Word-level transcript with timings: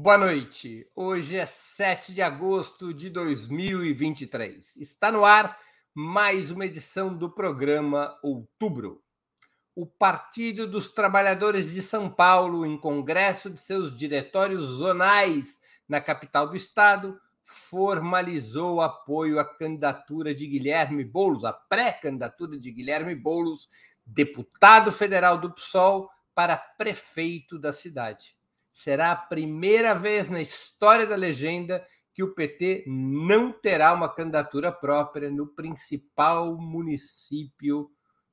Boa 0.00 0.16
noite. 0.16 0.88
Hoje 0.94 1.36
é 1.36 1.44
7 1.44 2.14
de 2.14 2.22
agosto 2.22 2.94
de 2.94 3.10
2023. 3.10 4.76
Está 4.76 5.10
no 5.10 5.24
ar 5.24 5.58
mais 5.92 6.52
uma 6.52 6.66
edição 6.66 7.12
do 7.12 7.28
programa 7.28 8.16
Outubro. 8.22 9.02
O 9.74 9.84
Partido 9.84 10.68
dos 10.68 10.88
Trabalhadores 10.88 11.72
de 11.72 11.82
São 11.82 12.08
Paulo, 12.08 12.64
em 12.64 12.78
congresso 12.78 13.50
de 13.50 13.58
seus 13.58 13.94
diretórios 13.94 14.62
zonais 14.62 15.58
na 15.88 16.00
capital 16.00 16.46
do 16.46 16.56
estado, 16.56 17.20
formalizou 17.42 18.80
apoio 18.80 19.40
à 19.40 19.44
candidatura 19.44 20.32
de 20.32 20.46
Guilherme 20.46 21.02
Boulos, 21.02 21.44
a 21.44 21.52
pré-candidatura 21.52 22.56
de 22.56 22.70
Guilherme 22.70 23.16
Boulos, 23.16 23.68
deputado 24.06 24.92
federal 24.92 25.38
do 25.38 25.52
PSOL, 25.52 26.08
para 26.36 26.56
prefeito 26.56 27.58
da 27.58 27.72
cidade 27.72 28.37
será 28.78 29.10
a 29.10 29.16
primeira 29.16 29.92
vez 29.92 30.30
na 30.30 30.40
história 30.40 31.04
da 31.04 31.16
legenda 31.16 31.84
que 32.14 32.22
o 32.22 32.32
PT 32.32 32.84
não 32.86 33.50
terá 33.50 33.92
uma 33.92 34.08
candidatura 34.08 34.70
própria 34.70 35.28
no 35.28 35.48
principal 35.48 36.56
município 36.56 37.90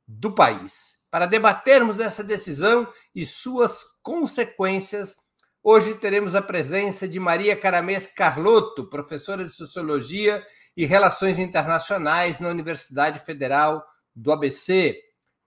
do 0.08 0.32
país. 0.32 1.02
Para 1.10 1.26
debatermos 1.26 2.00
essa 2.00 2.24
decisão 2.24 2.88
e 3.16 3.26
suas 3.26 3.84
consequências, 4.04 5.16
hoje 5.64 5.96
teremos 5.96 6.36
a 6.36 6.44
presença 6.44 7.08
de 7.08 7.20
Maria 7.20 7.56
Caramês 7.56 8.06
Carlotto, 8.06 8.88
professora 8.88 9.44
de 9.44 9.52
Sociologia 9.52 10.46
e 10.78 10.86
Relações 10.86 11.40
Internacionais 11.40 12.38
na 12.38 12.50
Universidade 12.50 13.18
Federal 13.18 13.84
do 14.16 14.32
ABC, 14.32 14.96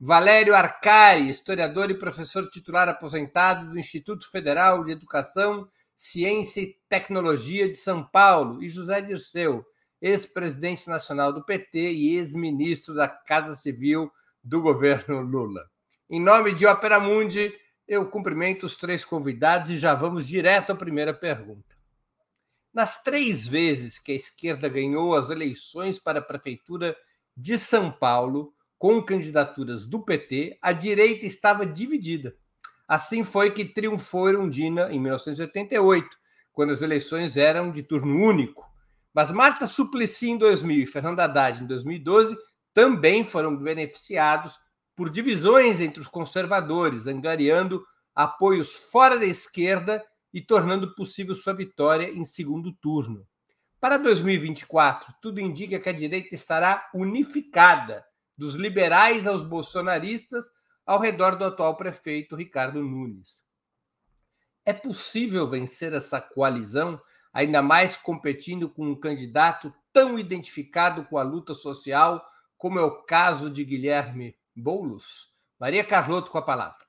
Valério 0.00 0.54
Arcari, 0.54 1.28
historiador 1.28 1.90
e 1.90 1.98
professor 1.98 2.48
titular 2.48 2.88
aposentado 2.88 3.68
do 3.68 3.78
Instituto 3.78 4.30
Federal 4.30 4.84
de 4.84 4.92
Educação, 4.92 5.68
Ciência 5.96 6.60
e 6.60 6.76
Tecnologia 6.88 7.68
de 7.68 7.76
São 7.76 8.04
Paulo, 8.04 8.62
e 8.62 8.68
José 8.68 9.00
Dirceu, 9.00 9.66
ex-presidente 10.00 10.88
nacional 10.88 11.32
do 11.32 11.44
PT 11.44 11.92
e 11.94 12.16
ex-ministro 12.16 12.94
da 12.94 13.08
Casa 13.08 13.56
Civil 13.56 14.08
do 14.42 14.62
governo 14.62 15.20
Lula. 15.20 15.68
Em 16.08 16.20
nome 16.20 16.54
de 16.54 16.64
Opera 16.64 17.00
Mundi, 17.00 17.52
eu 17.88 18.08
cumprimento 18.08 18.66
os 18.66 18.76
três 18.76 19.04
convidados 19.04 19.68
e 19.72 19.78
já 19.78 19.96
vamos 19.96 20.28
direto 20.28 20.70
à 20.70 20.76
primeira 20.76 21.12
pergunta. 21.12 21.76
Nas 22.72 23.02
três 23.02 23.48
vezes 23.48 23.98
que 23.98 24.12
a 24.12 24.14
esquerda 24.14 24.68
ganhou 24.68 25.16
as 25.16 25.28
eleições 25.28 25.98
para 25.98 26.20
a 26.20 26.22
Prefeitura 26.22 26.96
de 27.36 27.58
São 27.58 27.90
Paulo, 27.90 28.54
com 28.78 29.02
candidaturas 29.02 29.86
do 29.86 30.00
PT, 30.00 30.56
a 30.62 30.72
direita 30.72 31.26
estava 31.26 31.66
dividida. 31.66 32.34
Assim 32.86 33.24
foi 33.24 33.50
que 33.50 33.64
triunfou 33.64 34.28
Erundina 34.28 34.90
em 34.92 35.00
1988, 35.00 36.16
quando 36.52 36.72
as 36.72 36.80
eleições 36.80 37.36
eram 37.36 37.70
de 37.70 37.82
turno 37.82 38.16
único. 38.16 38.66
Mas 39.12 39.32
Marta 39.32 39.66
Suplicy 39.66 40.30
em 40.30 40.38
2000 40.38 40.84
e 40.84 40.86
Fernando 40.86 41.20
Haddad 41.20 41.62
em 41.62 41.66
2012 41.66 42.36
também 42.72 43.24
foram 43.24 43.56
beneficiados 43.56 44.58
por 44.94 45.10
divisões 45.10 45.80
entre 45.80 46.00
os 46.00 46.08
conservadores, 46.08 47.06
angariando 47.06 47.84
apoios 48.14 48.72
fora 48.72 49.16
da 49.16 49.26
esquerda 49.26 50.04
e 50.32 50.40
tornando 50.40 50.94
possível 50.94 51.34
sua 51.34 51.52
vitória 51.52 52.10
em 52.10 52.24
segundo 52.24 52.72
turno. 52.72 53.26
Para 53.80 53.96
2024, 53.96 55.14
tudo 55.22 55.40
indica 55.40 55.78
que 55.78 55.88
a 55.88 55.92
direita 55.92 56.34
estará 56.34 56.88
unificada 56.94 58.04
dos 58.38 58.54
liberais 58.54 59.26
aos 59.26 59.42
bolsonaristas, 59.42 60.52
ao 60.86 61.00
redor 61.00 61.36
do 61.36 61.44
atual 61.44 61.76
prefeito 61.76 62.36
Ricardo 62.36 62.80
Nunes. 62.80 63.42
É 64.64 64.72
possível 64.72 65.48
vencer 65.48 65.92
essa 65.92 66.20
coalizão, 66.20 67.00
ainda 67.32 67.60
mais 67.60 67.96
competindo 67.96 68.70
com 68.70 68.86
um 68.86 68.98
candidato 68.98 69.74
tão 69.92 70.18
identificado 70.18 71.04
com 71.06 71.18
a 71.18 71.22
luta 71.22 71.52
social 71.52 72.24
como 72.56 72.78
é 72.78 72.82
o 72.82 73.02
caso 73.02 73.50
de 73.50 73.64
Guilherme 73.64 74.36
Boulos? 74.54 75.32
Maria 75.60 75.84
Carlotto 75.84 76.30
com 76.30 76.38
a 76.38 76.44
palavra. 76.44 76.86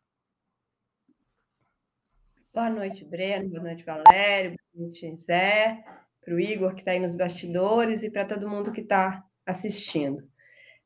Boa 2.52 2.70
noite, 2.70 3.06
Breno. 3.06 3.50
Boa 3.50 3.64
noite, 3.64 3.84
Valério. 3.84 4.56
Boa 4.74 4.86
noite, 4.86 5.16
Zé. 5.18 5.84
Para 6.22 6.34
o 6.34 6.40
Igor, 6.40 6.74
que 6.74 6.82
está 6.82 6.92
aí 6.92 7.00
nos 7.00 7.16
bastidores, 7.16 8.02
e 8.02 8.10
para 8.10 8.26
todo 8.26 8.50
mundo 8.50 8.72
que 8.72 8.82
está 8.82 9.24
assistindo. 9.46 10.28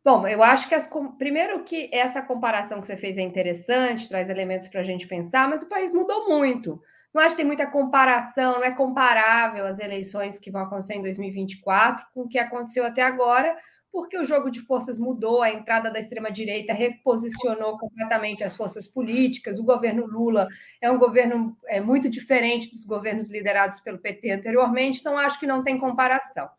Bom, 0.04 0.28
eu 0.28 0.44
acho 0.44 0.68
que 0.68 0.76
as, 0.76 0.90
primeiro 1.18 1.64
que 1.64 1.90
essa 1.94 2.22
comparação 2.22 2.82
que 2.82 2.88
você 2.88 2.98
fez 2.98 3.18
é 3.18 3.22
interessante, 3.22 4.10
traz 4.10 4.30
elementos 4.30 4.68
para 4.68 4.82
a 4.82 4.84
gente 4.84 5.08
pensar, 5.08 5.48
mas 5.50 5.64
o 5.64 5.70
país 5.70 5.94
mudou 5.94 6.28
muito. 6.28 6.82
Não 7.14 7.22
acho 7.22 7.36
que 7.36 7.38
tem 7.38 7.46
muita 7.46 7.66
comparação, 7.68 8.56
não 8.56 8.64
é 8.66 8.72
comparável 8.72 9.66
as 9.66 9.80
eleições 9.80 10.38
que 10.38 10.52
vão 10.52 10.64
acontecer 10.64 10.96
em 10.96 11.02
2024 11.02 12.06
com 12.14 12.24
o 12.24 12.28
que 12.28 12.38
aconteceu 12.38 12.84
até 12.86 13.02
agora, 13.02 13.56
porque 13.94 14.18
o 14.18 14.26
jogo 14.26 14.50
de 14.50 14.60
forças 14.60 15.00
mudou, 15.00 15.42
a 15.42 15.52
entrada 15.52 15.90
da 15.90 16.00
extrema-direita 16.00 16.74
reposicionou 16.74 17.78
completamente 17.78 18.44
as 18.44 18.58
forças 18.58 18.88
políticas. 18.88 19.58
O 19.60 19.64
governo 19.64 20.06
Lula 20.06 20.48
é 20.82 20.92
um 20.92 20.98
governo 20.98 21.56
é, 21.68 21.80
muito 21.80 22.10
diferente 22.10 22.70
dos 22.72 22.84
governos 22.84 23.30
liderados 23.30 23.80
pelo 23.80 24.00
PT 24.00 24.32
anteriormente, 24.32 25.00
então 25.00 25.18
acho 25.18 25.40
que 25.40 25.48
não 25.48 25.64
tem 25.64 25.78
comparação. 25.80 26.50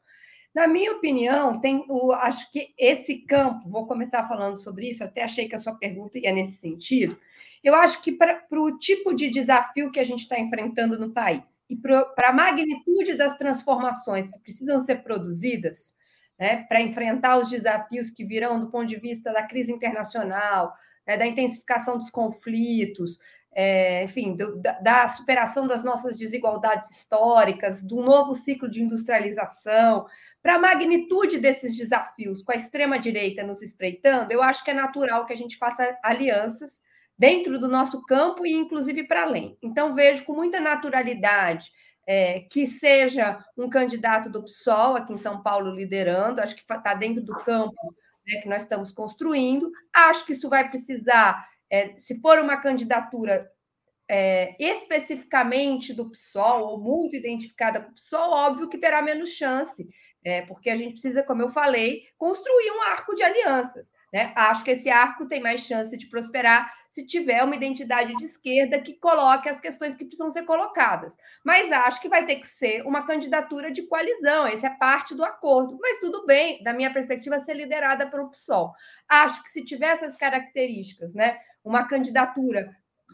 Na 0.55 0.69
minha 0.69 0.93
opinião, 0.93 1.61
tem 1.61 1.85
o, 1.89 2.13
acho 2.13 2.51
que 2.53 2.73
esse 2.79 3.19
campo, 3.23 3.69
vou 3.69 3.87
começar 3.87 4.29
falando 4.29 4.57
sobre 4.57 4.89
isso, 4.89 5.03
até 5.03 5.25
achei 5.25 5.49
que 5.49 5.55
a 5.57 5.59
sua 5.59 5.75
pergunta 5.75 6.19
ia 6.19 6.33
nesse 6.33 6.59
sentido. 6.59 7.19
Eu 7.63 7.75
acho 7.75 8.01
que 8.03 8.13
para 8.13 8.47
o 8.53 8.79
tipo 8.79 9.15
de 9.15 9.31
desafio 9.31 9.91
que 9.91 9.99
a 9.99 10.05
gente 10.05 10.21
está 10.21 10.39
enfrentando 10.39 10.99
no 10.99 11.13
país 11.13 11.65
e 11.69 11.75
para 11.75 12.29
a 12.29 12.33
magnitude 12.33 13.15
das 13.15 13.37
transformações 13.37 14.29
que 14.29 14.39
precisam 14.39 14.79
ser 14.81 15.03
produzidas, 15.03 15.95
né, 16.39 16.65
para 16.69 16.83
enfrentar 16.83 17.39
os 17.39 17.49
desafios 17.49 18.11
que 18.11 18.25
virão 18.25 18.61
do 18.61 18.71
ponto 18.71 18.87
de 18.87 18.97
vista 18.97 19.33
da 19.33 19.43
crise 19.43 19.73
internacional, 19.73 20.75
né, 21.07 21.17
da 21.17 21.27
intensificação 21.27 21.97
dos 21.97 22.11
conflitos, 22.11 23.19
é, 23.55 24.03
enfim, 24.03 24.35
do, 24.35 24.61
da, 24.61 24.73
da, 24.81 25.09
superação 25.09 25.67
das 25.67 25.85
nossas 25.85 26.19
desigualdades 26.19 26.91
históricas, 26.91 27.83
do 27.83 28.03
novo 28.03 28.35
ciclo 28.35 28.69
de 28.69 28.83
industrialização, 28.83 30.07
para 30.43 30.57
a 30.57 30.59
magnitude 30.59 31.39
desses 31.39 31.77
desafios, 31.77 32.43
com 32.43 32.53
a 32.53 32.57
extrema-direita 32.57 33.45
nos 33.45 33.63
espreitando, 33.63 34.33
eu 34.33 34.43
acho 34.43 34.65
que 34.65 34.71
é 34.71 34.75
natural 34.75 35.25
que 35.25 35.33
a 35.33 35.37
gente 35.37 35.57
faça 35.57 35.97
alianças 36.03 36.81
dentro 37.17 37.59
do 37.59 37.69
nosso 37.69 38.03
campo 38.03 38.45
e, 38.45 38.53
inclusive, 38.53 39.05
para 39.05 39.23
além. 39.23 39.57
Então, 39.63 39.95
vejo 39.95 40.25
com 40.25 40.35
muita 40.35 40.61
naturalidade 40.61 41.71
é, 42.07 42.41
que 42.41 42.67
seja 42.67 43.39
um 43.57 43.71
candidato 43.71 44.29
do 44.29 44.43
PSOL 44.43 44.97
aqui 44.97 45.13
em 45.13 45.19
São 45.19 45.43
Paulo 45.43 45.71
liderando, 45.71 46.41
acho 46.41 46.57
que 46.57 46.63
está 46.63 46.95
dentro 46.95 47.23
do 47.23 47.35
campo 47.37 47.95
né, 48.27 48.41
que 48.43 48.49
nós 48.49 48.63
estamos 48.63 48.93
construindo. 48.93 49.71
Acho 49.93 50.27
que 50.27 50.33
isso 50.33 50.49
vai 50.49 50.69
precisar 50.69 51.47
é, 51.75 51.99
se 51.99 52.21
for 52.21 52.39
uma 52.39 52.57
candidatura 52.57 53.51
é, 54.09 54.55
especificamente 54.63 55.93
do 55.93 56.05
PSOL, 56.05 56.69
ou 56.69 56.81
muito 56.81 57.17
identificada 57.17 57.81
com 57.81 57.91
o 57.91 57.95
PSOL, 57.95 58.31
óbvio 58.31 58.69
que 58.69 58.79
terá 58.79 59.03
menos 59.03 59.31
chance, 59.31 59.85
é, 60.25 60.43
porque 60.43 60.71
a 60.71 60.77
gente 60.77 60.93
precisa, 60.93 61.25
como 61.25 61.43
eu 61.43 61.49
falei, 61.49 62.03
construir 62.17 62.71
um 62.71 62.83
arco 62.83 63.13
de 63.17 63.25
alianças. 63.25 63.91
Né? 64.13 64.33
Acho 64.37 64.63
que 64.63 64.71
esse 64.71 64.89
arco 64.89 65.27
tem 65.27 65.41
mais 65.41 65.63
chance 65.63 65.97
de 65.97 66.09
prosperar 66.09 66.73
se 66.95 67.05
tiver 67.05 67.43
uma 67.43 67.57
identidade 67.57 68.15
de 68.15 68.25
esquerda 68.25 68.81
que 68.81 68.93
coloque 68.93 69.49
as 69.49 69.61
questões 69.61 69.97
que 69.97 70.05
precisam 70.05 70.31
ser 70.31 70.45
colocadas. 70.45 71.17
Mas 71.45 71.73
acho 71.73 72.01
que 72.01 72.09
vai 72.09 72.25
ter 72.25 72.37
que 72.37 72.47
ser 72.47 72.87
uma 72.87 73.05
candidatura 73.05 73.69
de 73.73 73.83
coalizão, 73.83 74.47
essa 74.47 74.69
é 74.69 74.71
parte 74.71 75.13
do 75.13 75.25
acordo. 75.25 75.77
Mas 75.83 75.99
tudo 75.99 76.25
bem, 76.25 76.63
da 76.63 76.73
minha 76.73 76.93
perspectiva, 76.93 77.41
ser 77.41 77.55
liderada 77.55 78.09
pelo 78.09 78.31
PSOL. 78.31 78.73
Acho 79.09 79.43
que 79.43 79.51
se 79.51 79.65
tiver 79.65 79.89
essas 79.89 80.17
características, 80.17 81.15
né, 81.15 81.37
uma 81.65 81.83
candidatura 81.83 82.71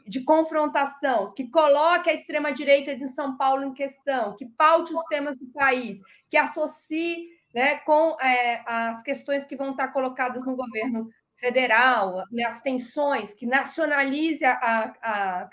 de 0.06 0.22
confrontação, 0.24 1.32
que 1.32 1.48
coloque 1.48 2.10
a 2.10 2.12
extrema-direita 2.12 2.94
de 2.94 3.08
São 3.08 3.38
Paulo 3.38 3.64
em 3.64 3.72
questão, 3.72 4.36
que 4.36 4.44
paute 4.44 4.92
os 4.92 5.02
temas 5.04 5.38
do 5.38 5.46
país, 5.54 5.98
que 6.28 6.36
associe 6.36 7.30
né, 7.54 7.76
com 7.78 8.14
é, 8.20 8.62
as 8.66 9.02
questões 9.02 9.46
que 9.46 9.56
vão 9.56 9.70
estar 9.70 9.88
colocadas 9.88 10.44
no 10.44 10.54
governo 10.54 11.08
federal, 11.40 12.22
né, 12.30 12.44
as 12.44 12.60
tensões, 12.60 13.32
que 13.32 13.46
nacionalize 13.46 14.44
a, 14.44 14.52
a, 14.52 14.94
a, 15.02 15.50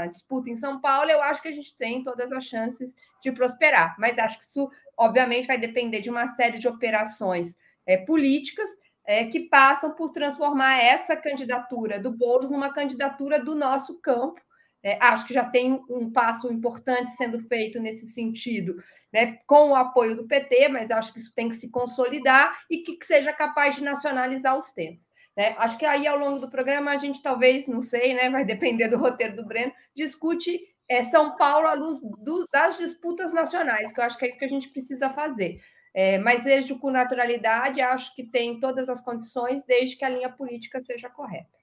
a, 0.00 0.06
disputa 0.06 0.48
em 0.48 0.56
São 0.56 0.80
Paulo, 0.80 1.10
eu 1.10 1.22
acho 1.22 1.42
que 1.42 1.48
a 1.48 1.52
gente 1.52 1.76
tem 1.76 2.02
todas 2.02 2.32
as 2.32 2.44
chances 2.44 2.96
de 3.22 3.30
prosperar. 3.30 3.94
Mas 3.98 4.18
acho 4.18 4.38
que 4.38 4.44
isso, 4.44 4.70
obviamente, 4.96 5.46
vai 5.46 5.58
depender 5.58 6.00
de 6.00 6.08
uma 6.08 6.26
série 6.26 6.58
de 6.58 6.66
operações 6.66 7.58
é, 7.86 7.98
políticas 7.98 8.70
é, 9.04 9.24
que 9.26 9.40
passam 9.40 9.92
por 9.92 10.10
transformar 10.10 10.82
essa 10.82 11.14
candidatura 11.14 12.00
do 12.00 12.10
Boulos 12.10 12.50
numa 12.50 12.72
candidatura 12.72 13.38
do 13.38 13.54
nosso 13.54 14.00
campo, 14.00 14.40
é, 14.82 14.96
acho 15.00 15.26
que 15.26 15.34
já 15.34 15.44
tem 15.44 15.82
um 15.90 16.10
passo 16.10 16.52
importante 16.52 17.12
sendo 17.14 17.40
feito 17.40 17.80
nesse 17.80 18.06
sentido, 18.06 18.76
né, 19.12 19.38
com 19.46 19.70
o 19.70 19.74
apoio 19.74 20.14
do 20.14 20.26
PT, 20.26 20.68
mas 20.68 20.90
acho 20.90 21.12
que 21.12 21.18
isso 21.18 21.34
tem 21.34 21.48
que 21.48 21.56
se 21.56 21.68
consolidar 21.68 22.60
e 22.70 22.78
que, 22.78 22.96
que 22.96 23.04
seja 23.04 23.32
capaz 23.32 23.74
de 23.74 23.82
nacionalizar 23.82 24.56
os 24.56 24.70
temas. 24.70 25.10
Né? 25.38 25.54
Acho 25.56 25.78
que 25.78 25.86
aí, 25.86 26.04
ao 26.04 26.18
longo 26.18 26.40
do 26.40 26.50
programa, 26.50 26.90
a 26.90 26.96
gente 26.96 27.22
talvez, 27.22 27.68
não 27.68 27.80
sei, 27.80 28.12
né, 28.12 28.28
vai 28.28 28.44
depender 28.44 28.88
do 28.88 28.98
roteiro 28.98 29.36
do 29.36 29.46
Breno, 29.46 29.72
discute 29.94 30.58
é 30.88 31.02
São 31.04 31.36
Paulo 31.36 31.68
à 31.68 31.74
luz 31.74 32.00
do, 32.00 32.48
das 32.52 32.76
disputas 32.76 33.32
nacionais, 33.32 33.92
que 33.92 34.00
eu 34.00 34.04
acho 34.04 34.18
que 34.18 34.24
é 34.24 34.28
isso 34.28 34.38
que 34.38 34.44
a 34.44 34.48
gente 34.48 34.68
precisa 34.70 35.08
fazer. 35.10 35.60
É, 35.94 36.18
mas 36.18 36.44
vejo 36.44 36.78
com 36.78 36.90
naturalidade, 36.90 37.80
acho 37.80 38.14
que 38.16 38.24
tem 38.24 38.58
todas 38.58 38.88
as 38.88 39.00
condições, 39.00 39.62
desde 39.64 39.96
que 39.96 40.04
a 40.04 40.08
linha 40.08 40.30
política 40.30 40.80
seja 40.80 41.08
correta. 41.08 41.56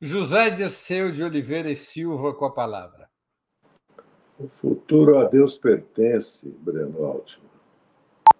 José 0.00 0.50
Dirceu 0.50 1.10
de 1.10 1.22
Oliveira 1.22 1.70
e 1.70 1.76
Silva 1.76 2.34
com 2.34 2.44
a 2.44 2.52
palavra. 2.52 3.08
O 4.38 4.48
futuro 4.48 5.18
a 5.18 5.24
Deus 5.24 5.56
pertence, 5.56 6.48
Breno 6.48 7.04
Altman. 7.04 7.50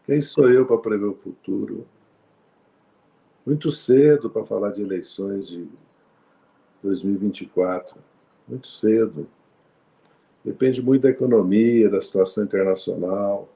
Quem 0.05 0.21
sou 0.21 0.51
eu 0.51 0.67
para 0.67 0.79
prever 0.79 1.07
o 1.07 1.15
futuro? 1.15 1.87
Muito 3.45 3.71
cedo 3.71 4.29
para 4.29 4.45
falar 4.45 4.71
de 4.71 4.83
eleições 4.83 5.49
de 5.49 5.67
2024. 6.83 7.97
Muito 8.47 8.69
cedo. 8.69 9.27
Depende 10.45 10.83
muito 10.83 11.03
da 11.03 11.11
economia, 11.11 11.89
da 11.89 12.01
situação 12.01 12.45
internacional. 12.45 13.49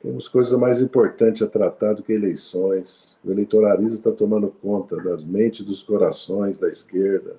Temos 0.00 0.28
coisa 0.28 0.56
mais 0.56 0.80
importante 0.80 1.42
a 1.42 1.46
tratar 1.46 1.94
do 1.94 2.02
que 2.02 2.12
eleições. 2.12 3.18
O 3.24 3.30
eleitoralismo 3.30 3.98
está 3.98 4.12
tomando 4.12 4.48
conta 4.48 4.96
das 4.96 5.26
mentes 5.26 5.64
dos 5.64 5.82
corações 5.82 6.58
da 6.58 6.68
esquerda. 6.68 7.36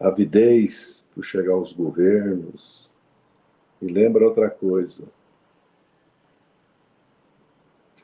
Avidez 0.00 1.04
por 1.14 1.22
chegar 1.22 1.52
aos 1.52 1.72
governos. 1.72 2.88
E 3.80 3.86
lembra 3.86 4.26
outra 4.26 4.48
coisa. 4.48 5.04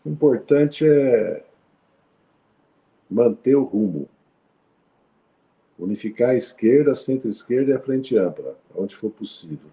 O 0.05 0.11
importante 0.11 0.87
é 0.87 1.45
manter 3.11 3.57
o 3.57 3.65
rumo. 3.65 4.09
Unificar 5.79 6.31
a 6.31 6.35
esquerda, 6.35 6.95
centro-esquerda 6.95 7.73
e 7.73 7.75
a 7.75 7.81
frente 7.81 8.17
ampla, 8.17 8.57
onde 8.75 8.95
for 8.95 9.11
possível, 9.11 9.71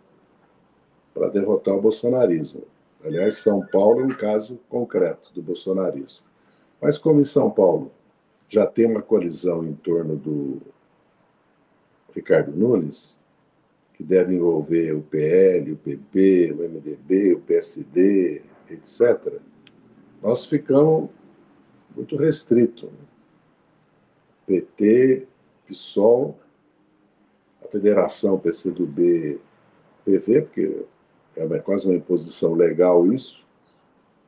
para 1.13 1.29
derrotar 1.29 1.75
o 1.75 1.81
bolsonarismo. 1.81 2.63
Aliás, 3.03 3.35
São 3.35 3.65
Paulo 3.65 4.01
é 4.01 4.05
um 4.05 4.15
caso 4.15 4.59
concreto 4.69 5.31
do 5.33 5.41
bolsonarismo. 5.41 6.25
Mas 6.81 6.97
como 6.97 7.19
em 7.19 7.25
São 7.25 7.49
Paulo 7.49 7.91
já 8.47 8.65
tem 8.65 8.85
uma 8.85 9.01
colisão 9.01 9.65
em 9.65 9.73
torno 9.73 10.15
do 10.15 10.61
Ricardo 12.13 12.51
Nunes, 12.51 13.19
que 13.93 14.03
deve 14.03 14.35
envolver 14.35 14.93
o 14.93 15.01
PL, 15.01 15.71
o 15.71 15.77
PP, 15.77 16.53
o 16.53 16.69
MDB, 16.69 17.33
o 17.33 17.39
PSD, 17.41 18.41
etc., 18.69 19.39
nós 20.21 20.45
ficamos 20.45 21.09
muito 21.95 22.15
restritos. 22.15 22.89
PT, 24.47 25.27
PSOL, 25.67 26.39
a 27.63 27.67
Federação 27.67 28.39
PCdoB, 28.39 29.39
PV, 30.05 30.41
porque 30.41 30.85
é 31.35 31.59
quase 31.59 31.85
uma 31.85 31.95
imposição 31.95 32.53
legal 32.53 33.11
isso. 33.11 33.45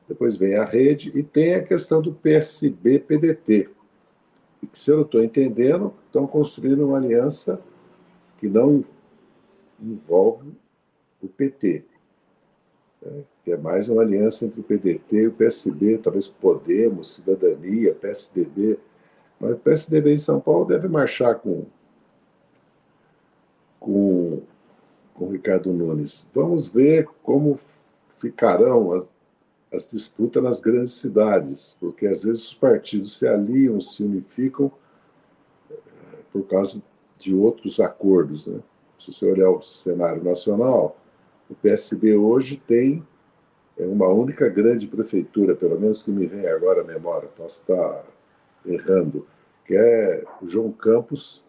Depois 0.07 0.36
vem 0.36 0.56
a 0.56 0.66
rede 0.66 1.18
e 1.18 1.24
tem 1.24 1.56
a 1.56 1.63
questão 1.63 2.01
do 2.01 2.13
PSB-PDT. 2.13 3.69
E 4.62 4.68
que, 4.68 4.77
se 4.77 4.92
eu 4.92 5.04
estou 5.04 5.24
entendendo, 5.24 5.94
estão 6.06 6.27
construindo 6.27 6.86
uma 6.86 6.98
aliança 6.98 7.62
que 8.38 8.48
não 8.48 8.83
envolve 9.81 10.51
o 11.21 11.27
PT. 11.27 11.86
Né? 13.01 13.24
Que 13.44 13.51
é 13.54 13.57
mais 13.57 13.88
uma 13.88 14.01
aliança 14.01 14.45
entre 14.45 14.60
o 14.60 14.63
PDT 14.63 15.16
e 15.16 15.27
o 15.27 15.31
PSB, 15.31 15.98
talvez 16.00 16.27
Podemos, 16.27 17.16
Cidadania, 17.16 17.95
PSDB. 17.95 18.77
Mas 19.39 19.53
o 19.53 19.57
PSDB 19.57 20.13
em 20.13 20.18
São 20.18 20.39
Paulo 20.39 20.65
deve 20.65 20.88
marchar 20.88 21.36
com, 21.36 21.65
com, 23.80 24.41
com 25.13 25.30
Ricardo 25.30 25.71
Nunes. 25.71 26.30
Vamos 26.33 26.68
ver 26.68 27.07
como 27.24 27.57
ficarão 28.18 28.91
as, 28.91 29.13
as 29.74 29.91
disputas 29.91 30.44
nas 30.44 30.59
grandes 30.59 30.94
cidades, 30.94 31.77
porque 31.80 32.06
às 32.06 32.24
vezes 32.24 32.47
os 32.47 32.53
partidos 32.53 33.18
se 33.18 33.27
aliam, 33.27 33.80
se 33.80 34.03
unificam 34.03 34.71
eh, 35.71 35.75
por 36.33 36.44
causa 36.44 36.81
de 37.18 37.33
outros 37.33 37.80
acordos. 37.80 38.47
Né? 38.47 38.59
Se 39.00 39.13
você 39.13 39.25
olhar 39.25 39.50
o 39.50 39.62
cenário 39.62 40.21
nacional, 40.21 40.97
o 41.50 41.56
PSB 41.56 42.15
hoje 42.15 42.57
tem 42.57 43.06
é, 43.77 43.85
uma 43.85 44.09
única 44.09 44.50
grande 44.50 44.88
prefeitura, 44.88 45.56
pelo 45.56 45.80
menos 45.80 46.03
que 46.03 46.12
me 46.12 46.25
vem 46.25 46.45
agora 46.47 46.81
à 46.81 46.83
memória, 46.83 47.30
posso 47.30 47.62
estar 47.62 48.03
errando, 48.74 49.25
que 49.66 49.75
é 49.75 50.24
o 50.42 50.48
João 50.48 50.71
Campos, 50.71 51.44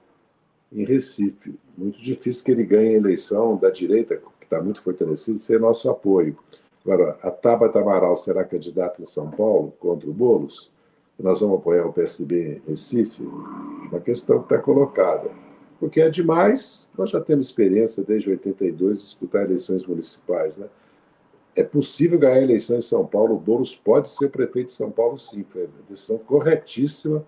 em 0.73 0.85
Recife. 0.85 1.55
Muito 1.77 1.99
difícil 1.99 2.45
que 2.45 2.51
ele 2.51 2.65
ganhe 2.65 2.95
a 2.95 2.99
eleição 2.99 3.57
da 3.57 3.71
direita, 3.71 4.17
que 4.39 4.45
está 4.45 4.61
muito 4.63 4.83
fortalecida, 4.83 5.39
sem 5.39 5.59
nosso 5.59 5.91
apoio. 5.91 6.37
Agora, 6.85 7.19
a 7.23 7.31
Tabata 7.31 7.81
Amaral 7.81 8.17
será 8.17 8.45
candidata 8.45 9.03
em 9.03 9.05
São 9.05 9.31
Paulo 9.31 9.73
contra 9.79 10.09
o 10.09 10.13
Boulos? 10.13 10.73
Nós 11.19 11.41
vamos 11.41 11.59
apoiar 11.59 11.87
o 11.87 11.93
PSB 11.93 12.63
em 12.67 12.71
Recife? 12.71 13.23
Uma 13.23 14.01
questão 14.01 14.39
que 14.39 14.45
está 14.45 14.59
colocada. 14.59 15.31
Porque 15.79 16.01
é 16.01 16.09
demais, 16.09 16.91
nós 16.97 17.11
já 17.11 17.21
temos 17.21 17.47
experiência 17.47 18.03
desde 18.03 18.31
82 18.31 18.99
de 18.99 19.05
disputar 19.05 19.45
eleições 19.45 19.85
municipais. 19.87 20.59
Né? 20.59 20.67
É 21.55 21.65
possível 21.65 22.19
ganhar 22.19 22.37
a 22.37 22.43
eleição 22.43 22.77
em 22.77 22.83
São 22.83 23.05
Paulo, 23.05 23.35
o 23.35 23.39
Boulos 23.39 23.75
pode 23.75 24.09
ser 24.11 24.31
prefeito 24.31 24.67
de 24.67 24.73
São 24.73 24.91
Paulo, 24.91 25.19
sim. 25.19 25.45
Foi 25.45 25.65
uma 25.65 25.83
decisão 25.89 26.19
corretíssima 26.19 27.25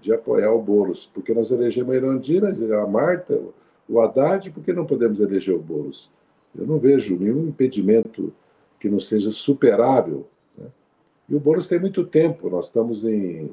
de 0.00 0.12
apoiar 0.12 0.52
o 0.52 0.60
Boulos, 0.60 1.06
porque 1.06 1.32
nós 1.32 1.50
elegemos 1.50 1.94
a 1.94 1.96
Irandina, 1.96 2.52
a 2.82 2.86
Marta, 2.86 3.40
o 3.88 4.00
Haddad, 4.00 4.50
por 4.50 4.64
que 4.64 4.72
não 4.72 4.84
podemos 4.84 5.20
eleger 5.20 5.54
o 5.54 5.60
Boulos? 5.60 6.10
Eu 6.58 6.66
não 6.66 6.78
vejo 6.78 7.16
nenhum 7.16 7.48
impedimento 7.48 8.32
que 8.80 8.88
não 8.88 8.98
seja 8.98 9.30
superável. 9.30 10.26
Né? 10.58 10.66
E 11.28 11.34
o 11.34 11.40
Boulos 11.40 11.68
tem 11.68 11.78
muito 11.78 12.04
tempo, 12.04 12.50
nós 12.50 12.66
estamos 12.66 13.04
em 13.04 13.52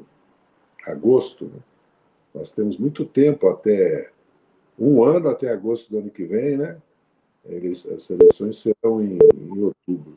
agosto, 0.86 1.46
né? 1.46 1.60
nós 2.34 2.52
temos 2.52 2.78
muito 2.78 3.06
tempo 3.06 3.48
até 3.48 4.10
um 4.78 5.04
ano 5.04 5.30
até 5.30 5.52
agosto 5.52 5.92
do 5.92 6.00
ano 6.00 6.10
que 6.10 6.24
vem, 6.24 6.58
né? 6.58 6.78
Eles, 7.46 7.86
as 7.88 8.10
eleições 8.10 8.58
serão 8.58 9.02
em, 9.02 9.18
em 9.18 9.64
outubro. 9.64 10.16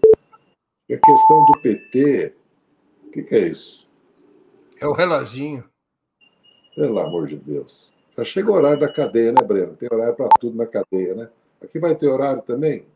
E 0.89 0.95
a 0.95 0.99
questão 0.99 1.45
do 1.45 1.61
PT, 1.61 2.35
o 3.07 3.11
que, 3.11 3.23
que 3.23 3.35
é 3.35 3.49
isso? 3.49 3.89
É 4.81 4.87
o 4.87 4.93
reloginho. 4.93 5.65
Pelo 6.75 6.99
amor 6.99 7.27
de 7.27 7.37
Deus. 7.37 7.91
Já 8.17 8.25
chega 8.25 8.51
o 8.51 8.55
horário 8.55 8.81
da 8.81 8.93
cadeia, 8.93 9.33
né, 9.33 9.43
Breno? 9.43 9.77
Tem 9.77 9.89
horário 9.91 10.15
para 10.15 10.29
tudo 10.39 10.57
na 10.57 10.67
cadeia, 10.67 11.15
né? 11.15 11.31
Aqui 11.63 11.79
vai 11.79 11.95
ter 11.95 12.09
horário 12.09 12.43
também? 12.43 12.87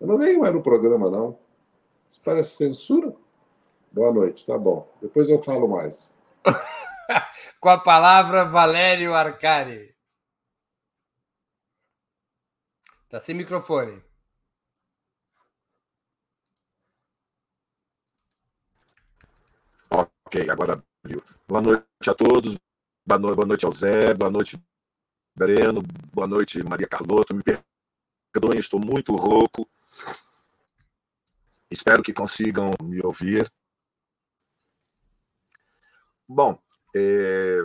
Eu 0.00 0.06
não 0.06 0.16
venho 0.16 0.40
mais 0.40 0.54
no 0.54 0.62
programa, 0.62 1.10
não. 1.10 1.36
Isso 2.10 2.20
parece 2.24 2.50
censura? 2.50 3.12
Boa 3.90 4.12
noite, 4.12 4.46
tá 4.46 4.56
bom. 4.56 4.88
Depois 5.02 5.28
eu 5.28 5.42
falo 5.42 5.66
mais. 5.66 6.14
Com 7.60 7.68
a 7.68 7.78
palavra, 7.78 8.44
Valério 8.44 9.14
Arcari. 9.14 9.94
Tá 13.08 13.18
sem 13.20 13.34
microfone. 13.34 14.02
Ok, 19.90 20.50
agora 20.50 20.82
abriu. 21.02 21.24
Boa 21.46 21.62
noite 21.62 21.84
a 22.10 22.14
todos. 22.14 22.58
Boa 23.06 23.18
noite, 23.18 23.36
boa 23.36 23.46
noite 23.46 23.64
ao 23.64 23.72
Zé, 23.72 24.12
boa 24.12 24.30
noite, 24.30 24.62
Breno, 25.34 25.80
boa 26.12 26.26
noite, 26.26 26.62
Maria 26.62 26.86
Carlota. 26.86 27.32
Me 27.32 27.42
perdoem, 28.30 28.58
estou 28.58 28.78
muito 28.78 29.16
rouco. 29.16 29.66
Espero 31.70 32.02
que 32.02 32.12
consigam 32.12 32.72
me 32.82 33.00
ouvir. 33.02 33.50
Bom, 36.28 36.60
é, 36.94 37.60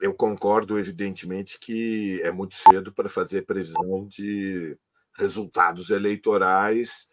eu 0.00 0.14
concordo, 0.14 0.78
evidentemente, 0.78 1.58
que 1.58 2.20
é 2.22 2.30
muito 2.30 2.54
cedo 2.54 2.92
para 2.92 3.08
fazer 3.08 3.42
previsão 3.46 4.06
de 4.06 4.78
resultados 5.18 5.90
eleitorais 5.90 7.10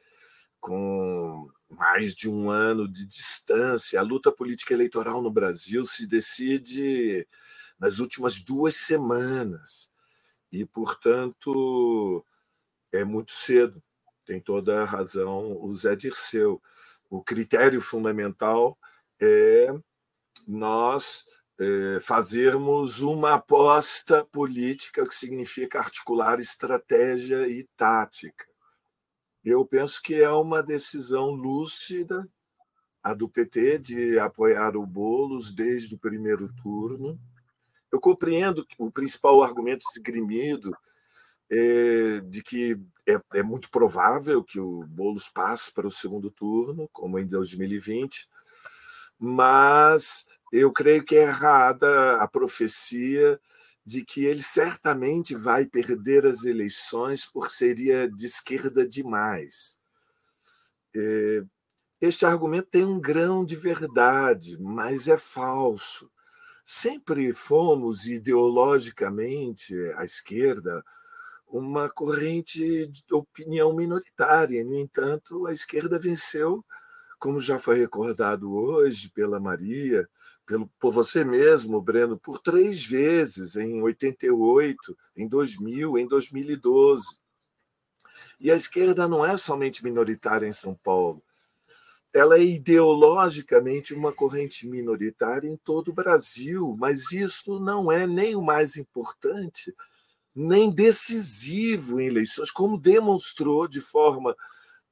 com 0.59 1.49
mais 1.69 2.13
de 2.13 2.29
um 2.29 2.49
ano 2.49 2.87
de 2.87 3.05
distância. 3.05 3.99
A 3.99 4.03
luta 4.03 4.31
política 4.31 4.73
eleitoral 4.73 5.21
no 5.21 5.31
Brasil 5.31 5.83
se 5.85 6.07
decide 6.07 7.27
nas 7.79 7.99
últimas 7.99 8.43
duas 8.43 8.75
semanas 8.75 9.91
e, 10.51 10.65
portanto, 10.65 12.23
é 12.91 13.03
muito 13.03 13.31
cedo. 13.31 13.81
Tem 14.25 14.39
toda 14.39 14.83
a 14.83 14.85
razão 14.85 15.57
o 15.61 15.73
Zé 15.75 15.95
Dirceu. 15.95 16.61
O 17.09 17.21
critério 17.23 17.81
fundamental 17.81 18.77
é 19.19 19.67
nós 20.47 21.25
fazermos 22.01 23.01
uma 23.01 23.35
aposta 23.35 24.25
política, 24.31 25.07
que 25.07 25.15
significa 25.15 25.79
articular 25.79 26.39
estratégia 26.39 27.47
e 27.47 27.63
tática. 27.75 28.45
Eu 29.43 29.65
penso 29.65 30.01
que 30.01 30.21
é 30.21 30.29
uma 30.29 30.63
decisão 30.63 31.31
lúcida 31.31 32.27
a 33.03 33.13
do 33.13 33.27
PT 33.27 33.79
de 33.79 34.19
apoiar 34.19 34.77
o 34.77 34.85
Bolos 34.85 35.51
desde 35.51 35.95
o 35.95 35.99
primeiro 35.99 36.51
turno. 36.63 37.19
Eu 37.91 37.99
compreendo 37.99 38.65
que 38.65 38.75
o 38.79 38.89
principal 38.89 39.43
argumento 39.43 39.85
esgrimido 39.91 40.75
é, 41.51 42.21
de 42.21 42.41
que 42.41 42.79
é, 43.05 43.19
é, 43.33 43.43
muito 43.43 43.69
provável 43.69 44.43
que 44.43 44.59
o 44.59 44.83
Boulos 44.87 45.27
passe 45.27 45.71
para 45.73 45.85
o 45.85 45.91
segundo 45.91 46.31
turno, 46.31 46.89
como 46.93 47.19
em 47.19 47.27
2020, 47.27 48.29
mas 49.19 50.27
eu 50.53 50.71
creio 50.71 51.03
que 51.03 51.15
é 51.15 51.23
errada 51.23 52.17
a 52.17 52.27
profecia 52.27 53.39
de 53.83 54.05
que 54.05 54.23
ele 54.25 54.43
certamente 54.43 55.35
vai 55.35 55.65
perder 55.65 56.27
as 56.27 56.45
eleições 56.45 57.25
por 57.25 57.51
seria 57.51 58.07
de 58.07 58.27
esquerda 58.27 58.87
demais. 58.87 59.79
É, 60.95 61.43
este 61.99 62.23
argumento 62.23 62.69
tem 62.69 62.85
um 62.85 62.99
grão 62.99 63.43
de 63.43 63.55
verdade, 63.55 64.57
mas 64.61 65.07
é 65.07 65.17
falso. 65.17 66.11
Sempre 66.63 67.33
fomos 67.33 68.05
ideologicamente 68.05 69.75
à 69.95 70.03
esquerda 70.03 70.83
uma 71.47 71.89
corrente 71.89 72.87
de 72.87 73.03
opinião 73.11 73.75
minoritária. 73.75 74.63
No 74.63 74.77
entanto, 74.77 75.47
a 75.47 75.51
esquerda 75.51 75.97
venceu, 75.97 76.63
como 77.19 77.39
já 77.39 77.57
foi 77.57 77.79
recordado 77.79 78.53
hoje 78.53 79.09
pela 79.09 79.39
Maria, 79.39 80.07
pelo, 80.45 80.67
por 80.79 80.91
você 80.91 81.23
mesmo, 81.23 81.81
Breno, 81.81 82.17
por 82.17 82.39
três 82.39 82.85
vezes, 82.85 83.55
em 83.55 83.81
88, 83.81 84.97
em 85.15 85.27
2000, 85.27 85.97
em 85.97 86.07
2012. 86.07 87.19
E 88.39 88.51
a 88.51 88.55
esquerda 88.55 89.07
não 89.07 89.25
é 89.25 89.37
somente 89.37 89.83
minoritária 89.83 90.45
em 90.45 90.53
São 90.53 90.75
Paulo. 90.75 91.23
Ela 92.13 92.37
é 92.37 92.43
ideologicamente 92.43 93.93
uma 93.93 94.13
corrente 94.13 94.67
minoritária 94.67 95.47
em 95.47 95.57
todo 95.57 95.89
o 95.89 95.93
Brasil, 95.93 96.75
mas 96.77 97.11
isso 97.11 97.59
não 97.59 97.91
é 97.91 98.05
nem 98.05 98.35
o 98.35 98.41
mais 98.41 98.75
importante, 98.75 99.73
nem 100.35 100.69
decisivo 100.69 101.99
em 101.99 102.07
eleições, 102.07 102.51
como 102.51 102.77
demonstrou 102.77 103.67
de 103.67 103.81
forma 103.81 104.35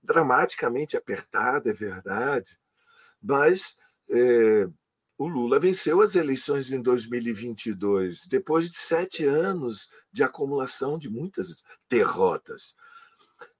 dramaticamente 0.02 0.98
apertada, 0.98 1.70
é 1.70 1.74
verdade, 1.74 2.58
mas 3.22 3.78
é, 4.10 4.68
o 5.22 5.28
Lula 5.28 5.60
venceu 5.60 6.02
as 6.02 6.16
eleições 6.16 6.72
em 6.72 6.82
2022, 6.82 8.26
depois 8.26 8.72
de 8.72 8.76
sete 8.76 9.24
anos 9.24 9.92
de 10.12 10.24
acumulação 10.24 10.98
de 10.98 11.12
muitas 11.12 11.64
derrotas. 11.88 12.76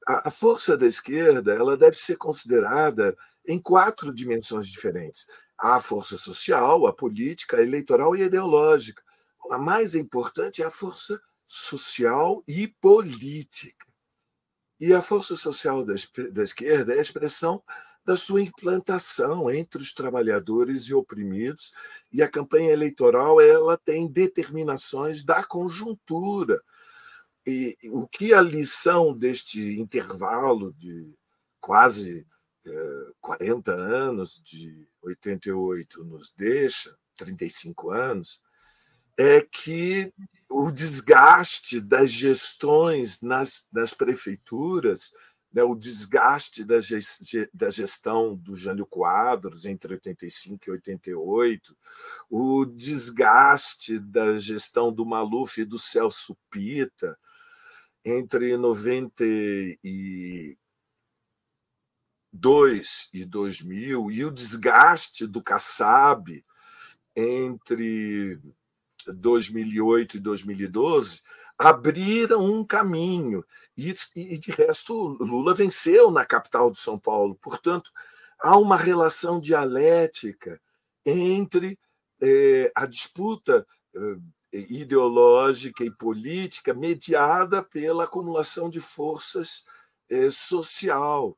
A, 0.08 0.30
a 0.30 0.32
força 0.32 0.76
da 0.76 0.88
esquerda 0.88 1.54
ela 1.54 1.78
deve 1.78 1.98
ser 1.98 2.16
considerada 2.16 3.16
em 3.46 3.60
quatro 3.60 4.12
dimensões 4.12 4.70
diferentes: 4.70 5.28
a 5.56 5.80
força 5.80 6.18
social, 6.18 6.88
a 6.88 6.94
política, 6.94 7.58
a 7.58 7.62
eleitoral 7.62 8.16
e 8.16 8.24
a 8.24 8.26
ideológica. 8.26 9.04
A 9.52 9.60
mais 9.60 9.94
importante 9.94 10.64
é 10.64 10.66
a 10.66 10.72
força 10.72 11.22
social 11.46 12.44
e 12.48 12.70
política. 12.82 13.86
E 14.80 14.96
a 14.96 15.02
força 15.04 15.36
social 15.36 15.86
da, 15.86 15.94
da 16.32 16.42
esquerda 16.42 16.96
é 16.96 16.98
a 16.98 17.02
expressão 17.02 17.62
da 18.04 18.18
sua 18.18 18.42
implantação 18.42 19.50
entre 19.50 19.82
os 19.82 19.94
trabalhadores 19.94 20.84
e 20.84 20.94
oprimidos, 20.94 21.74
e 22.12 22.22
a 22.22 22.28
campanha 22.28 22.72
eleitoral 22.72 23.40
ela 23.40 23.78
tem 23.78 24.08
determinações 24.08 25.24
da 25.24 25.44
conjuntura. 25.44 26.62
E 27.46 27.78
o 27.86 28.08
que 28.08 28.34
a 28.34 28.42
lição 28.42 29.18
deste 29.18 29.80
intervalo 29.80 30.74
de 30.74 31.14
quase 31.60 32.26
40 33.20 33.72
eh, 33.72 33.76
anos, 33.76 34.42
de 34.44 34.88
88, 35.02 36.04
nos 36.04 36.32
deixa, 36.32 36.96
35 37.18 37.92
anos, 37.92 38.42
é 39.18 39.42
que 39.42 40.14
o 40.50 40.72
desgaste 40.72 41.80
das 41.80 42.12
gestões 42.12 43.22
nas, 43.22 43.68
nas 43.72 43.94
prefeituras 43.94 45.14
né, 45.52 45.64
o 45.64 45.76
desgaste 45.76 46.64
da, 46.64 46.80
gestão 47.70 48.36
do 48.36 48.56
Jânio 48.56 48.86
Quadros 48.86 49.66
entre 49.66 49.94
85 49.94 50.64
e 50.66 50.72
88, 50.72 51.78
o 52.30 52.66
desgaste 52.66 54.00
da 54.00 54.38
gestão 54.38 54.94
do 54.94 55.06
Maluf 55.06 55.60
e 55.60 55.66
do 55.66 55.78
Celso 55.78 56.38
Pita 56.50 57.20
entre 58.04 58.58
92 58.58 60.58
e 63.14 63.26
2000, 63.26 64.12
e 64.12 64.26
o 64.26 64.32
desgaste 64.32 65.28
do 65.28 65.44
Kassab 65.44 66.44
entre 67.16 68.40
2008 69.08 70.18
e 70.18 70.20
2012 70.20 71.22
abriram 71.62 72.44
um 72.44 72.66
caminho. 72.66 73.46
E, 73.78 73.94
e, 74.16 74.38
de 74.40 74.52
resto, 74.52 75.16
Lula 75.20 75.54
venceu 75.54 76.10
na 76.10 76.26
capital 76.26 76.72
de 76.72 76.80
São 76.80 76.98
Paulo. 76.98 77.36
Portanto, 77.36 77.92
há 78.40 78.58
uma 78.58 78.76
relação 78.76 79.40
dialética 79.40 80.60
entre 81.06 81.78
eh, 82.20 82.72
a 82.74 82.88
disputa 82.88 83.66
eh, 83.96 84.18
ideológica 84.52 85.84
e 85.84 85.92
política 85.92 86.74
mediada 86.74 87.62
pela 87.62 88.06
acumulação 88.06 88.68
de 88.68 88.82
forças 88.82 89.64
eh, 90.10 90.32
social. 90.32 91.38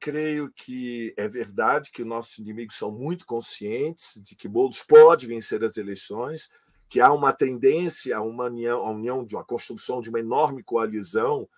Creio 0.00 0.52
que 0.52 1.14
é 1.16 1.28
verdade 1.28 1.92
que 1.92 2.04
nossos 2.04 2.38
inimigos 2.38 2.74
são 2.74 2.90
muito 2.90 3.24
conscientes 3.24 4.20
de 4.24 4.34
que 4.34 4.48
Boulos 4.48 4.82
pode 4.82 5.24
vencer 5.26 5.62
as 5.62 5.76
eleições, 5.76 6.50
que 6.88 7.00
há 7.00 7.12
uma 7.12 7.32
tendência 7.32 8.16
a 8.16 8.20
uma 8.20 8.44
união, 8.44 8.84
a 8.84 8.90
união 8.90 9.24
de 9.24 9.34
uma 9.34 9.44
construção 9.44 10.00
de 10.00 10.08
uma 10.08 10.20
enorme 10.20 10.62
coalizão 10.62 11.48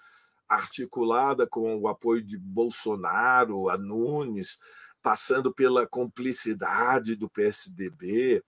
articulada 0.48 1.46
com 1.46 1.76
o 1.76 1.88
apoio 1.88 2.22
de 2.22 2.38
Bolsonaro, 2.38 3.68
a 3.68 3.76
Nunes, 3.76 4.60
passando 5.02 5.52
pela 5.52 5.86
complicidade 5.86 7.14
do 7.14 7.28
PSDB, 7.28 8.42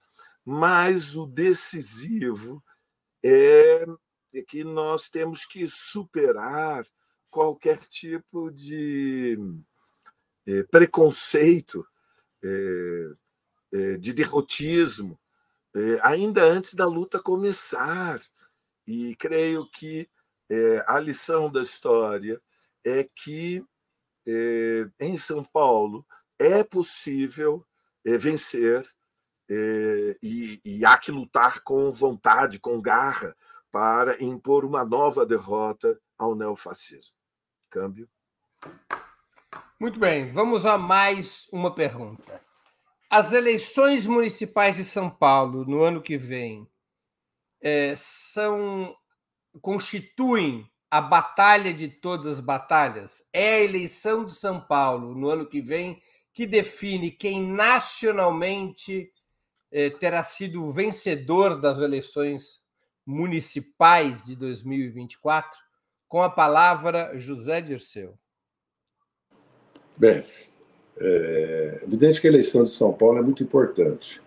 mas 0.44 1.16
o 1.16 1.26
decisivo 1.26 2.62
é 3.22 3.84
que 4.48 4.64
nós 4.64 5.08
temos 5.10 5.44
que 5.44 5.66
superar 5.66 6.84
qualquer 7.30 7.78
tipo 7.78 8.50
de 8.50 9.38
eh, 10.46 10.62
preconceito, 10.64 11.86
eh, 12.42 13.12
eh, 13.72 13.96
de 13.98 14.12
derrotismo, 14.14 15.19
é, 15.74 16.00
ainda 16.02 16.42
antes 16.44 16.74
da 16.74 16.86
luta 16.86 17.22
começar. 17.22 18.20
E 18.86 19.14
creio 19.16 19.68
que 19.70 20.08
é, 20.50 20.84
a 20.86 20.98
lição 20.98 21.50
da 21.50 21.60
história 21.60 22.40
é 22.84 23.08
que 23.14 23.64
é, 24.26 24.90
em 24.98 25.16
São 25.16 25.44
Paulo 25.44 26.04
é 26.38 26.64
possível 26.64 27.64
vencer 28.04 28.82
e, 30.22 30.60
e 30.64 30.84
há 30.86 30.96
que 30.96 31.10
lutar 31.10 31.60
com 31.62 31.90
vontade, 31.90 32.58
com 32.58 32.80
garra, 32.80 33.36
para 33.70 34.22
impor 34.22 34.64
uma 34.64 34.84
nova 34.84 35.26
derrota 35.26 36.00
ao 36.18 36.34
neofascismo. 36.34 37.14
Câmbio. 37.68 38.08
Muito 39.78 39.98
bem, 39.98 40.30
vamos 40.30 40.66
a 40.66 40.76
mais 40.76 41.48
uma 41.52 41.74
pergunta. 41.74 42.40
As 43.10 43.32
eleições 43.32 44.06
municipais 44.06 44.76
de 44.76 44.84
São 44.84 45.10
Paulo 45.10 45.64
no 45.64 45.82
ano 45.82 46.00
que 46.00 46.16
vem 46.16 46.64
é, 47.60 47.94
são 47.96 48.96
constituem 49.60 50.64
a 50.88 51.00
batalha 51.00 51.74
de 51.74 51.88
todas 51.88 52.38
as 52.38 52.40
batalhas. 52.40 53.28
É 53.32 53.54
a 53.54 53.64
eleição 53.64 54.24
de 54.24 54.32
São 54.32 54.60
Paulo 54.60 55.12
no 55.12 55.28
ano 55.28 55.44
que 55.44 55.60
vem 55.60 56.00
que 56.32 56.46
define 56.46 57.10
quem 57.10 57.42
nacionalmente 57.42 59.12
é, 59.72 59.90
terá 59.90 60.22
sido 60.22 60.64
o 60.64 60.72
vencedor 60.72 61.60
das 61.60 61.80
eleições 61.80 62.62
municipais 63.04 64.24
de 64.24 64.36
2024. 64.36 65.58
Com 66.06 66.22
a 66.22 66.30
palavra, 66.30 67.18
José 67.18 67.60
Dirceu. 67.60 68.16
Bem, 69.96 70.24
é 71.00 71.80
evidente 71.82 72.20
que 72.20 72.26
a 72.26 72.30
eleição 72.30 72.64
de 72.64 72.70
São 72.70 72.92
Paulo 72.92 73.18
é 73.18 73.22
muito 73.22 73.42
importante. 73.42 74.20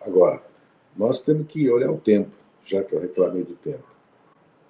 Agora, 0.00 0.42
nós 0.96 1.20
temos 1.20 1.46
que 1.46 1.70
olhar 1.70 1.90
o 1.90 1.98
tempo, 1.98 2.30
já 2.64 2.82
que 2.82 2.94
eu 2.94 3.00
reclamei 3.00 3.44
do 3.44 3.54
tempo. 3.54 3.84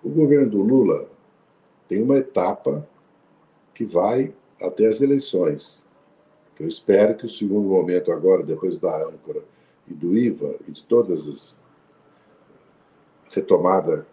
O 0.02 0.08
governo 0.08 0.50
do 0.50 0.62
Lula 0.62 1.08
tem 1.88 2.02
uma 2.02 2.18
etapa 2.18 2.86
que 3.74 3.84
vai 3.84 4.32
até 4.60 4.86
as 4.86 5.00
eleições. 5.00 5.86
Eu 6.58 6.68
espero 6.68 7.16
que 7.16 7.26
o 7.26 7.28
segundo 7.28 7.68
momento 7.68 8.12
agora, 8.12 8.42
depois 8.42 8.78
da 8.78 9.04
âncora 9.04 9.42
e 9.88 9.94
do 9.94 10.16
IVA 10.16 10.56
e 10.68 10.70
de 10.70 10.84
todas 10.84 11.28
as 11.28 11.60
retomada 13.30 14.06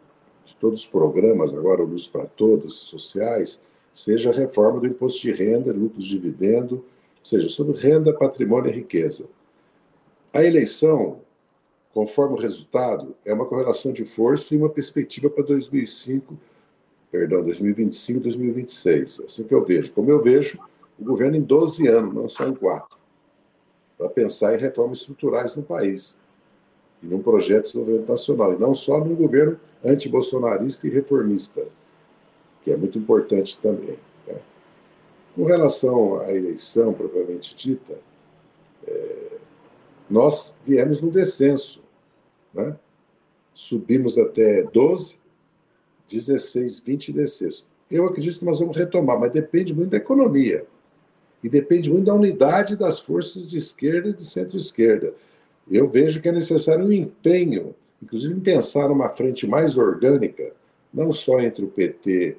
de 0.46 0.56
todos 0.56 0.80
os 0.80 0.88
programas 0.88 1.54
agora 1.54 1.84
luz 1.84 2.08
para 2.08 2.25
todos 2.25 2.74
sociais, 2.74 3.62
seja 3.94 4.32
a 4.32 4.34
reforma 4.34 4.80
do 4.80 4.88
imposto 4.88 5.22
de 5.22 5.32
renda, 5.32 5.72
lucros 5.72 6.06
de 6.06 6.18
dividendo, 6.18 6.84
ou 7.20 7.26
seja, 7.26 7.50
sobre 7.50 7.78
renda, 7.78 8.14
patrimônio 8.14 8.72
e 8.72 8.76
riqueza. 8.76 9.28
A 10.34 10.44
eleição, 10.44 11.20
conforme 11.94 12.36
o 12.36 12.40
resultado, 12.40 13.16
é 13.26 13.34
uma 13.34 13.46
correlação 13.46 13.92
de 13.92 14.06
força 14.06 14.54
e 14.54 14.58
uma 14.58 14.70
perspectiva 14.70 15.30
para 15.30 15.44
2005 15.44 16.38
perdão, 17.12 17.44
2025, 17.44 18.20
2026. 18.22 19.22
Assim 19.26 19.44
que 19.44 19.54
eu 19.54 19.64
vejo. 19.64 19.92
Como 19.94 20.10
eu 20.10 20.22
vejo 20.22 20.60
o 20.98 21.04
governo 21.04 21.38
em 21.38 21.42
12 21.42 21.88
anos, 21.88 22.14
não 22.14 22.30
só 22.30 22.48
em 22.48 22.54
quatro, 22.54 22.98
para 23.98 24.10
pensar 24.10 24.56
em 24.56 24.58
reformas 24.58 25.00
estruturais 25.00 25.56
no 25.56 25.64
país 25.64 26.18
e 27.02 27.08
num 27.08 27.22
projeto 27.22 27.66
de 27.66 27.72
desenvolvimento 27.72 28.10
nacional, 28.10 28.54
e 28.54 28.58
não 28.58 28.76
só 28.76 29.00
num 29.00 29.16
governo 29.16 29.60
antibolsonarista 29.84 30.88
e 30.88 30.90
reformista, 30.90 31.66
que 32.64 32.72
é 32.72 32.78
muito 32.78 32.98
importante 32.98 33.58
também. 33.62 33.98
Com 35.39 35.46
relação 35.46 36.19
à 36.19 36.34
eleição 36.34 36.91
propriamente 36.91 37.55
dita, 37.55 37.98
é, 38.86 39.38
nós 40.10 40.53
viemos 40.67 41.00
no 41.00 41.10
descenso. 41.10 41.81
Né? 42.53 42.75
Subimos 43.53 44.17
até 44.17 44.63
12, 44.63 45.17
16, 46.12 46.79
20 46.79 47.13
descenso. 47.13 47.65
Eu 47.89 48.05
acredito 48.05 48.39
que 48.39 48.43
nós 48.43 48.60
vamos 48.60 48.75
retomar, 48.75 49.17
mas 49.17 49.31
depende 49.31 49.74
muito 49.74 49.91
da 49.91 49.98
economia. 49.98 50.65
E 51.41 51.48
depende 51.48 51.89
muito 51.89 52.08
da 52.08 52.13
unidade 52.13 52.75
das 52.75 53.00
forças 53.00 53.50
de 53.50 53.55
esquerda 53.55 54.10
e 54.10 54.13
de 54.13 54.25
centro-esquerda. 54.25 55.13
Eu 55.72 55.88
vejo 55.88 56.22
que 56.22 56.27
é 56.27 56.34
necessário 56.34 56.84
um 56.84 56.91
empenho, 56.91 57.74
inclusive 58.03 58.34
em 58.34 58.41
pensar 58.41 58.89
numa 58.89 59.08
frente 59.08 59.48
mais 59.48 59.77
orgânica, 59.77 60.51
não 60.93 61.13
só 61.13 61.39
entre 61.39 61.63
o 61.63 61.69
PT, 61.69 62.36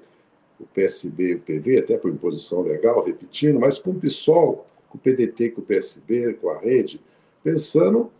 o 0.60 0.66
PSB 0.66 1.32
e 1.32 1.34
o 1.34 1.40
PV, 1.40 1.78
até 1.78 1.96
por 1.96 2.10
imposição 2.10 2.62
legal, 2.62 3.04
repetindo, 3.04 3.58
mas 3.58 3.78
com 3.78 3.90
o 3.90 3.94
PSOL, 3.94 4.66
com 4.88 4.98
o 4.98 5.00
PDT, 5.00 5.50
com 5.50 5.60
o 5.60 5.64
PSB, 5.64 6.34
com 6.34 6.50
a 6.50 6.58
rede, 6.58 7.00
pensando 7.42 8.10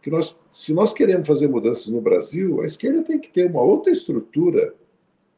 que 0.00 0.10
nós, 0.10 0.36
se 0.52 0.72
nós 0.72 0.92
queremos 0.92 1.26
fazer 1.26 1.48
mudanças 1.48 1.88
no 1.88 2.00
Brasil, 2.00 2.62
a 2.62 2.64
esquerda 2.64 3.02
tem 3.02 3.18
que 3.18 3.28
ter 3.28 3.50
uma 3.50 3.62
outra 3.62 3.92
estrutura 3.92 4.74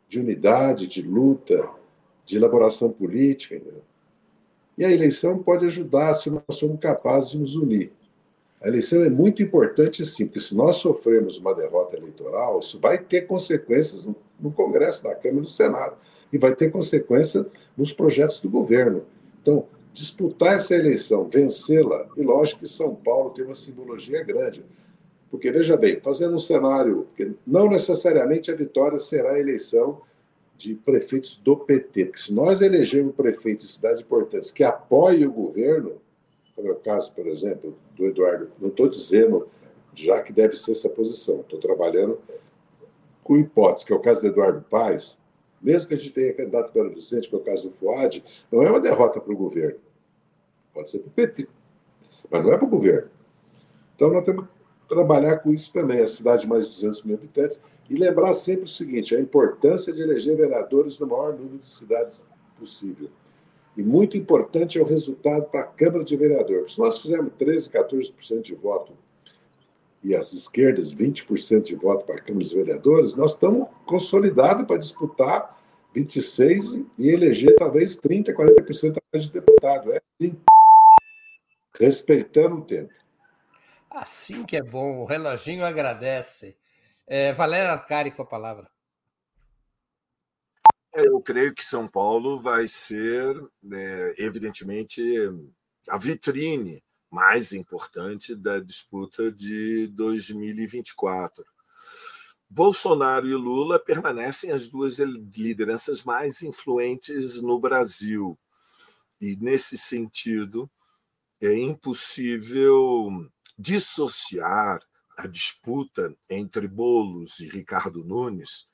de 0.09 0.21
unidade, 0.21 0.87
de 0.87 1.02
luta, 1.02 1.69
de 2.26 2.37
elaboração 2.37 2.90
política. 2.90 3.57
Entendeu? 3.57 3.83
E 4.76 4.85
a 4.85 4.90
eleição 4.90 5.38
pode 5.38 5.64
ajudar 5.67 6.14
se 6.14 6.31
nós 6.31 6.43
somos 6.52 6.81
capazes 6.81 7.31
de 7.31 7.38
nos 7.38 7.57
unir. 7.57 7.93
A 8.62 8.69
eleição 8.69 9.02
é 9.02 9.09
muito 9.09 9.43
importante, 9.43 10.05
sim, 10.05 10.26
porque 10.26 10.40
se 10.40 10.55
nós 10.55 10.76
sofremos 10.76 11.38
uma 11.38 11.55
derrota 11.55 11.97
eleitoral, 11.97 12.59
isso 12.59 12.79
vai 12.79 12.99
ter 12.99 13.23
consequências 13.23 14.05
no, 14.05 14.14
no 14.38 14.52
Congresso, 14.52 15.07
na 15.07 15.14
Câmara 15.14 15.38
e 15.38 15.43
no 15.43 15.49
Senado, 15.49 15.97
e 16.33 16.39
vai 16.39 16.55
ter 16.55 16.71
consequência 16.71 17.47
nos 17.77 17.93
projetos 17.93 18.41
do 18.41 18.49
governo. 18.49 19.05
Então, 19.41 19.67
disputar 19.93 20.55
essa 20.55 20.75
eleição, 20.75 21.29
vencê-la, 21.29 22.09
e 22.17 22.23
lógico 22.23 22.61
que 22.61 22.69
São 22.69 22.95
Paulo 22.95 23.31
tem 23.31 23.45
uma 23.45 23.55
simbologia 23.55 24.23
grande. 24.23 24.65
Porque, 25.31 25.51
veja 25.51 25.77
bem, 25.77 26.01
fazendo 26.01 26.35
um 26.35 26.41
cenário, 26.41 27.07
que 27.17 27.33
não 27.47 27.69
necessariamente 27.69 28.51
a 28.51 28.55
vitória 28.55 28.99
será 28.99 29.33
a 29.33 29.39
eleição 29.39 30.01
de 30.57 30.75
prefeitos 30.75 31.39
do 31.39 31.57
PT, 31.57 32.07
porque 32.07 32.21
se 32.21 32.35
nós 32.35 32.61
elegermos 32.61 33.15
prefeitos 33.15 33.67
de 33.67 33.73
cidades 33.73 34.01
importantes 34.01 34.51
que 34.51 34.63
apoiem 34.63 35.27
o 35.27 35.33
governo, 35.33 35.95
como 36.55 36.69
é 36.69 36.73
o 36.73 36.77
caso, 36.77 37.13
por 37.13 37.27
exemplo, 37.27 37.75
do 37.97 38.07
Eduardo. 38.07 38.51
Não 38.61 38.69
estou 38.69 38.89
dizendo 38.89 39.49
já 39.95 40.23
que 40.23 40.33
deve 40.33 40.57
ser 40.57 40.73
essa 40.73 40.89
posição, 40.89 41.41
estou 41.41 41.59
trabalhando 41.59 42.19
com 43.25 43.37
hipótese, 43.37 43.87
que 43.87 43.93
é 43.93 43.97
o 43.97 44.01
caso 44.01 44.21
do 44.21 44.27
Eduardo 44.27 44.65
Paes, 44.69 45.19
mesmo 45.61 45.88
que 45.88 45.95
a 45.95 45.99
gente 45.99 46.12
tenha 46.12 46.33
candidato 46.33 46.73
pelo 46.73 46.90
Vicente, 46.90 47.29
que 47.29 47.35
é 47.35 47.38
o 47.38 47.42
caso 47.42 47.68
do 47.68 47.75
Fuad, 47.77 48.25
não 48.51 48.62
é 48.62 48.70
uma 48.70 48.81
derrota 48.81 49.20
para 49.20 49.33
o 49.33 49.37
governo. 49.37 49.79
Pode 50.73 50.90
ser 50.90 51.01
para 51.01 51.09
o 51.09 51.12
PT, 51.12 51.49
mas 52.31 52.42
não 52.42 52.53
é 52.53 52.57
para 52.57 52.66
o 52.66 52.70
governo. 52.70 53.11
Então 53.94 54.11
nós 54.11 54.25
temos 54.25 54.46
que 54.46 54.51
trabalhar 54.88 55.38
com 55.38 55.53
isso 55.53 55.73
também, 55.73 56.01
a 56.01 56.07
cidade 56.07 56.42
de 56.42 56.49
mais 56.49 56.66
de 56.66 56.75
200 56.75 57.03
mil 57.05 57.16
habitantes, 57.16 57.62
e 57.88 57.94
lembrar 57.94 58.33
sempre 58.35 58.64
o 58.64 58.68
seguinte: 58.68 59.14
a 59.14 59.20
importância 59.20 59.92
de 59.92 60.01
eleger 60.01 60.37
vereadores 60.37 60.99
no 60.99 61.07
maior 61.07 61.35
número 61.35 61.59
de 61.59 61.68
cidades 61.68 62.27
possível. 62.59 63.11
E 63.77 63.83
muito 63.83 64.16
importante 64.16 64.79
é 64.79 64.83
o 64.83 64.85
resultado 64.85 65.44
para 65.46 65.61
a 65.61 65.64
Câmara 65.64 66.05
de 66.05 66.16
Vereadores. 66.16 66.75
Se 66.75 66.79
nós 66.79 66.99
fizermos 66.99 67.33
13%, 67.38 67.70
14% 67.70 68.42
de 68.42 68.55
voto 68.55 68.92
e 70.03 70.15
as 70.15 70.33
esquerdas 70.33 70.95
20% 70.95 71.63
de 71.63 71.75
voto 71.75 72.05
para 72.05 72.17
a 72.17 72.21
Câmara 72.21 72.45
dos 72.45 72.53
Vereadores, 72.53 73.15
nós 73.15 73.33
estamos 73.33 73.69
consolidados 73.85 74.67
para 74.67 74.79
disputar 74.79 75.59
26% 75.95 76.87
e 76.99 77.09
eleger 77.09 77.55
talvez 77.57 77.97
30%, 77.97 78.33
40% 78.33 78.97
de 79.15 79.31
deputado. 79.31 79.93
É 79.93 80.01
assim. 80.21 80.41
Respeitando 81.79 82.57
o 82.57 82.65
tempo. 82.65 82.93
Assim 83.91 84.45
que 84.45 84.57
é 84.57 84.63
bom, 84.63 85.01
o 85.01 85.05
reloginho 85.05 85.65
agradece. 85.65 86.57
É, 87.07 87.33
Valéria 87.33 87.73
Arcari 87.73 88.11
com 88.11 88.23
a 88.23 88.27
palavra. 88.27 88.71
Eu 90.95 91.21
creio 91.21 91.55
que 91.55 91.63
São 91.63 91.87
Paulo 91.87 92.41
vai 92.41 92.67
ser, 92.67 93.35
né, 93.63 94.15
evidentemente, 94.19 95.03
a 95.89 95.97
vitrine 95.97 96.83
mais 97.11 97.53
importante 97.53 98.35
da 98.35 98.61
disputa 98.61 99.33
de 99.33 99.88
2024. 99.88 101.44
Bolsonaro 102.49 103.29
e 103.29 103.35
Lula 103.35 103.79
permanecem 103.79 104.51
as 104.51 104.68
duas 104.68 104.99
lideranças 104.99 106.05
mais 106.05 106.42
influentes 106.42 107.42
no 107.42 107.59
Brasil. 107.59 108.38
E, 109.20 109.37
nesse 109.37 109.77
sentido, 109.77 110.70
é 111.40 111.57
impossível 111.57 113.29
dissociar 113.59 114.81
a 115.16 115.27
disputa 115.27 116.14
entre 116.29 116.66
Bolos 116.66 117.40
e 117.40 117.49
Ricardo 117.49 118.05
Nunes 118.05 118.70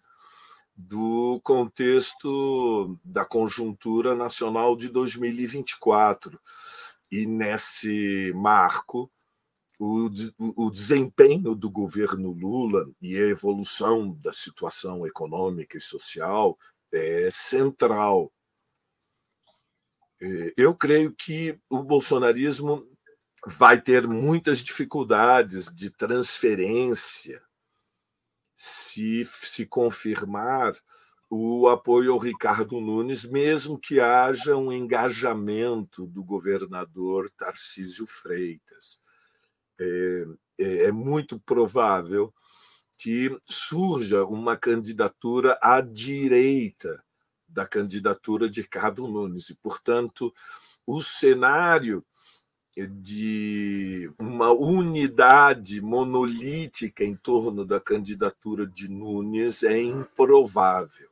do 0.76 1.40
contexto 1.42 2.98
da 3.02 3.24
conjuntura 3.24 4.14
nacional 4.14 4.76
de 4.76 4.90
2024. 4.90 6.38
E 7.10 7.26
nesse 7.26 8.32
marco, 8.34 9.10
o, 9.78 10.10
o 10.38 10.70
desempenho 10.70 11.54
do 11.54 11.70
governo 11.70 12.32
Lula 12.32 12.90
e 13.00 13.16
a 13.16 13.26
evolução 13.26 14.12
da 14.22 14.32
situação 14.32 15.06
econômica 15.06 15.76
e 15.76 15.80
social 15.80 16.58
é 16.92 17.28
central. 17.30 18.32
É, 20.20 20.54
eu 20.56 20.74
creio 20.74 21.14
que 21.14 21.58
o 21.68 21.82
bolsonarismo 21.82 22.88
vai 23.46 23.80
ter 23.80 24.08
muitas 24.08 24.60
dificuldades 24.60 25.74
de 25.74 25.90
transferência 25.90 27.42
se 28.54 29.24
se 29.26 29.66
confirmar 29.66 30.74
o 31.28 31.68
apoio 31.68 32.12
ao 32.12 32.18
Ricardo 32.18 32.80
Nunes, 32.80 33.24
mesmo 33.24 33.78
que 33.78 34.00
haja 34.00 34.56
um 34.56 34.72
engajamento 34.72 36.06
do 36.06 36.22
governador 36.22 37.30
Tarcísio 37.36 38.06
Freitas. 38.06 39.00
É, 39.78 40.24
é, 40.58 40.84
é 40.84 40.92
muito 40.92 41.38
provável 41.40 42.32
que 42.98 43.36
surja 43.46 44.24
uma 44.24 44.56
candidatura 44.56 45.58
à 45.60 45.80
direita 45.80 47.04
da 47.48 47.66
candidatura 47.66 48.48
de 48.48 48.62
Ricardo 48.62 49.06
Nunes, 49.06 49.50
e, 49.50 49.54
portanto, 49.54 50.32
o 50.86 51.02
cenário 51.02 52.04
de 52.76 54.12
uma 54.18 54.50
unidade 54.50 55.80
monolítica 55.80 57.02
em 57.02 57.16
torno 57.16 57.64
da 57.64 57.80
candidatura 57.80 58.66
de 58.66 58.88
Nunes 58.88 59.62
é 59.62 59.80
improvável. 59.80 61.08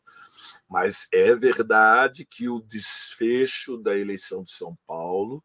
Mas 0.75 1.07
é 1.13 1.33
verdade 1.37 2.27
que 2.29 2.49
o 2.49 2.59
desfecho 2.59 3.77
da 3.77 3.97
eleição 3.97 4.43
de 4.43 4.51
São 4.51 4.77
Paulo 4.89 5.41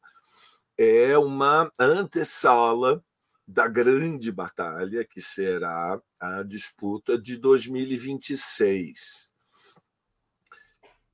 é 0.75 1.15
uma 1.19 1.71
antessala 1.79 3.05
da 3.47 3.67
grande 3.67 4.31
batalha 4.31 5.05
que 5.05 5.21
será 5.21 6.01
a 6.19 6.41
disputa 6.41 7.15
de 7.15 7.37
2026. 7.37 9.31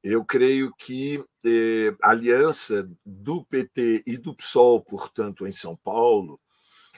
Eu 0.02 0.24
creio 0.24 0.74
que 0.78 1.22
eh, 1.46 1.94
a 2.02 2.12
aliança 2.12 2.90
do 3.06 3.44
PT 3.44 4.02
e 4.08 4.16
do 4.16 4.34
PSOL, 4.34 4.82
portanto, 4.82 5.46
em 5.46 5.52
São 5.52 5.76
Paulo, 5.76 6.40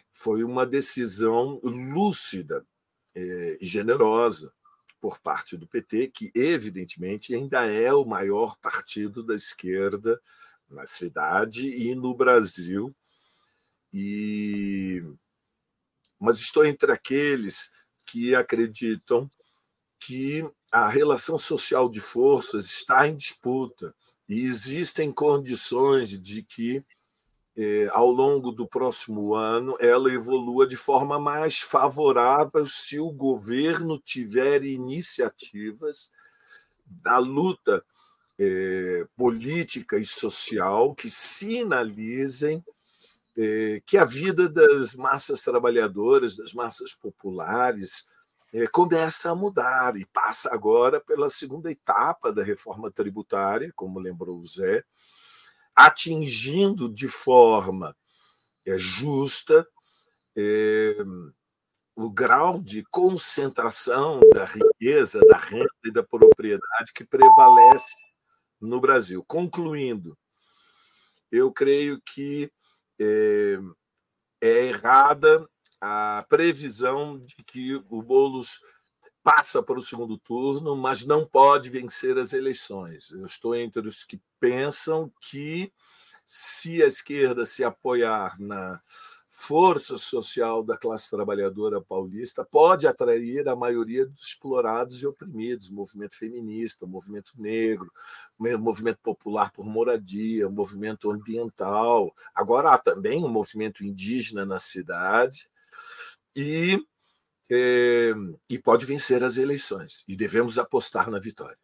foi 0.08 0.44
uma 0.44 0.68
decisão 0.68 1.60
lúcida 1.64 2.64
eh, 3.16 3.58
e 3.60 3.66
generosa 3.66 4.54
por 5.00 5.20
parte 5.20 5.56
do 5.58 5.68
PT, 5.68 6.08
que, 6.08 6.32
evidentemente, 6.34 7.34
ainda 7.34 7.66
é 7.66 7.94
o 7.94 8.06
maior 8.06 8.58
partido 8.58 9.24
da 9.24 9.36
esquerda 9.36 10.20
na 10.70 10.86
cidade 10.86 11.68
e 11.68 11.96
no 11.96 12.16
Brasil. 12.16 12.96
E... 13.94 15.04
Mas 16.20 16.40
estou 16.40 16.66
entre 16.66 16.92
aqueles 16.92 17.72
que 18.06 18.34
acreditam 18.34 19.30
que 20.00 20.50
a 20.72 20.88
relação 20.88 21.38
social 21.38 21.90
de 21.90 22.02
forças 22.02 22.66
está 22.66 23.08
em 23.08 23.16
disputa 23.16 23.94
e 24.28 24.42
existem 24.42 25.12
condições 25.12 26.22
de 26.22 26.44
que, 26.44 26.84
eh, 27.58 27.90
ao 27.92 28.12
longo 28.12 28.52
do 28.52 28.68
próximo 28.68 29.34
ano, 29.34 29.76
ela 29.80 30.14
evolua 30.14 30.68
de 30.68 30.78
forma 30.78 31.20
mais 31.20 31.60
favorável 31.60 32.64
se 32.68 33.00
o 33.00 33.10
governo 33.12 33.98
tiver 33.98 34.64
iniciativas 34.64 36.12
da 36.86 37.18
luta 37.18 37.84
é, 38.40 39.08
política 39.18 39.98
e 39.98 40.06
social 40.06 40.94
que 40.94 41.10
sinalizem 41.10 42.64
é, 43.36 43.82
que 43.86 43.98
a 43.98 44.06
vida 44.06 44.48
das 44.48 44.94
massas 44.94 45.42
trabalhadoras, 45.42 46.38
das 46.38 46.54
massas 46.54 46.94
populares, 46.94 48.08
começa 48.72 49.30
a 49.30 49.36
mudar 49.36 49.98
e 49.98 50.06
passa 50.06 50.54
agora 50.54 51.02
pela 51.02 51.30
segunda 51.30 51.70
etapa 51.70 52.32
da 52.32 52.42
reforma 52.42 52.90
tributária, 52.90 53.72
como 53.76 54.00
lembrou 54.00 54.40
o 54.40 54.44
Zé, 54.44 54.84
atingindo 55.78 56.92
de 56.92 57.08
forma 57.08 57.96
é, 58.66 58.80
justa 58.80 59.66
é, 60.36 60.96
o 61.96 62.10
grau 62.10 62.60
de 62.60 62.84
concentração 62.90 64.20
da 64.34 64.46
riqueza, 64.46 65.20
da 65.28 65.38
renda 65.38 65.70
e 65.86 65.92
da 65.92 66.04
propriedade 66.04 66.92
que 66.94 67.06
prevalece 67.06 67.96
no 68.60 68.82
Brasil. 68.82 69.24
Concluindo, 69.28 70.18
eu 71.32 71.52
creio 71.52 72.02
que 72.02 72.52
é, 73.00 73.60
é 74.42 74.66
errada 74.66 75.48
a 75.80 76.26
previsão 76.28 77.20
de 77.20 77.36
que 77.46 77.76
o 77.90 78.02
Boulos 78.02 78.60
passa 79.28 79.62
para 79.62 79.78
o 79.78 79.82
segundo 79.82 80.18
turno, 80.18 80.74
mas 80.74 81.06
não 81.06 81.26
pode 81.26 81.70
vencer 81.70 82.18
as 82.18 82.32
eleições. 82.32 83.12
Eu 83.12 83.26
estou 83.26 83.54
entre 83.54 83.86
os 83.86 84.06
que 84.06 84.22
pensam 84.40 85.12
que, 85.20 85.70
se 86.26 86.82
a 86.82 86.88
esquerda 86.88 87.46
se 87.46 87.62
apoiar 87.62 88.40
na 88.40 88.82
força 89.30 89.98
social 89.98 90.64
da 90.64 90.78
classe 90.78 91.10
trabalhadora 91.10 91.82
paulista 91.82 92.46
pode 92.46 92.88
atrair 92.88 93.50
a 93.50 93.56
maioria 93.56 94.06
dos 94.06 94.30
explorados 94.30 95.02
e 95.02 95.06
oprimidos, 95.06 95.70
movimento 95.72 96.16
feminista, 96.16 96.88
movimento 96.88 97.34
negro, 97.38 97.92
movimento 98.40 99.00
popular 99.04 99.52
por 99.52 99.66
moradia, 99.66 100.50
movimento 100.50 101.12
ambiental. 101.12 102.16
Agora 102.34 102.74
há 102.74 102.78
também 102.78 103.22
um 103.26 103.30
movimento 103.30 103.84
indígena 103.84 104.46
na 104.46 104.58
cidade 104.58 105.50
e, 106.34 106.82
é, 107.50 108.14
e 108.50 108.60
pode 108.60 108.86
vencer 108.86 109.24
as 109.24 109.38
eleições. 109.38 110.04
E 110.08 110.16
devemos 110.16 110.58
apostar 110.58 111.10
na 111.10 111.20
vitória. 111.20 111.58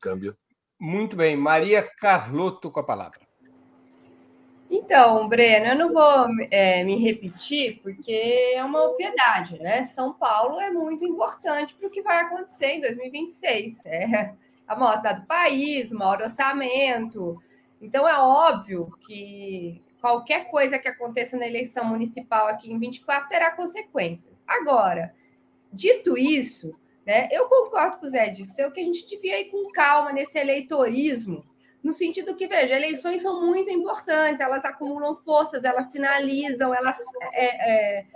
Câmbio. 0.00 0.36
Muito 0.78 1.16
bem. 1.16 1.36
Maria 1.36 1.82
Carlotto 1.98 2.70
com 2.70 2.80
a 2.80 2.84
palavra. 2.84 3.20
Então, 4.70 5.28
Breno, 5.28 5.66
eu 5.66 5.76
não 5.76 5.92
vou 5.92 6.26
é, 6.50 6.82
me 6.82 6.96
repetir, 6.96 7.80
porque 7.80 8.52
é 8.54 8.64
uma 8.64 8.82
obviedade, 8.82 9.58
né? 9.60 9.84
São 9.84 10.12
Paulo 10.12 10.60
é 10.60 10.70
muito 10.70 11.04
importante 11.04 11.74
para 11.74 11.86
o 11.86 11.90
que 11.90 12.02
vai 12.02 12.18
acontecer 12.18 12.72
em 12.72 12.80
2026. 12.80 13.86
É 13.86 14.34
a 14.66 14.74
maior 14.74 14.96
cidade 14.96 15.20
do 15.20 15.26
país, 15.26 15.92
o 15.92 15.96
maior 15.96 16.22
orçamento. 16.22 17.40
Então, 17.80 18.08
é 18.08 18.18
óbvio 18.18 18.90
que 19.06 19.80
qualquer 20.04 20.50
coisa 20.50 20.78
que 20.78 20.86
aconteça 20.86 21.34
na 21.34 21.46
eleição 21.46 21.82
municipal 21.82 22.46
aqui 22.46 22.70
em 22.70 22.78
24 22.78 23.26
terá 23.26 23.50
consequências. 23.52 24.44
Agora, 24.46 25.14
dito 25.72 26.18
isso, 26.18 26.78
né, 27.06 27.26
eu 27.32 27.48
concordo 27.48 27.96
com 27.96 28.06
o 28.06 28.10
Zé 28.10 28.28
Dirceu 28.28 28.70
que 28.70 28.80
a 28.80 28.84
gente 28.84 29.06
devia 29.06 29.40
ir 29.40 29.46
com 29.46 29.72
calma 29.72 30.12
nesse 30.12 30.38
eleitorismo 30.38 31.42
no 31.82 31.94
sentido 31.94 32.34
que, 32.34 32.46
veja, 32.46 32.74
eleições 32.74 33.22
são 33.22 33.46
muito 33.46 33.70
importantes, 33.70 34.40
elas 34.40 34.62
acumulam 34.66 35.16
forças, 35.16 35.64
elas 35.64 35.86
sinalizam, 35.86 36.74
elas 36.74 36.98
é, 37.32 37.72
é, 37.72 38.06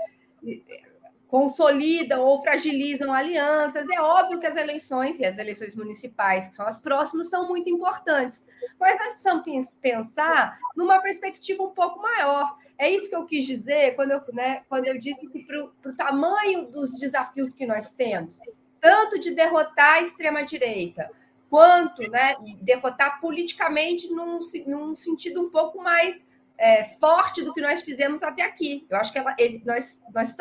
consolidam 1.29 2.23
ou 2.23 2.43
fragilizam 2.43 3.13
alianças. 3.13 3.87
É 3.91 4.01
óbvio 4.01 4.41
que 4.41 4.47
as 4.47 4.57
eleições, 4.57 5.21
e 5.21 5.25
as 5.25 5.39
eleições 5.39 5.75
municipais, 5.75 6.49
que 6.49 6.55
são 6.55 6.67
as 6.67 6.81
próximas, 6.81 7.29
são 7.29 7.47
muito 7.47 7.69
importantes. 7.69 8.43
Mas 8.81 8.99
nós 8.99 9.13
precisamos 9.13 9.75
pensar 9.75 10.59
numa 10.75 11.01
perspectiva 11.01 11.63
um 11.63 11.71
pouco 11.71 12.01
maior. 12.01 12.57
É 12.79 12.91
isso 12.91 13.09
que 13.09 13.15
eu 13.15 13.27
quis 13.27 13.47
dizer 13.47 13.95
quando 13.95 14.13
eu, 14.13 14.23
né, 14.33 14.63
quando 14.69 14.87
eu 14.87 14.99
disse 14.99 15.29
que, 15.29 15.45
para 15.45 15.93
o 15.93 15.97
tamanho 15.97 16.67
dos 16.71 16.99
desafios 16.99 17.53
que 17.53 17.67
nós 17.67 17.93
temos, 17.93 18.41
tanto 18.81 19.19
de 19.19 19.33
derrotar 19.33 19.97
a 19.97 20.01
extrema-direita, 20.01 21.11
quanto 21.51 22.11
né, 22.11 22.37
derrotar 22.61 23.21
politicamente 23.21 24.09
num, 24.09 24.39
num 24.67 24.97
sentido 24.97 25.43
um 25.43 25.51
pouco 25.51 25.83
mais 25.83 26.27
é, 26.59 26.83
forte 26.85 27.43
do 27.43 27.55
que 27.55 27.61
nós 27.61 27.83
fizemos 27.83 28.23
até 28.23 28.43
aqui. 28.43 28.85
Eu 28.91 28.99
acho 28.99 29.13
que 29.13 29.19
ela, 29.19 29.35
ele, 29.39 29.63
nós, 29.65 29.97
nós 30.13 30.35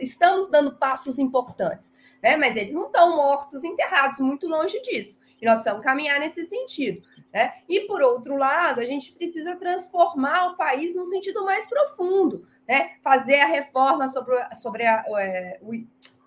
estamos, 0.00 0.48
dando 0.48 0.76
passos 0.76 1.18
importantes, 1.18 1.92
né? 2.22 2.36
mas 2.36 2.56
eles 2.56 2.72
não 2.72 2.86
estão 2.86 3.16
mortos, 3.16 3.64
enterrados, 3.64 4.20
muito 4.20 4.46
longe 4.48 4.80
disso. 4.82 5.18
E 5.42 5.44
nós 5.44 5.56
precisamos 5.56 5.84
caminhar 5.84 6.20
nesse 6.20 6.44
sentido. 6.46 7.02
Né? 7.32 7.52
E, 7.68 7.80
por 7.80 8.00
outro 8.00 8.36
lado, 8.36 8.80
a 8.80 8.86
gente 8.86 9.12
precisa 9.12 9.56
transformar 9.56 10.52
o 10.52 10.56
país 10.56 10.94
num 10.94 11.06
sentido 11.06 11.44
mais 11.44 11.66
profundo, 11.66 12.46
né? 12.68 12.92
fazer 13.02 13.40
a 13.40 13.46
reforma 13.46 14.06
sobre, 14.06 14.36
sobre 14.54 14.86
a, 14.86 15.04
é, 15.18 15.58
o, 15.60 15.72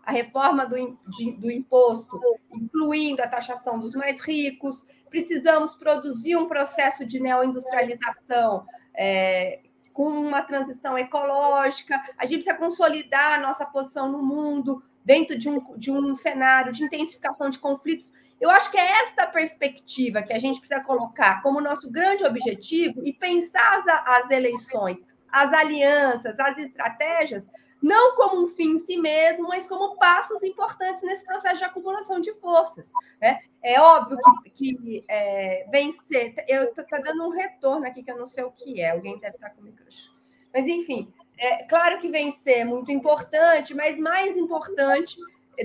a 0.04 0.12
reforma 0.12 0.66
do, 0.66 1.00
de, 1.08 1.32
do 1.32 1.50
imposto, 1.50 2.20
incluindo 2.52 3.24
a 3.24 3.28
taxação 3.30 3.80
dos 3.80 3.96
mais 3.96 4.20
ricos. 4.20 4.86
Precisamos 5.10 5.74
produzir 5.74 6.36
um 6.36 6.50
processo 6.50 7.06
de 7.06 7.18
neoindustrialização 7.18 8.66
é, 8.98 9.62
com 9.94 10.10
uma 10.10 10.42
transição 10.42 10.98
ecológica. 10.98 12.02
A 12.18 12.26
gente 12.26 12.44
precisa 12.44 12.56
consolidar 12.56 13.40
a 13.40 13.42
nossa 13.42 13.66
posição 13.66 14.12
no 14.12 14.24
mundo 14.24 14.84
dentro 15.04 15.38
de 15.38 15.50
um, 15.50 15.78
de 15.78 15.92
um 15.92 16.14
cenário 16.14 16.72
de 16.72 16.84
intensificação 16.84 17.50
de 17.50 17.60
conflitos. 17.60 18.12
Eu 18.40 18.50
acho 18.50 18.70
que 18.70 18.78
é 18.78 19.02
esta 19.02 19.26
perspectiva 19.26 20.22
que 20.22 20.34
a 20.34 20.38
gente 20.38 20.60
precisa 20.60 20.82
colocar 20.82 21.42
como 21.42 21.62
nosso 21.62 21.90
grande 21.90 22.24
objetivo 22.26 23.02
e 23.06 23.14
pensar 23.14 23.80
as, 23.80 24.24
as 24.24 24.32
eleições, 24.32 25.04
as 25.32 25.54
alianças, 25.54 26.40
as 26.40 26.58
estratégias 26.58 27.50
não 27.82 28.16
como 28.16 28.44
um 28.44 28.48
fim 28.48 28.76
em 28.76 28.80
si 28.80 28.98
mesmo, 28.98 29.48
mas 29.48 29.68
como 29.68 29.98
passos 29.98 30.44
importantes 30.44 31.04
nesse 31.04 31.26
processo 31.26 31.58
de 31.58 31.64
acumulação 31.64 32.20
de 32.20 32.34
forças. 32.36 32.92
Né? 33.22 33.40
É 33.62 33.80
óbvio 33.80 34.18
que, 34.54 34.76
que 34.76 35.04
é, 35.08 35.68
vencer. 35.70 36.34
Eu 36.48 36.74
tô, 36.74 36.84
tá 36.84 36.98
dando 36.98 37.26
um 37.26 37.30
retorno 37.30 37.86
aqui 37.86 38.04
que 38.04 38.12
eu 38.12 38.18
não 38.18 38.26
sei 38.26 38.44
o 38.44 38.52
que 38.52 38.82
é, 38.82 38.92
alguém 38.92 39.20
deve 39.20 39.36
estar 39.36 39.52
com 39.52 39.62
o 39.62 39.64
microfone. 39.64 40.18
Mas, 40.54 40.68
enfim, 40.68 41.14
é 41.38 41.64
claro 41.66 42.00
que 42.00 42.08
vencer 42.08 42.60
é 42.60 42.66
muito 42.66 42.92
importante, 42.92 43.74
mas 43.74 44.00
mais 44.00 44.38
importante 44.38 45.18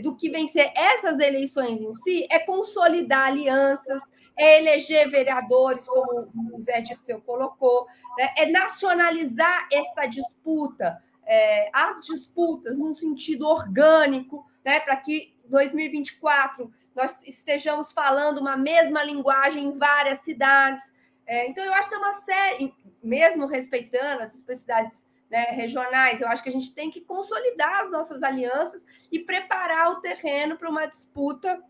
do 0.03 0.14
que 0.14 0.31
vencer 0.31 0.72
essas 0.75 1.18
eleições 1.18 1.81
em 1.81 1.92
si 1.92 2.27
é 2.31 2.38
consolidar 2.38 3.29
alianças, 3.29 4.03
é 4.37 4.59
eleger 4.59 5.09
vereadores, 5.11 5.87
como 5.87 6.27
o 6.57 6.61
Zé 6.61 6.81
Dirceu 6.81 7.20
colocou, 7.20 7.87
né? 8.18 8.35
é 8.38 8.46
nacionalizar 8.46 9.68
esta 9.70 10.07
disputa 10.07 11.03
é, 11.27 11.71
as 11.73 12.05
disputas 12.05 12.79
num 12.79 12.93
sentido 12.93 13.47
orgânico, 13.47 14.47
né, 14.65 14.81
para 14.81 14.97
que 14.97 15.35
2024 15.47 16.73
nós 16.95 17.17
estejamos 17.25 17.93
falando 17.93 18.39
uma 18.39 18.57
mesma 18.57 19.03
linguagem 19.03 19.67
em 19.67 19.79
várias 19.79 20.21
cidades. 20.21 20.95
É, 21.27 21.49
então, 21.49 21.65
eu 21.65 21.73
acho 21.75 21.89
que 21.89 21.95
é 21.95 21.99
uma 21.99 22.15
série, 22.15 22.75
mesmo 23.03 23.47
respeitando 23.47 24.23
as 24.23 24.35
especificidades 24.35 25.05
né, 25.31 25.45
regionais, 25.53 26.21
eu 26.21 26.29
acho 26.29 26.43
que 26.43 26.49
a 26.51 26.53
gente 26.53 26.73
tem 26.73 26.91
que 26.91 27.01
consolidar 27.01 27.81
as 27.81 27.91
nossas 27.91 28.23
alianças 28.23 28.85
e 29.11 29.19
preparar 29.19 29.91
o 29.91 30.01
terreno 30.01 30.59
para 30.59 30.69
uma 30.69 30.87
disputa 30.87 31.63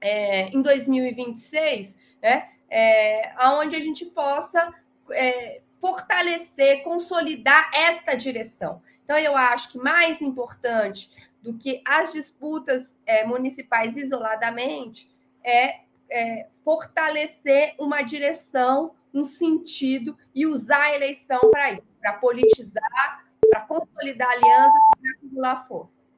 é, 0.00 0.48
em 0.48 0.60
2026, 0.60 1.96
né, 2.22 2.50
é, 2.68 3.32
onde 3.40 3.74
a 3.76 3.80
gente 3.80 4.04
possa 4.04 4.74
é, 5.12 5.62
fortalecer, 5.80 6.82
consolidar 6.82 7.70
esta 7.74 8.14
direção. 8.14 8.82
Então, 9.04 9.16
eu 9.16 9.36
acho 9.36 9.72
que 9.72 9.78
mais 9.78 10.20
importante 10.20 11.10
do 11.42 11.54
que 11.56 11.82
as 11.86 12.12
disputas 12.12 12.98
é, 13.06 13.24
municipais 13.24 13.96
isoladamente 13.96 15.10
é, 15.42 15.80
é, 16.10 16.48
fortalecer 16.64 17.74
uma 17.78 18.02
direção, 18.02 18.94
um 19.14 19.24
sentido 19.24 20.16
e 20.34 20.46
usar 20.46 20.82
a 20.82 20.94
eleição 20.96 21.38
para 21.50 21.72
isso, 21.72 21.86
para 22.00 22.12
politizar, 22.14 23.24
para 23.50 23.60
consolidar 23.62 24.30
alianças 24.30 24.74
e 24.74 25.00
para 25.00 25.10
acumular 25.12 25.68
forças. 25.68 26.08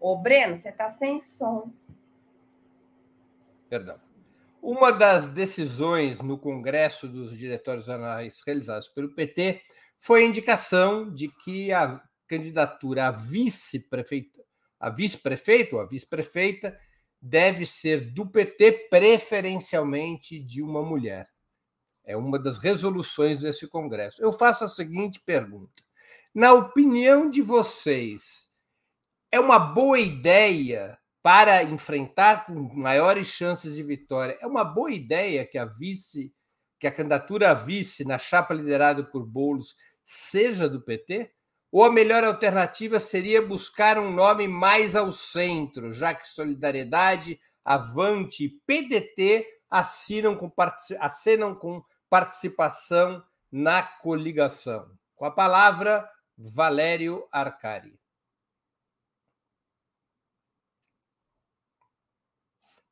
Ô, 0.00 0.16
Breno, 0.16 0.56
você 0.56 0.68
está 0.68 0.90
sem 0.90 1.18
som. 1.20 1.72
Perdão. 3.70 4.03
Uma 4.66 4.90
das 4.90 5.28
decisões 5.28 6.22
no 6.22 6.38
Congresso 6.38 7.06
dos 7.06 7.36
Diretórios 7.36 7.86
Anuais 7.90 8.40
realizados 8.46 8.88
pelo 8.88 9.14
PT 9.14 9.60
foi 10.00 10.22
a 10.22 10.26
indicação 10.26 11.12
de 11.12 11.28
que 11.44 11.70
a 11.70 12.00
candidatura 12.26 13.08
a 13.08 13.10
vice-prefeito, 13.10 14.42
a 14.80 14.88
vice-prefeito 14.88 15.76
ou 15.76 15.82
a 15.82 15.86
vice-prefeita 15.86 16.74
deve 17.20 17.66
ser 17.66 18.10
do 18.14 18.26
PT, 18.26 18.88
preferencialmente 18.88 20.42
de 20.42 20.62
uma 20.62 20.82
mulher. 20.82 21.28
É 22.02 22.16
uma 22.16 22.38
das 22.38 22.56
resoluções 22.56 23.42
desse 23.42 23.68
Congresso. 23.68 24.22
Eu 24.22 24.32
faço 24.32 24.64
a 24.64 24.68
seguinte 24.68 25.20
pergunta: 25.26 25.82
na 26.34 26.54
opinião 26.54 27.28
de 27.28 27.42
vocês, 27.42 28.48
é 29.30 29.38
uma 29.38 29.58
boa 29.58 30.00
ideia 30.00 30.98
para 31.24 31.62
enfrentar 31.62 32.44
com 32.44 32.52
maiores 32.74 33.28
chances 33.28 33.74
de 33.74 33.82
vitória. 33.82 34.36
É 34.42 34.46
uma 34.46 34.62
boa 34.62 34.92
ideia 34.92 35.46
que 35.46 35.56
a 35.56 35.64
vice, 35.64 36.34
que 36.78 36.86
a 36.86 36.92
candidatura 36.92 37.50
a 37.50 37.54
vice 37.54 38.04
na 38.04 38.18
chapa 38.18 38.52
liderada 38.52 39.02
por 39.02 39.24
Boulos 39.24 39.74
seja 40.04 40.68
do 40.68 40.82
PT? 40.82 41.32
Ou 41.72 41.82
a 41.82 41.90
melhor 41.90 42.24
alternativa 42.24 43.00
seria 43.00 43.40
buscar 43.40 43.98
um 43.98 44.12
nome 44.12 44.46
mais 44.46 44.94
ao 44.94 45.10
centro, 45.10 45.94
já 45.94 46.12
que 46.12 46.28
Solidariedade, 46.28 47.40
Avante 47.64 48.44
e 48.44 48.50
PDT 48.66 49.46
assinam 49.70 50.36
com, 50.36 50.52
assinam 51.00 51.54
com 51.54 51.82
participação 52.10 53.24
na 53.50 53.82
coligação. 53.82 54.90
Com 55.16 55.24
a 55.24 55.30
palavra, 55.30 56.06
Valério 56.36 57.26
Arcari. 57.32 57.98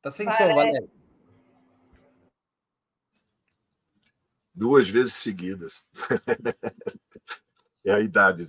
Está 0.03 0.11
sem 0.11 0.25
Valério. 0.25 0.49
som, 0.49 0.55
Valério. 0.55 0.91
Duas 4.53 4.89
vezes 4.89 5.13
seguidas. 5.13 5.87
é 7.85 7.93
a 7.93 8.01
idade. 8.01 8.43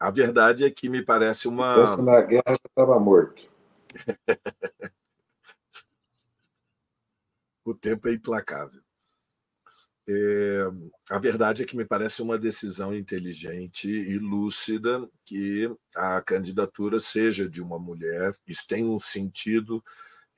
A 0.00 0.10
verdade 0.10 0.64
é 0.64 0.70
que 0.70 0.88
me 0.88 1.04
parece 1.04 1.46
uma. 1.48 1.86
Se 1.86 2.00
na 2.00 2.22
guerra 2.22 2.42
já 2.48 2.56
estava 2.66 2.98
morto. 2.98 3.46
o 7.62 7.74
tempo 7.74 8.08
é 8.08 8.14
implacável. 8.14 8.82
É, 10.06 10.70
a 11.10 11.18
verdade 11.18 11.62
é 11.62 11.66
que 11.66 11.76
me 11.76 11.84
parece 11.84 12.20
uma 12.20 12.38
decisão 12.38 12.94
inteligente 12.94 13.88
e 13.88 14.18
lúcida 14.18 15.08
que 15.24 15.74
a 15.96 16.20
candidatura 16.20 17.00
seja 17.00 17.48
de 17.48 17.62
uma 17.62 17.78
mulher. 17.78 18.34
Isso 18.46 18.66
tem 18.68 18.84
um 18.84 18.98
sentido 18.98 19.82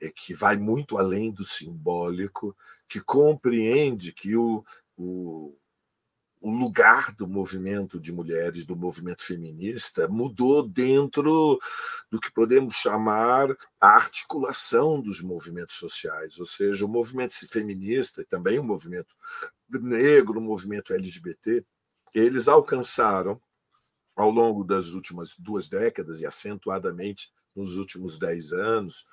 é, 0.01 0.09
que 0.09 0.33
vai 0.33 0.57
muito 0.57 0.97
além 0.97 1.31
do 1.31 1.43
simbólico, 1.43 2.55
que 2.87 3.01
compreende 3.01 4.13
que 4.13 4.37
o, 4.37 4.63
o, 4.95 5.53
o 6.39 6.51
lugar 6.51 7.13
do 7.15 7.27
movimento 7.27 7.99
de 7.99 8.11
mulheres, 8.11 8.65
do 8.65 8.75
movimento 8.75 9.23
feminista, 9.23 10.07
mudou 10.07 10.67
dentro 10.67 11.59
do 12.09 12.19
que 12.19 12.31
podemos 12.31 12.75
chamar 12.75 13.49
a 13.81 13.89
articulação 13.89 15.01
dos 15.01 15.21
movimentos 15.21 15.75
sociais, 15.75 16.37
ou 16.39 16.45
seja, 16.45 16.85
o 16.85 16.89
movimento 16.89 17.33
feminista 17.49 18.21
e 18.21 18.25
também 18.25 18.59
o 18.59 18.63
movimento 18.63 19.15
negro, 19.69 20.39
o 20.39 20.41
movimento 20.41 20.93
LGBT, 20.93 21.65
eles 22.13 22.47
alcançaram, 22.47 23.41
ao 24.15 24.31
longo 24.31 24.63
das 24.63 24.93
últimas 24.93 25.37
duas 25.37 25.67
décadas 25.67 26.21
e 26.21 26.25
acentuadamente 26.25 27.31
nos 27.55 27.77
últimos 27.77 28.17
dez 28.17 28.51
anos, 28.53 29.05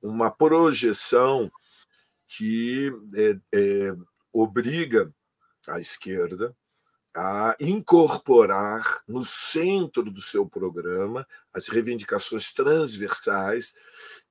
uma 0.00 0.30
projeção 0.30 1.50
que 2.26 2.92
é, 3.14 3.38
é, 3.54 3.96
obriga 4.32 5.12
à 5.68 5.78
esquerda 5.78 6.56
a 7.14 7.54
incorporar 7.60 9.02
no 9.06 9.20
centro 9.20 10.04
do 10.04 10.20
seu 10.20 10.48
programa 10.48 11.26
as 11.52 11.68
reivindicações 11.68 12.52
transversais 12.52 13.74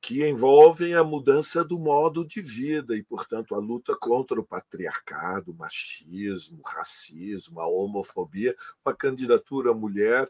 que 0.01 0.27
envolvem 0.27 0.95
a 0.95 1.03
mudança 1.03 1.63
do 1.63 1.79
modo 1.79 2.25
de 2.25 2.41
vida 2.41 2.95
e, 2.95 3.03
portanto, 3.03 3.53
a 3.53 3.59
luta 3.59 3.95
contra 3.95 4.39
o 4.39 4.43
patriarcado, 4.43 5.51
o 5.51 5.55
machismo, 5.55 6.59
o 6.59 6.67
racismo, 6.67 7.61
a 7.61 7.67
homofobia, 7.67 8.55
uma 8.83 8.95
candidatura 8.95 9.73
mulher 9.75 10.27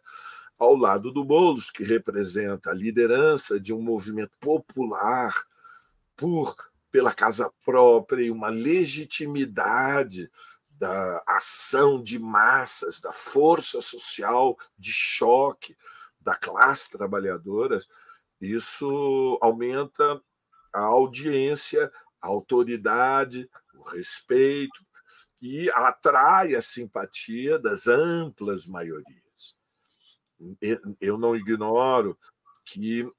ao 0.60 0.76
lado 0.76 1.10
do 1.10 1.24
Boulos, 1.24 1.72
que 1.72 1.84
representa 1.84 2.70
a 2.70 2.76
liderança 2.76 3.60
de 3.60 3.74
um 3.74 3.82
movimento 3.82 4.38
popular 4.40 5.34
por 6.18 6.56
pela 6.92 7.14
casa 7.14 7.50
própria 7.64 8.22
e 8.22 8.30
uma 8.30 8.50
legitimidade 8.50 10.30
da 10.70 11.24
ação 11.26 12.04
de 12.04 12.20
massas, 12.20 13.00
da 13.00 13.14
força 13.14 13.82
social 13.82 14.58
de 14.78 14.92
choque 14.92 15.78
da 16.20 16.36
classe 16.36 16.92
trabalhadora, 16.92 17.80
isso 18.42 19.38
aumenta 19.42 20.22
a 20.74 20.82
audiência, 20.82 21.92
a 22.22 22.28
autoridade, 22.28 23.50
o 23.74 23.82
respeito 23.82 24.86
e 25.42 25.70
atrai 25.72 26.56
a 26.56 26.62
simpatia 26.62 27.58
das 27.58 27.88
amplas 27.88 28.68
maiorias. 28.68 29.56
Eu 31.00 31.18
não 31.18 31.36
ignoro 31.36 32.18
que 32.66 33.10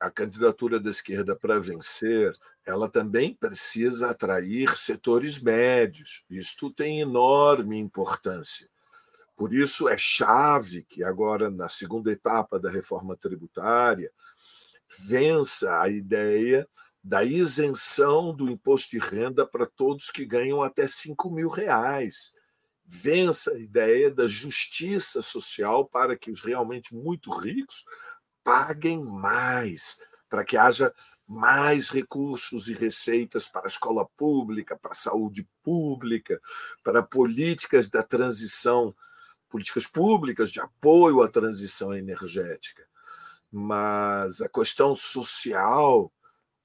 a 0.00 0.10
candidatura 0.10 0.78
da 0.78 0.90
esquerda 0.90 1.34
para 1.34 1.58
vencer 1.58 2.36
ela 2.66 2.90
também 2.90 3.32
precisa 3.32 4.10
atrair 4.10 4.76
setores 4.76 5.40
médios. 5.40 6.24
Isto 6.28 6.68
tem 6.68 7.00
enorme 7.00 7.78
importância. 7.78 8.68
Por 9.36 9.54
isso, 9.54 9.88
é 9.88 9.96
chave 9.96 10.82
que 10.82 11.04
agora, 11.04 11.48
na 11.48 11.68
segunda 11.68 12.10
etapa 12.10 12.58
da 12.58 12.68
reforma 12.68 13.16
tributária, 13.16 14.10
vença 15.08 15.80
a 15.80 15.88
ideia 15.88 16.68
da 17.02 17.22
isenção 17.22 18.34
do 18.34 18.50
imposto 18.50 18.90
de 18.90 18.98
renda 18.98 19.46
para 19.46 19.64
todos 19.64 20.10
que 20.10 20.24
ganham 20.24 20.62
até 20.62 20.86
5 20.86 21.30
mil 21.30 21.48
reais. 21.48 22.34
Vença 22.84 23.52
a 23.52 23.58
ideia 23.58 24.10
da 24.10 24.26
justiça 24.26 25.22
social 25.22 25.86
para 25.86 26.16
que 26.16 26.30
os 26.30 26.40
realmente 26.40 26.94
muito 26.94 27.30
ricos 27.30 27.84
paguem 28.42 29.04
mais, 29.04 30.00
para 30.28 30.44
que 30.44 30.56
haja 30.56 30.92
mais 31.26 31.90
recursos 31.90 32.68
e 32.68 32.74
receitas 32.74 33.48
para 33.48 33.66
a 33.66 33.66
escola 33.66 34.06
pública, 34.16 34.76
para 34.76 34.92
a 34.92 34.94
saúde 34.94 35.48
pública, 35.62 36.40
para 36.82 37.02
políticas 37.02 37.90
da 37.90 38.02
transição, 38.02 38.94
políticas 39.48 39.86
públicas 39.86 40.50
de 40.50 40.60
apoio 40.60 41.22
à 41.22 41.28
transição 41.28 41.94
energética. 41.94 42.86
Mas 43.58 44.42
a 44.42 44.50
questão 44.50 44.92
social 44.92 46.12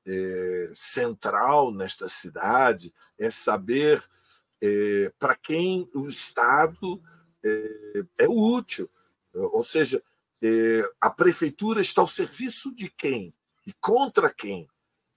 é, 0.06 0.72
central 0.74 1.72
nesta 1.72 2.10
cidade 2.10 2.94
é 3.18 3.32
saber 3.32 4.04
é, 4.62 5.10
para 5.18 5.38
quem 5.38 5.90
o 5.96 6.06
Estado 6.06 7.02
é, 7.46 8.04
é 8.20 8.28
útil. 8.28 8.90
Ou 9.34 9.64
seja, 9.64 10.04
a 11.00 11.10
prefeitura 11.10 11.80
está 11.80 12.02
ao 12.02 12.08
serviço 12.08 12.76
de 12.76 12.90
quem? 12.90 13.34
E 13.66 13.72
contra 13.80 14.30
quem? 14.30 14.68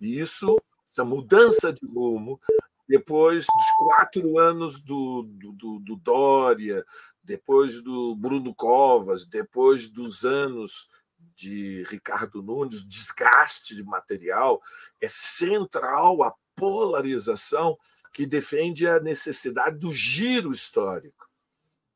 E 0.00 0.20
isso, 0.20 0.56
essa 0.88 1.04
mudança 1.04 1.72
de 1.72 1.84
rumo, 1.84 2.40
depois 2.88 3.46
dos 3.46 3.70
quatro 3.78 4.38
anos 4.38 4.80
do, 4.80 5.24
do, 5.24 5.80
do 5.80 5.96
Dória, 5.96 6.87
depois 7.20 7.82
do 7.82 8.14
Bruno 8.14 8.54
Covas, 8.54 9.24
depois 9.24 9.88
dos 9.88 10.24
anos 10.24 10.88
de 11.36 11.84
Ricardo 11.84 12.42
Nunes, 12.42 12.86
desgaste 12.86 13.74
de 13.74 13.82
material, 13.82 14.62
é 15.00 15.08
central 15.08 16.22
a 16.22 16.34
polarização 16.54 17.76
que 18.12 18.26
defende 18.26 18.86
a 18.86 19.00
necessidade 19.00 19.78
do 19.78 19.90
giro 19.90 20.50
histórico. 20.50 21.28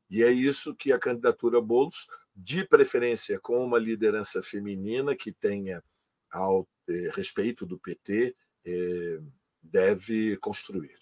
E 0.09 0.23
é 0.23 0.31
isso 0.31 0.75
que 0.75 0.91
a 0.91 0.99
candidatura 0.99 1.61
Boulos, 1.61 2.09
de 2.35 2.65
preferência 2.65 3.39
com 3.39 3.63
uma 3.63 3.77
liderança 3.77 4.41
feminina 4.41 5.15
que 5.15 5.31
tenha 5.31 5.83
ao 6.31 6.67
eh, 6.87 7.09
respeito 7.13 7.65
do 7.65 7.77
PT 7.77 8.35
eh, 8.65 9.19
deve 9.61 10.37
construir. 10.37 10.97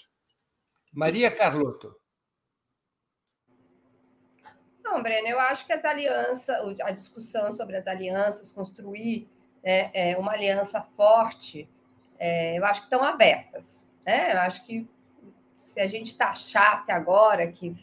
Maria 0.91 1.29
Carlotto. 1.29 1.95
Não, 4.89 5.03
Breno, 5.03 5.27
eu 5.27 5.37
acho 5.37 5.65
que 5.65 5.73
as 5.73 5.83
alianças, 5.83 6.49
a 6.81 6.91
discussão 6.91 7.51
sobre 7.51 7.75
as 7.75 7.87
alianças, 7.87 8.53
construir 8.53 9.27
né, 9.61 9.91
é, 9.93 10.17
uma 10.17 10.31
aliança 10.31 10.81
forte, 10.81 11.69
é, 12.17 12.57
eu 12.57 12.63
acho 12.63 12.81
que 12.81 12.85
estão 12.85 13.03
abertas. 13.03 13.83
Né? 14.05 14.31
Eu 14.33 14.39
acho 14.39 14.65
que 14.65 14.87
se 15.59 15.81
a 15.81 15.87
gente 15.87 16.15
taxasse 16.15 16.89
agora 16.89 17.51
que 17.51 17.75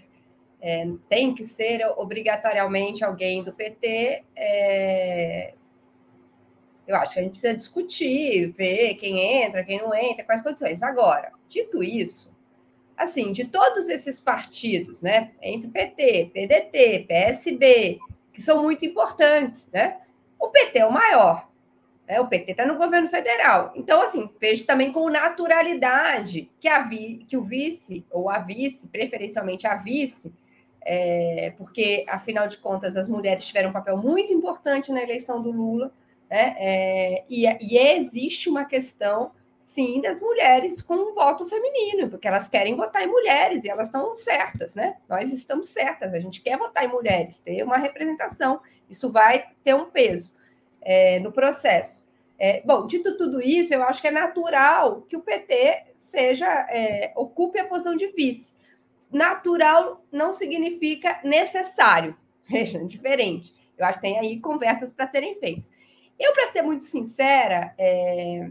é, 0.62 0.86
tem 1.06 1.34
que 1.34 1.44
ser 1.44 1.86
obrigatoriamente 1.98 3.04
alguém 3.04 3.44
do 3.44 3.52
PT, 3.52 4.24
é, 4.34 5.54
eu 6.86 6.96
acho 6.96 7.12
que 7.12 7.20
a 7.20 7.22
gente 7.22 7.32
precisa 7.32 7.54
discutir, 7.54 8.50
ver 8.52 8.94
quem 8.94 9.42
entra, 9.42 9.62
quem 9.62 9.78
não 9.78 9.94
entra, 9.94 10.24
quais 10.24 10.40
condições. 10.40 10.82
Agora, 10.82 11.32
dito 11.50 11.82
isso, 11.82 12.33
assim, 12.96 13.32
de 13.32 13.44
todos 13.44 13.88
esses 13.88 14.20
partidos, 14.20 15.00
né, 15.00 15.32
entre 15.42 15.68
PT, 15.68 16.30
PDT, 16.32 17.04
PSB, 17.08 17.98
que 18.32 18.42
são 18.42 18.62
muito 18.62 18.84
importantes, 18.84 19.68
né, 19.72 19.98
o 20.38 20.48
PT 20.48 20.78
é 20.78 20.86
o 20.86 20.92
maior. 20.92 21.48
Né, 22.06 22.20
o 22.20 22.26
PT 22.26 22.50
está 22.50 22.66
no 22.66 22.76
governo 22.76 23.08
federal. 23.08 23.72
Então, 23.74 24.02
assim, 24.02 24.28
vejo 24.38 24.66
também 24.66 24.92
com 24.92 25.08
naturalidade 25.08 26.50
que, 26.60 26.68
a 26.68 26.82
vi, 26.82 27.24
que 27.26 27.36
o 27.36 27.42
vice, 27.42 28.04
ou 28.10 28.28
a 28.28 28.38
vice, 28.38 28.88
preferencialmente 28.88 29.66
a 29.66 29.74
vice, 29.74 30.32
é, 30.82 31.54
porque, 31.56 32.04
afinal 32.06 32.46
de 32.46 32.58
contas, 32.58 32.96
as 32.96 33.08
mulheres 33.08 33.46
tiveram 33.46 33.70
um 33.70 33.72
papel 33.72 33.96
muito 33.96 34.32
importante 34.32 34.92
na 34.92 35.02
eleição 35.02 35.40
do 35.40 35.50
Lula, 35.50 35.90
né? 36.28 36.54
É, 36.58 37.24
e, 37.28 37.46
e 37.46 37.78
existe 37.78 38.48
uma 38.48 38.64
questão, 38.64 39.32
sim, 39.64 40.00
das 40.00 40.20
mulheres 40.20 40.80
com 40.80 40.94
o 40.94 41.14
voto 41.14 41.44
feminino, 41.46 42.08
porque 42.08 42.28
elas 42.28 42.48
querem 42.48 42.76
votar 42.76 43.02
em 43.02 43.08
mulheres 43.08 43.64
e 43.64 43.68
elas 43.68 43.88
estão 43.88 44.14
certas, 44.14 44.74
né? 44.74 44.98
Nós 45.08 45.32
estamos 45.32 45.70
certas, 45.70 46.14
a 46.14 46.20
gente 46.20 46.40
quer 46.40 46.56
votar 46.56 46.84
em 46.84 46.88
mulheres, 46.88 47.38
ter 47.38 47.64
uma 47.64 47.78
representação, 47.78 48.60
isso 48.88 49.10
vai 49.10 49.46
ter 49.64 49.74
um 49.74 49.86
peso 49.86 50.36
é, 50.80 51.18
no 51.18 51.32
processo. 51.32 52.06
É, 52.38 52.62
bom, 52.64 52.86
dito 52.86 53.16
tudo 53.16 53.40
isso, 53.40 53.74
eu 53.74 53.82
acho 53.82 54.00
que 54.00 54.08
é 54.08 54.12
natural 54.12 55.02
que 55.02 55.16
o 55.16 55.22
PT 55.22 55.94
seja 55.96 56.46
é, 56.70 57.12
ocupe 57.16 57.58
a 57.58 57.66
posição 57.66 57.96
de 57.96 58.06
vice 58.08 58.54
natural 59.14 60.04
não 60.10 60.32
significa 60.32 61.20
necessário. 61.22 62.16
Veja, 62.46 62.82
diferente. 62.84 63.54
Eu 63.78 63.86
acho 63.86 63.98
que 63.98 64.06
tem 64.06 64.18
aí 64.18 64.40
conversas 64.40 64.90
para 64.90 65.06
serem 65.06 65.36
feitas. 65.36 65.70
Eu, 66.18 66.32
para 66.32 66.48
ser 66.48 66.62
muito 66.62 66.84
sincera, 66.84 67.72
é, 67.78 68.50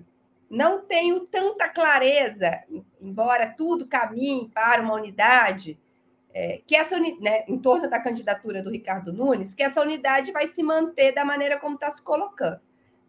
não 0.53 0.85
tenho 0.85 1.21
tanta 1.21 1.67
clareza, 1.67 2.61
embora 3.01 3.51
tudo 3.57 3.87
caminhe 3.87 4.51
para 4.53 4.83
uma 4.83 4.93
unidade, 4.93 5.79
é, 6.31 6.61
que 6.67 6.75
essa 6.75 6.99
né, 6.99 7.43
em 7.47 7.57
torno 7.57 7.89
da 7.89 7.99
candidatura 7.99 8.61
do 8.61 8.69
Ricardo 8.69 9.11
Nunes, 9.11 9.55
que 9.55 9.63
essa 9.63 9.81
unidade 9.81 10.31
vai 10.31 10.47
se 10.49 10.61
manter 10.61 11.11
da 11.11 11.25
maneira 11.25 11.59
como 11.59 11.73
está 11.73 11.89
se 11.89 12.03
colocando. 12.03 12.59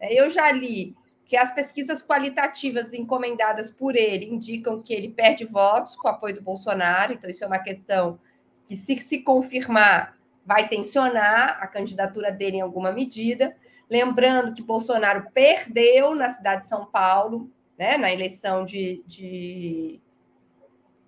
É, 0.01 0.19
eu 0.19 0.31
já 0.31 0.51
li 0.51 0.97
que 1.27 1.37
as 1.37 1.53
pesquisas 1.55 2.03
qualitativas 2.03 2.95
encomendadas 2.95 3.71
por 3.71 3.95
ele 3.95 4.25
indicam 4.25 4.81
que 4.81 4.95
ele 4.95 5.11
perde 5.11 5.45
votos 5.45 5.97
com 5.97 6.09
o 6.09 6.11
apoio 6.11 6.37
do 6.37 6.43
Bolsonaro, 6.43 7.13
então 7.13 7.29
isso 7.29 7.45
é 7.45 7.47
uma 7.47 7.59
questão 7.59 8.19
que, 8.65 8.75
se 8.75 8.97
se 8.97 9.19
confirmar, 9.19 10.17
vai 10.47 10.67
tensionar 10.67 11.59
a 11.61 11.67
candidatura 11.67 12.33
dele 12.33 12.57
em 12.57 12.63
alguma 12.63 12.91
medida. 12.91 13.55
Lembrando 13.91 14.55
que 14.55 14.63
Bolsonaro 14.63 15.29
perdeu 15.33 16.15
na 16.15 16.29
cidade 16.29 16.63
de 16.63 16.69
São 16.69 16.87
Paulo, 16.87 17.51
né, 17.79 17.97
na 17.97 18.13
eleição 18.13 18.65
de, 18.65 19.03
de 19.07 20.01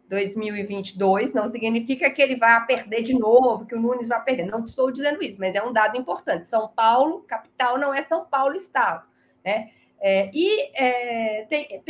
2022, 0.09 1.33
não 1.33 1.47
significa 1.47 2.11
que 2.11 2.23
ele 2.23 2.37
vai 2.37 2.65
perder 2.67 3.03
de 3.03 3.15
novo, 3.19 3.67
que 3.67 3.75
o 3.75 3.81
Nunes 3.81 4.09
vai 4.09 4.23
perder. 4.23 4.47
Não 4.47 4.65
estou 4.65 4.91
dizendo 4.91 5.23
isso, 5.23 5.39
mas 5.39 5.55
é 5.55 5.63
um 5.63 5.73
dado 5.73 5.97
importante. 5.97 6.47
São 6.47 6.69
Paulo, 6.69 7.21
capital, 7.27 7.79
não 7.79 7.93
é 7.93 8.03
São 8.05 8.25
Paulo, 8.25 8.55
Estado. 8.55 9.05
Né? 9.45 9.71
É, 10.01 10.31
e 10.33 10.71
é, 10.75 11.47
tem, 11.47 11.83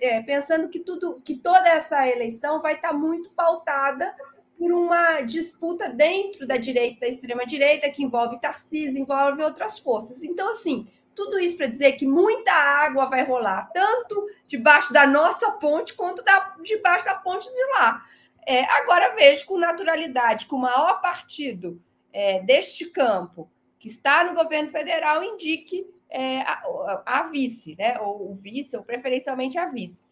é, 0.00 0.22
pensando 0.22 0.68
que 0.68 0.78
tudo, 0.78 1.20
que 1.22 1.34
toda 1.34 1.68
essa 1.68 2.06
eleição 2.08 2.62
vai 2.62 2.74
estar 2.74 2.92
muito 2.92 3.30
pautada 3.30 4.14
por 4.58 4.72
uma 4.72 5.20
disputa 5.20 5.88
dentro 5.88 6.46
da 6.46 6.56
direita, 6.56 7.00
da 7.00 7.06
extrema 7.06 7.46
direita, 7.46 7.88
que 7.90 8.02
envolve 8.02 8.40
Tarcísio, 8.40 9.00
envolve 9.00 9.42
outras 9.42 9.78
forças. 9.78 10.24
Então, 10.24 10.50
assim, 10.50 10.88
tudo 11.14 11.38
isso 11.38 11.56
para 11.56 11.66
dizer 11.66 11.92
que 11.92 12.06
muita 12.06 12.52
água 12.52 13.06
vai 13.06 13.24
rolar, 13.24 13.70
tanto 13.72 14.26
debaixo 14.46 14.92
da 14.92 15.06
nossa 15.06 15.52
ponte 15.52 15.94
quanto 15.94 16.22
da, 16.22 16.56
debaixo 16.62 17.04
da 17.04 17.14
ponte 17.14 17.50
de 17.50 17.64
lá. 17.74 18.04
É, 18.46 18.64
agora 18.80 19.14
vejo 19.14 19.46
com 19.46 19.58
naturalidade 19.58 20.46
que 20.46 20.54
o 20.54 20.58
maior 20.58 21.00
partido 21.00 21.82
é, 22.12 22.40
deste 22.40 22.86
campo, 22.86 23.50
que 23.78 23.88
está 23.88 24.24
no 24.24 24.34
governo 24.34 24.70
federal, 24.70 25.22
indique 25.22 25.86
é, 26.08 26.40
a, 26.40 27.02
a, 27.04 27.22
vice, 27.24 27.76
né? 27.76 27.98
Ou 28.00 28.32
o 28.32 28.34
vice, 28.34 28.76
ou 28.76 28.82
preferencialmente 28.82 29.58
a 29.58 29.66
vice. 29.66 30.06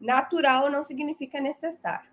Natural 0.00 0.70
não 0.70 0.82
significa 0.82 1.40
necessário, 1.40 2.08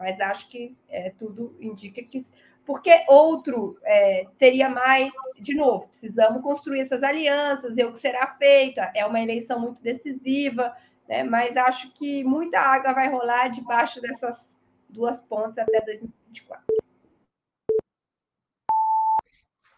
mas 0.00 0.18
acho 0.18 0.48
que 0.48 0.74
é, 0.88 1.10
tudo 1.10 1.54
indica 1.60 2.02
que. 2.02 2.22
Porque 2.64 3.04
outro 3.06 3.78
é, 3.84 4.26
teria 4.38 4.70
mais, 4.70 5.12
de 5.38 5.54
novo, 5.54 5.88
precisamos 5.88 6.42
construir 6.42 6.80
essas 6.80 7.02
alianças, 7.02 7.76
ver 7.76 7.84
o 7.84 7.92
que 7.92 7.98
será 7.98 8.26
feito. 8.38 8.80
É 8.94 9.04
uma 9.04 9.20
eleição 9.20 9.60
muito 9.60 9.82
decisiva, 9.82 10.74
né? 11.06 11.22
mas 11.22 11.54
acho 11.54 11.92
que 11.92 12.24
muita 12.24 12.58
água 12.58 12.94
vai 12.94 13.10
rolar 13.10 13.48
debaixo 13.48 14.00
dessas 14.00 14.58
duas 14.88 15.20
pontes 15.20 15.58
até 15.58 15.82
2024. 15.82 16.64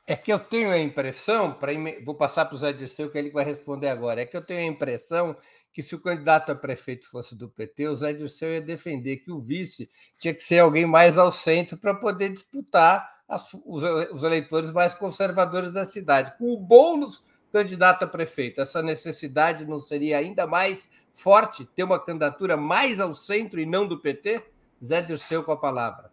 É 0.07 0.15
que 0.15 0.33
eu 0.33 0.39
tenho 0.39 0.71
a 0.71 0.79
impressão, 0.79 1.53
para 1.55 1.73
vou 2.05 2.15
passar 2.15 2.45
para 2.45 2.55
o 2.55 2.59
Zé 2.59 2.73
Dirceu, 2.73 3.11
que 3.11 3.19
ele 3.19 3.31
vai 3.31 3.45
responder 3.45 3.89
agora. 3.89 4.23
É 4.23 4.27
que 4.27 4.37
eu 4.37 4.45
tenho 4.45 4.61
a 4.61 4.73
impressão 4.73 5.37
que 5.73 5.83
se 5.83 5.95
o 5.95 6.01
candidato 6.01 6.53
a 6.53 6.55
prefeito 6.55 7.09
fosse 7.09 7.35
do 7.35 7.49
PT, 7.49 7.89
o 7.89 7.97
Zé 7.97 8.13
Dirceu 8.13 8.51
ia 8.51 8.61
defender 8.61 9.19
que 9.19 9.33
o 9.33 9.41
vice 9.41 9.89
tinha 10.19 10.35
que 10.35 10.43
ser 10.43 10.59
alguém 10.59 10.85
mais 10.85 11.17
ao 11.17 11.33
centro 11.33 11.79
para 11.79 11.95
poder 11.95 12.29
disputar 12.29 13.23
as, 13.27 13.53
os, 13.65 13.83
os, 14.13 14.23
eleitores 14.23 14.71
mais 14.71 14.95
conservadores 14.95 15.73
da 15.73 15.87
cidade. 15.87 16.37
Com 16.37 16.53
o 16.53 16.59
Boulos 16.59 17.25
candidato 17.51 18.05
a 18.05 18.07
prefeito, 18.07 18.61
essa 18.61 18.83
necessidade 18.83 19.65
não 19.65 19.81
seria 19.81 20.19
ainda 20.19 20.47
mais 20.47 20.91
forte, 21.15 21.67
ter 21.75 21.85
uma 21.85 21.99
candidatura 21.99 22.57
mais 22.57 23.01
ao 23.01 23.15
centro 23.15 23.61
e 23.61 23.67
não 23.67 23.87
do 23.87 23.99
PT? 23.99 24.43
Zé 24.85 25.01
Dirceu 25.01 25.43
com 25.43 25.53
a 25.53 25.57
palavra. 25.57 26.11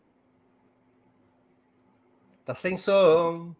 Está 2.41 2.53
sem 2.53 2.77
som. 2.77 3.55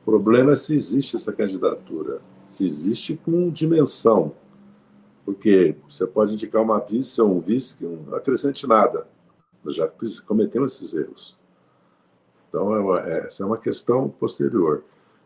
O 0.00 0.04
problema 0.04 0.52
é 0.52 0.56
se 0.56 0.72
existe 0.72 1.16
essa 1.16 1.32
candidatura, 1.32 2.20
se 2.50 2.66
existe 2.66 3.16
com 3.16 3.48
dimensão. 3.48 4.34
Porque 5.24 5.76
você 5.88 6.04
pode 6.04 6.34
indicar 6.34 6.60
uma 6.60 6.80
vice 6.80 7.22
ou 7.22 7.36
um 7.36 7.40
vice 7.40 7.76
que 7.76 7.84
não 7.84 8.16
acrescente 8.16 8.66
nada. 8.66 9.06
Já 9.68 9.88
cometemos 10.26 10.74
esses 10.74 10.94
erros. 10.94 11.38
Então, 12.48 12.74
é 12.74 12.80
uma, 12.80 13.00
é, 13.08 13.26
essa 13.28 13.44
é 13.44 13.46
uma 13.46 13.56
questão 13.56 14.08
posterior. 14.08 14.82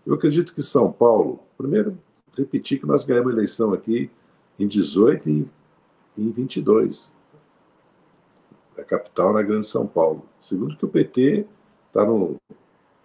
Eu 0.06 0.12
acredito 0.14 0.52
que 0.52 0.60
São 0.60 0.92
Paulo, 0.92 1.40
primeiro, 1.56 1.98
repetir 2.36 2.78
que 2.78 2.86
nós 2.86 3.06
ganhamos 3.06 3.32
eleição 3.32 3.72
aqui 3.72 4.10
em 4.58 4.68
18 4.68 5.30
e 5.30 5.48
em 6.18 6.30
22. 6.30 7.10
A 8.76 8.82
capital 8.82 9.32
na 9.32 9.42
Grande 9.42 9.66
São 9.66 9.86
Paulo. 9.86 10.28
Segundo, 10.38 10.76
que 10.76 10.84
o 10.84 10.88
PT 10.88 11.46
está 11.86 12.04
no 12.04 12.36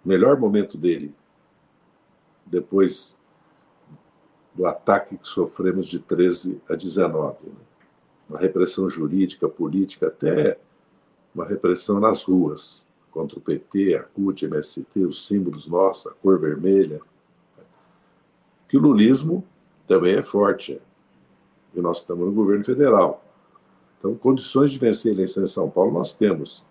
melhor 0.04 0.38
momento 0.38 0.76
dele 0.76 1.14
depois 2.44 3.19
do 4.54 4.66
ataque 4.66 5.16
que 5.16 5.26
sofremos 5.26 5.86
de 5.86 5.98
13 5.98 6.60
a 6.68 6.74
19. 6.74 7.36
Né? 7.44 7.52
Uma 8.28 8.38
repressão 8.38 8.88
jurídica, 8.88 9.48
política, 9.48 10.08
até 10.08 10.58
uma 11.34 11.46
repressão 11.46 12.00
nas 12.00 12.22
ruas, 12.22 12.84
contra 13.10 13.38
o 13.38 13.40
PT, 13.40 13.94
a 13.94 14.02
CUT, 14.02 14.44
MST, 14.44 15.00
os 15.00 15.26
símbolos 15.26 15.66
nossos, 15.66 16.06
a 16.06 16.14
cor 16.14 16.38
vermelha. 16.38 17.00
Que 18.68 18.76
o 18.76 18.80
lulismo 18.80 19.44
também 19.86 20.16
é 20.16 20.22
forte. 20.22 20.80
E 21.74 21.80
nós 21.80 21.98
estamos 21.98 22.26
no 22.26 22.32
governo 22.32 22.64
federal. 22.64 23.24
Então, 23.98 24.14
condições 24.14 24.70
de 24.72 24.78
vencer 24.78 25.12
a 25.12 25.14
eleição 25.14 25.42
em 25.42 25.48
São 25.48 25.68
Paulo 25.68 25.92
nós 25.92 26.12
temos. 26.12 26.64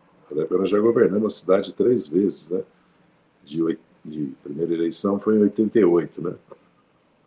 Nós 0.50 0.70
já 0.70 0.80
governamos 0.80 1.36
a 1.36 1.40
cidade 1.40 1.74
três 1.74 2.08
vezes, 2.08 2.50
né? 2.50 2.64
De 3.44 3.62
de 4.04 4.34
primeira 4.44 4.74
eleição 4.74 5.20
foi 5.20 5.38
em 5.38 5.42
88, 5.42 6.22
né? 6.22 6.34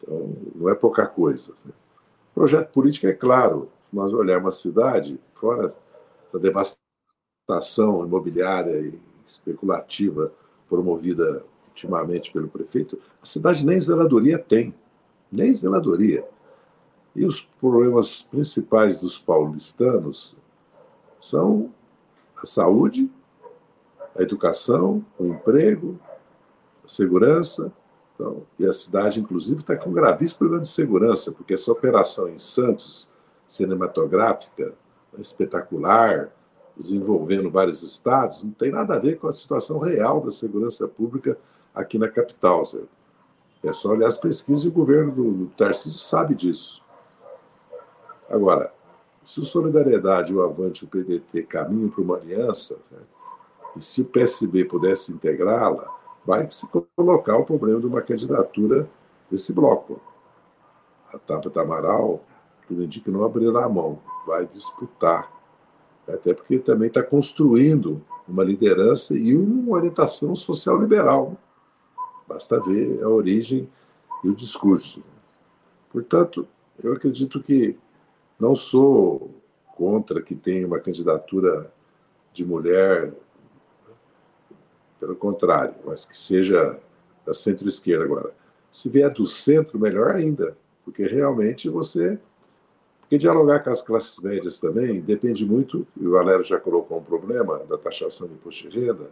Então, 0.02 0.36
não 0.54 0.68
é 0.68 0.74
pouca 0.74 1.06
coisa. 1.06 1.52
O 1.52 2.34
projeto 2.34 2.72
político 2.72 3.06
é 3.06 3.12
claro. 3.12 3.70
Se 3.84 3.94
nós 3.94 4.12
olharmos 4.12 4.56
a 4.56 4.58
cidade, 4.58 5.20
fora 5.34 5.66
essa 5.66 6.38
devastação 6.38 8.04
imobiliária 8.04 8.78
e 8.80 8.98
especulativa 9.24 10.32
promovida 10.68 11.44
ultimamente 11.68 12.32
pelo 12.32 12.48
prefeito, 12.48 12.98
a 13.22 13.26
cidade 13.26 13.64
nem 13.64 13.78
zeladoria 13.78 14.38
tem. 14.38 14.74
Nem 15.30 15.54
zeladoria. 15.54 16.26
E 17.14 17.24
os 17.24 17.40
problemas 17.40 18.22
principais 18.22 19.00
dos 19.00 19.18
paulistanos 19.18 20.36
são 21.20 21.70
a 22.36 22.46
saúde, 22.46 23.10
a 24.16 24.22
educação, 24.22 25.04
o 25.18 25.26
emprego, 25.26 25.98
segurança. 26.84 27.72
Então, 28.14 28.42
e 28.58 28.66
a 28.66 28.72
cidade, 28.72 29.20
inclusive, 29.20 29.60
está 29.60 29.76
com 29.76 29.92
gravíssimo 29.92 30.38
problema 30.40 30.62
de 30.62 30.68
segurança, 30.68 31.32
porque 31.32 31.54
essa 31.54 31.72
operação 31.72 32.28
em 32.28 32.38
Santos, 32.38 33.10
cinematográfica, 33.48 34.74
espetacular, 35.18 36.30
desenvolvendo 36.76 37.50
vários 37.50 37.82
estados, 37.82 38.42
não 38.42 38.50
tem 38.52 38.70
nada 38.70 38.94
a 38.94 38.98
ver 38.98 39.18
com 39.18 39.28
a 39.28 39.32
situação 39.32 39.78
real 39.78 40.20
da 40.20 40.30
segurança 40.30 40.88
pública 40.88 41.36
aqui 41.74 41.98
na 41.98 42.08
capital. 42.08 42.64
Zé. 42.64 42.78
É 43.62 43.72
só 43.72 43.90
olhar 43.90 44.08
as 44.08 44.18
pesquisas 44.18 44.64
e 44.64 44.68
o 44.68 44.72
governo 44.72 45.12
do, 45.12 45.32
do 45.32 45.46
Tarcísio 45.48 46.00
sabe 46.00 46.34
disso. 46.34 46.82
Agora, 48.28 48.72
se 49.22 49.38
o 49.40 49.44
Solidariedade, 49.44 50.34
o 50.34 50.42
Avante 50.42 50.84
e 50.84 50.86
o 50.86 50.88
PDT 50.88 51.44
caminham 51.44 51.88
para 51.88 52.02
uma 52.02 52.16
aliança, 52.16 52.78
né, 52.90 52.98
e 53.76 53.80
se 53.80 54.02
o 54.02 54.04
PSB 54.04 54.64
pudesse 54.64 55.12
integrá-la, 55.12 55.88
vai 56.24 56.46
se 56.50 56.66
colocar 56.96 57.36
o 57.36 57.44
problema 57.44 57.80
de 57.80 57.86
uma 57.86 58.02
candidatura 58.02 58.88
desse 59.30 59.52
bloco. 59.52 60.00
A 61.12 61.18
Tabata 61.18 61.60
Amaral, 61.60 62.22
tudo 62.66 62.84
indica 62.84 63.06
que 63.06 63.10
não 63.10 63.24
abrirá 63.24 63.64
a 63.64 63.68
mão, 63.68 63.98
vai 64.26 64.46
disputar. 64.46 65.30
Até 66.08 66.34
porque 66.34 66.58
também 66.58 66.88
está 66.88 67.02
construindo 67.02 68.02
uma 68.26 68.44
liderança 68.44 69.16
e 69.16 69.36
uma 69.36 69.76
orientação 69.76 70.34
social 70.34 70.80
liberal. 70.80 71.36
Basta 72.26 72.60
ver 72.60 73.02
a 73.02 73.08
origem 73.08 73.68
e 74.24 74.28
o 74.28 74.34
discurso. 74.34 75.02
Portanto, 75.90 76.46
eu 76.82 76.92
acredito 76.92 77.40
que 77.42 77.76
não 78.38 78.54
sou 78.54 79.30
contra 79.76 80.22
que 80.22 80.34
tenha 80.34 80.66
uma 80.66 80.80
candidatura 80.80 81.72
de 82.32 82.44
mulher, 82.44 83.12
pelo 85.02 85.16
contrário, 85.16 85.74
mas 85.84 86.04
que 86.04 86.16
seja 86.16 86.78
da 87.26 87.34
centro-esquerda 87.34 88.04
agora. 88.04 88.30
Se 88.70 88.88
vier 88.88 89.10
do 89.10 89.26
centro, 89.26 89.76
melhor 89.76 90.14
ainda, 90.14 90.56
porque 90.84 91.02
realmente 91.02 91.68
você. 91.68 92.20
Porque 93.00 93.18
dialogar 93.18 93.64
com 93.64 93.70
as 93.70 93.82
classes 93.82 94.16
médias 94.20 94.60
também 94.60 95.00
depende 95.00 95.44
muito, 95.44 95.84
e 96.00 96.06
o 96.06 96.12
Valério 96.12 96.44
já 96.44 96.58
colocou 96.60 96.98
um 96.98 97.02
problema 97.02 97.58
da 97.68 97.76
taxação 97.76 98.28
de 98.28 98.34
imposto 98.34 98.68
de 98.68 98.78
renda, 98.78 99.10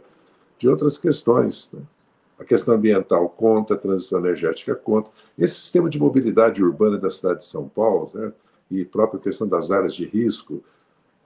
de 0.57 0.69
outras 0.69 0.97
questões. 0.97 1.69
Né? 1.73 1.81
A 2.39 2.45
questão 2.45 2.77
ambiental 2.77 3.29
conta, 3.29 3.75
a 3.75 3.77
transição 3.77 4.21
energética 4.21 4.77
conta. 4.77 5.11
Esse 5.37 5.57
sistema 5.57 5.91
de 5.91 5.99
mobilidade 5.99 6.63
urbana 6.63 6.99
da 6.99 7.11
cidade 7.11 7.41
de 7.41 7.47
São 7.47 7.69
Paulo, 7.69 8.09
né? 8.15 8.33
e 8.71 8.85
própria 8.85 9.19
questão 9.19 9.49
das 9.49 9.73
áreas 9.73 9.93
de 9.93 10.07
risco, 10.07 10.63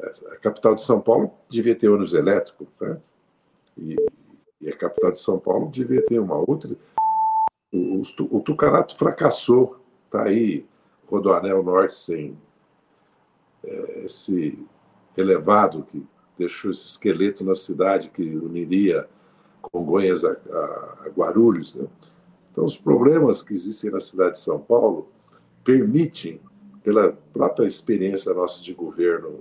a 0.01 0.37
capital 0.37 0.75
de 0.75 0.83
São 0.83 1.03
Paulo 1.03 1.33
devia 1.51 1.75
ter 1.75 1.91
ônibus 1.91 2.15
elétrico, 2.15 2.67
né? 2.81 2.97
e, 3.77 3.97
e 4.65 4.71
a 4.71 4.77
capital 4.77 5.13
de 5.13 5.21
São 5.21 5.39
Paulo 5.39 5.71
devia 5.71 6.05
ter 6.05 6.19
uma 6.19 6.37
outra 6.37 6.77
o, 7.75 8.01
o 8.31 8.41
Tucanato 8.41 8.97
fracassou, 8.97 9.81
está 10.07 10.25
aí 10.25 10.65
Rodoanel 11.09 11.63
Norte 11.63 11.97
sem 11.97 12.39
é, 13.65 14.03
esse 14.05 14.59
elevado 15.17 15.83
que 15.91 16.07
deixou 16.39 16.71
esse 16.71 16.87
esqueleto 16.87 17.45
na 17.45 17.55
cidade 17.55 18.11
que 18.11 18.23
uniria 18.23 19.09
Congonhas 19.73 20.25
a, 20.25 20.33
a, 20.33 21.07
a 21.07 21.09
Guarulhos. 21.09 21.75
Né? 21.75 21.87
Então, 22.53 22.65
os 22.65 22.77
problemas 22.77 23.43
que 23.43 23.55
existem 23.55 23.91
na 23.91 23.99
cidade 23.99 24.33
de 24.33 24.41
São 24.41 24.59
Paulo 24.59 25.09
permitem, 25.65 26.41
pela 26.83 27.17
própria 27.33 27.67
experiência 27.67 28.35
nossa 28.35 28.63
de 28.63 28.75
governo, 28.75 29.41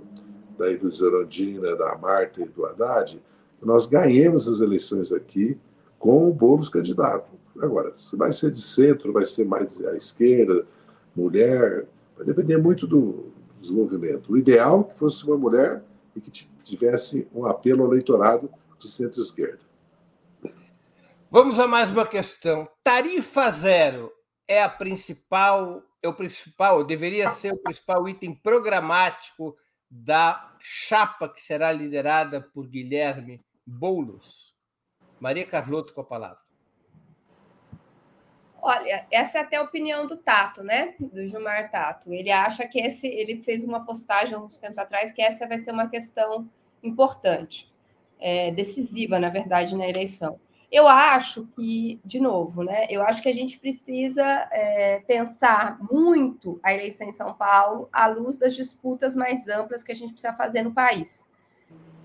daí 0.58 0.78
do 0.78 0.90
Zerondina, 0.90 1.76
da 1.76 1.94
Marta 1.96 2.40
e 2.40 2.48
do 2.48 2.64
Haddad, 2.64 3.20
nós 3.64 3.86
ganhemos 3.86 4.48
as 4.48 4.60
eleições 4.60 5.12
aqui 5.12 5.58
com 5.98 6.28
o 6.28 6.32
Boulos 6.32 6.68
candidato. 6.68 7.30
Agora, 7.60 7.94
se 7.94 8.16
vai 8.16 8.32
ser 8.32 8.50
de 8.50 8.60
centro, 8.60 9.12
vai 9.12 9.24
ser 9.24 9.44
mais 9.44 9.82
à 9.84 9.96
esquerda, 9.96 10.66
mulher, 11.14 11.86
vai 12.16 12.26
depender 12.26 12.56
muito 12.56 12.86
do 12.86 13.32
desenvolvimento. 13.60 14.32
O 14.32 14.36
ideal 14.36 14.86
é 14.88 14.92
que 14.92 14.98
fosse 14.98 15.24
uma 15.24 15.36
mulher 15.36 15.82
e 16.14 16.20
que 16.20 16.30
tivesse 16.62 17.26
um 17.34 17.46
apelo 17.46 17.84
ao 17.84 17.90
eleitorado 17.90 18.50
de 18.78 18.90
centro-esquerda. 18.90 19.60
Vamos 21.30 21.58
a 21.58 21.66
mais 21.66 21.90
uma 21.90 22.06
questão. 22.06 22.68
Tarifa 22.82 23.50
zero 23.50 24.12
é 24.46 24.62
a 24.62 24.68
principal, 24.68 25.82
é 26.02 26.08
o 26.08 26.14
principal, 26.14 26.84
deveria 26.84 27.28
ser 27.30 27.52
o 27.52 27.56
principal 27.56 28.08
item 28.08 28.34
programático 28.34 29.56
da 29.90 30.54
chapa 30.60 31.28
que 31.28 31.40
será 31.40 31.72
liderada 31.72 32.40
por 32.40 32.68
Guilherme 32.68 33.40
Boulos. 33.66 34.54
Maria 35.20 35.46
Carlotto 35.46 35.94
com 35.94 36.00
a 36.00 36.04
palavra. 36.04 36.44
Olha, 38.60 39.06
essa 39.10 39.38
é 39.38 39.40
até 39.42 39.56
a 39.56 39.62
opinião 39.62 40.06
do 40.06 40.16
Tato, 40.16 40.62
né? 40.62 40.94
Do 40.98 41.26
Gilmar 41.26 41.70
Tato. 41.70 42.12
Ele 42.12 42.30
acha 42.30 42.66
que 42.66 42.80
esse, 42.80 43.06
ele 43.06 43.42
fez 43.42 43.62
uma 43.62 43.84
postagem 43.84 44.36
uns 44.36 44.56
tempos 44.56 44.78
atrás 44.78 45.12
que 45.12 45.20
essa 45.20 45.46
vai 45.46 45.58
ser 45.58 45.70
uma 45.70 45.88
questão 45.88 46.48
importante, 46.82 47.70
é, 48.18 48.50
decisiva, 48.52 49.18
na 49.18 49.28
verdade, 49.28 49.76
na 49.76 49.86
eleição. 49.86 50.40
Eu 50.72 50.88
acho 50.88 51.46
que, 51.48 52.00
de 52.04 52.18
novo, 52.18 52.62
né? 52.62 52.86
Eu 52.88 53.02
acho 53.02 53.22
que 53.22 53.28
a 53.28 53.34
gente 53.34 53.58
precisa 53.58 54.24
é, 54.50 55.00
pensar 55.06 55.78
muito 55.80 56.58
a 56.62 56.72
eleição 56.72 57.06
em 57.06 57.12
São 57.12 57.34
Paulo 57.34 57.88
à 57.92 58.06
luz 58.06 58.38
das 58.38 58.56
disputas 58.56 59.14
mais 59.14 59.46
amplas 59.46 59.82
que 59.82 59.92
a 59.92 59.94
gente 59.94 60.12
precisa 60.12 60.32
fazer 60.32 60.62
no 60.62 60.72
país. 60.72 61.28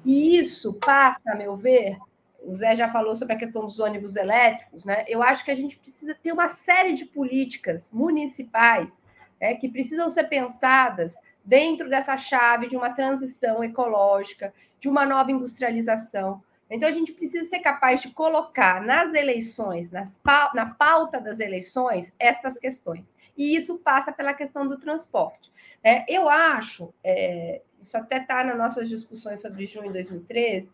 E 0.06 0.38
isso 0.38 0.74
passa, 0.80 1.20
a 1.28 1.36
meu 1.36 1.56
ver, 1.56 1.98
o 2.44 2.54
Zé 2.54 2.74
já 2.76 2.90
falou 2.90 3.16
sobre 3.16 3.34
a 3.36 3.38
questão 3.38 3.64
dos 3.66 3.80
ônibus 3.80 4.16
elétricos, 4.16 4.86
né? 4.86 5.04
Eu 5.08 5.22
acho 5.22 5.44
que 5.44 5.52
a 5.52 5.56
gente 5.56 5.78
precisa 5.78 6.16
ter 6.16 6.32
uma 6.32 6.50
série 6.50 6.94
de 6.94 7.06
políticas 7.06 7.92
municipais 7.92 8.92
né, 9.40 9.56
que 9.56 9.70
precisam 9.70 10.10
ser 10.10 10.26
pensadas 10.26 11.16
dentro 11.44 11.90
dessa 11.90 12.16
chave 12.18 12.68
de 12.68 12.76
uma 12.76 12.92
transição 12.92 13.64
ecológica, 13.64 14.54
de 14.80 14.90
uma 14.90 15.06
nova 15.06 15.32
industrialização. 15.32 16.42
Então, 16.70 16.88
a 16.88 16.92
gente 16.92 17.12
precisa 17.14 17.50
ser 17.50 17.60
capaz 17.60 18.02
de 18.02 18.12
colocar 18.12 18.82
nas 18.82 19.14
eleições, 19.16 19.90
nas, 19.90 20.22
na 20.54 20.68
pauta 20.68 21.20
das 21.20 21.40
eleições, 21.40 22.14
estas 22.20 22.60
questões. 22.60 23.16
E 23.36 23.56
isso 23.56 23.80
passa 23.80 24.12
pela 24.12 24.36
questão 24.36 24.68
do 24.68 24.78
transporte. 24.78 25.52
É, 25.84 26.06
eu 26.14 26.30
acho, 26.30 26.94
é, 27.04 27.62
isso 27.82 27.98
até 27.98 28.18
está 28.18 28.44
nas 28.44 28.58
nossas 28.58 28.90
discussões 28.90 29.42
sobre 29.42 29.66
junho 29.66 29.88
de 29.88 29.94
2013, 29.94 30.72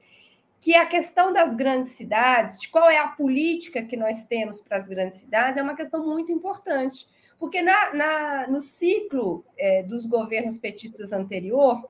que 0.59 0.75
a 0.75 0.85
questão 0.85 1.31
das 1.31 1.53
grandes 1.53 1.91
cidades, 1.91 2.59
de 2.59 2.69
qual 2.69 2.89
é 2.89 2.97
a 2.97 3.07
política 3.07 3.83
que 3.83 3.95
nós 3.95 4.23
temos 4.23 4.59
para 4.59 4.77
as 4.77 4.87
grandes 4.87 5.19
cidades, 5.19 5.57
é 5.57 5.63
uma 5.63 5.75
questão 5.75 6.05
muito 6.05 6.31
importante. 6.31 7.07
Porque 7.37 7.61
na, 7.61 7.93
na 7.93 8.47
no 8.47 8.61
ciclo 8.61 9.45
é, 9.57 9.83
dos 9.83 10.05
governos 10.05 10.57
petistas 10.57 11.11
anterior, 11.11 11.87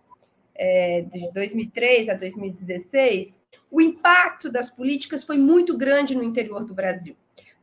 é, 0.55 1.01
de 1.01 1.32
2003 1.32 2.09
a 2.09 2.13
2016, 2.16 3.39
o 3.70 3.82
impacto 3.82 4.49
das 4.49 4.70
políticas 4.70 5.24
foi 5.24 5.38
muito 5.38 5.78
grande 5.78 6.16
no 6.16 6.24
interior 6.24 6.66
do 6.66 6.74
Brasil. 6.74 7.16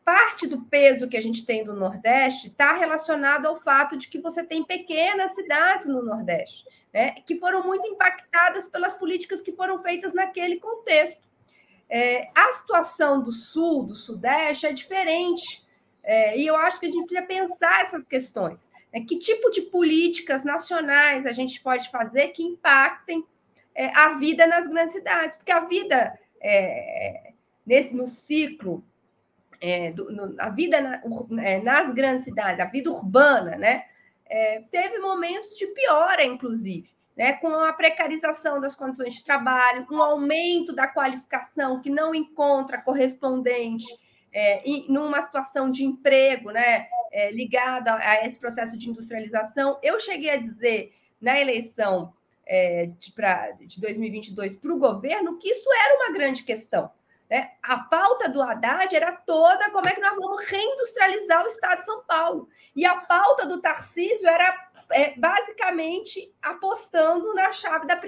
Parte 0.04 0.46
do 0.46 0.62
peso 0.62 1.08
que 1.08 1.16
a 1.16 1.20
gente 1.20 1.46
tem 1.46 1.64
do 1.64 1.74
Nordeste 1.74 2.48
está 2.48 2.74
relacionado 2.74 3.46
ao 3.46 3.60
fato 3.60 3.96
de 3.96 4.08
que 4.08 4.20
você 4.20 4.44
tem 4.44 4.64
pequenas 4.64 5.34
cidades 5.34 5.86
no 5.86 6.02
Nordeste 6.02 6.64
né, 6.92 7.12
que 7.26 7.38
foram 7.38 7.64
muito 7.64 7.86
impactadas 7.88 8.68
pelas 8.68 8.94
políticas 8.94 9.40
que 9.40 9.52
foram 9.52 9.82
feitas 9.82 10.12
naquele 10.12 10.60
contexto. 10.60 11.26
É, 11.88 12.30
a 12.34 12.52
situação 12.52 13.22
do 13.22 13.32
Sul, 13.32 13.86
do 13.86 13.94
Sudeste, 13.94 14.66
é 14.66 14.72
diferente. 14.72 15.64
É, 16.02 16.38
e 16.38 16.46
eu 16.46 16.56
acho 16.56 16.80
que 16.80 16.86
a 16.86 16.90
gente 16.90 17.06
precisa 17.06 17.26
pensar 17.26 17.82
essas 17.82 18.04
questões. 18.04 18.70
Né? 18.92 19.04
Que 19.06 19.18
tipo 19.18 19.50
de 19.50 19.62
políticas 19.62 20.44
nacionais 20.44 21.26
a 21.26 21.32
gente 21.32 21.60
pode 21.60 21.90
fazer 21.90 22.28
que 22.28 22.42
impactem 22.42 23.24
é, 23.74 23.86
a 23.96 24.14
vida 24.18 24.46
nas 24.46 24.66
grandes 24.66 24.94
cidades? 24.94 25.36
Porque 25.36 25.52
a 25.52 25.60
vida 25.60 26.18
é, 26.40 27.32
nesse, 27.64 27.94
no 27.94 28.06
ciclo, 28.06 28.84
é, 29.62 29.92
do, 29.92 30.12
no, 30.12 30.34
a 30.38 30.50
vida 30.50 30.80
na, 30.80 31.00
é, 31.42 31.62
nas 31.62 31.94
grandes 31.94 32.24
cidades, 32.24 32.60
a 32.60 32.68
vida 32.68 32.90
urbana, 32.90 33.56
né? 33.56 33.84
é, 34.32 34.62
teve 34.70 34.98
momentos 34.98 35.58
de 35.58 35.66
piora, 35.66 36.24
inclusive, 36.24 36.88
né, 37.14 37.34
com 37.34 37.48
a 37.48 37.72
precarização 37.74 38.58
das 38.58 38.74
condições 38.74 39.12
de 39.12 39.22
trabalho, 39.22 39.86
um 39.90 40.00
aumento 40.00 40.74
da 40.74 40.86
qualificação 40.86 41.82
que 41.82 41.90
não 41.90 42.14
encontra 42.14 42.80
correspondente 42.80 43.86
é, 44.32 44.62
em, 44.64 44.90
numa 44.90 45.20
situação 45.20 45.70
de 45.70 45.84
emprego 45.84 46.50
né, 46.50 46.86
é, 47.12 47.30
ligada 47.30 47.94
a 47.94 48.26
esse 48.26 48.38
processo 48.38 48.78
de 48.78 48.88
industrialização. 48.88 49.78
Eu 49.82 50.00
cheguei 50.00 50.30
a 50.30 50.38
dizer 50.38 50.94
na 51.20 51.38
eleição 51.38 52.14
é, 52.46 52.86
de, 52.86 53.12
pra, 53.12 53.50
de 53.50 53.78
2022 53.78 54.54
para 54.54 54.72
o 54.72 54.78
governo 54.78 55.36
que 55.38 55.50
isso 55.50 55.68
era 55.70 55.96
uma 55.96 56.12
grande 56.14 56.42
questão. 56.42 56.90
Né? 57.32 57.50
A 57.62 57.78
pauta 57.78 58.28
do 58.28 58.42
Haddad 58.42 58.94
era 58.94 59.10
toda 59.10 59.70
como 59.70 59.88
é 59.88 59.92
que 59.92 60.02
nós 60.02 60.14
vamos 60.14 60.44
reindustrializar 60.44 61.42
o 61.42 61.48
Estado 61.48 61.78
de 61.78 61.86
São 61.86 62.04
Paulo. 62.04 62.46
E 62.76 62.84
a 62.84 62.94
pauta 62.94 63.46
do 63.46 63.58
Tarcísio 63.58 64.28
era 64.28 64.54
é, 64.90 65.18
basicamente 65.18 66.30
apostando 66.42 67.32
na 67.32 67.50
chave 67.50 67.86
da 67.86 67.98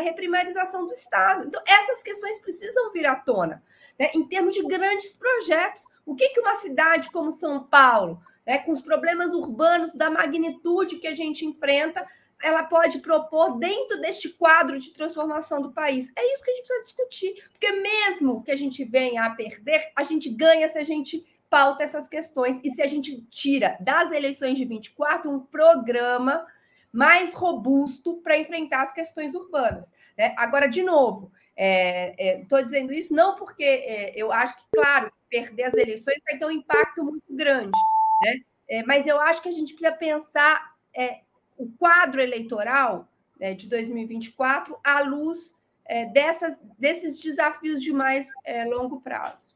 reprimarização 0.00 0.84
do 0.84 0.92
Estado. 0.92 1.46
Então, 1.46 1.62
essas 1.64 2.02
questões 2.02 2.40
precisam 2.40 2.90
vir 2.90 3.06
à 3.06 3.14
tona. 3.14 3.62
Né? 3.96 4.10
Em 4.16 4.26
termos 4.26 4.52
de 4.52 4.66
grandes 4.66 5.14
projetos, 5.14 5.86
o 6.04 6.16
que, 6.16 6.30
que 6.30 6.40
uma 6.40 6.56
cidade 6.56 7.08
como 7.12 7.30
São 7.30 7.62
Paulo, 7.62 8.20
né, 8.44 8.58
com 8.58 8.72
os 8.72 8.80
problemas 8.80 9.32
urbanos 9.32 9.94
da 9.94 10.10
magnitude 10.10 10.96
que 10.96 11.06
a 11.06 11.14
gente 11.14 11.46
enfrenta, 11.46 12.04
ela 12.42 12.64
pode 12.64 12.98
propor 12.98 13.58
dentro 13.58 14.00
deste 14.00 14.28
quadro 14.30 14.78
de 14.78 14.92
transformação 14.92 15.62
do 15.62 15.72
país. 15.72 16.12
É 16.16 16.34
isso 16.34 16.42
que 16.42 16.50
a 16.50 16.54
gente 16.54 16.66
precisa 16.66 16.84
discutir, 16.84 17.48
porque 17.50 17.72
mesmo 17.72 18.42
que 18.42 18.50
a 18.50 18.56
gente 18.56 18.84
venha 18.84 19.24
a 19.24 19.30
perder, 19.30 19.90
a 19.96 20.02
gente 20.02 20.28
ganha 20.30 20.68
se 20.68 20.78
a 20.78 20.82
gente 20.82 21.24
pauta 21.48 21.82
essas 21.82 22.08
questões 22.08 22.58
e 22.64 22.70
se 22.70 22.82
a 22.82 22.86
gente 22.86 23.22
tira 23.30 23.76
das 23.80 24.10
eleições 24.10 24.56
de 24.56 24.64
24 24.64 25.30
um 25.30 25.40
programa 25.40 26.46
mais 26.92 27.32
robusto 27.32 28.16
para 28.22 28.38
enfrentar 28.38 28.82
as 28.82 28.92
questões 28.92 29.34
urbanas. 29.34 29.92
Né? 30.16 30.34
Agora, 30.36 30.66
de 30.66 30.82
novo, 30.82 31.32
estou 31.56 32.58
é, 32.58 32.62
é, 32.62 32.64
dizendo 32.64 32.92
isso 32.92 33.14
não 33.14 33.36
porque 33.36 33.64
é, 33.64 34.12
eu 34.14 34.32
acho 34.32 34.56
que, 34.56 34.64
claro, 34.74 35.12
perder 35.28 35.64
as 35.64 35.74
eleições 35.74 36.18
vai 36.24 36.38
ter 36.38 36.44
um 36.44 36.50
impacto 36.50 37.02
muito 37.02 37.24
grande, 37.30 37.78
né? 38.22 38.40
É, 38.68 38.82
mas 38.84 39.06
eu 39.06 39.20
acho 39.20 39.42
que 39.42 39.48
a 39.48 39.52
gente 39.52 39.74
precisa 39.74 39.96
pensar 39.96 40.72
é, 40.96 41.20
o 41.62 41.70
quadro 41.78 42.20
eleitoral 42.20 43.08
né, 43.38 43.54
de 43.54 43.68
2024 43.68 44.76
à 44.82 45.00
luz 45.00 45.54
é, 45.84 46.06
dessas, 46.06 46.56
desses 46.76 47.20
desafios 47.20 47.80
de 47.80 47.92
mais 47.92 48.26
é, 48.44 48.64
longo 48.64 49.00
prazo. 49.00 49.54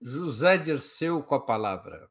José 0.00 0.56
Dirceu 0.56 1.22
com 1.22 1.34
a 1.34 1.40
palavra. 1.40 2.08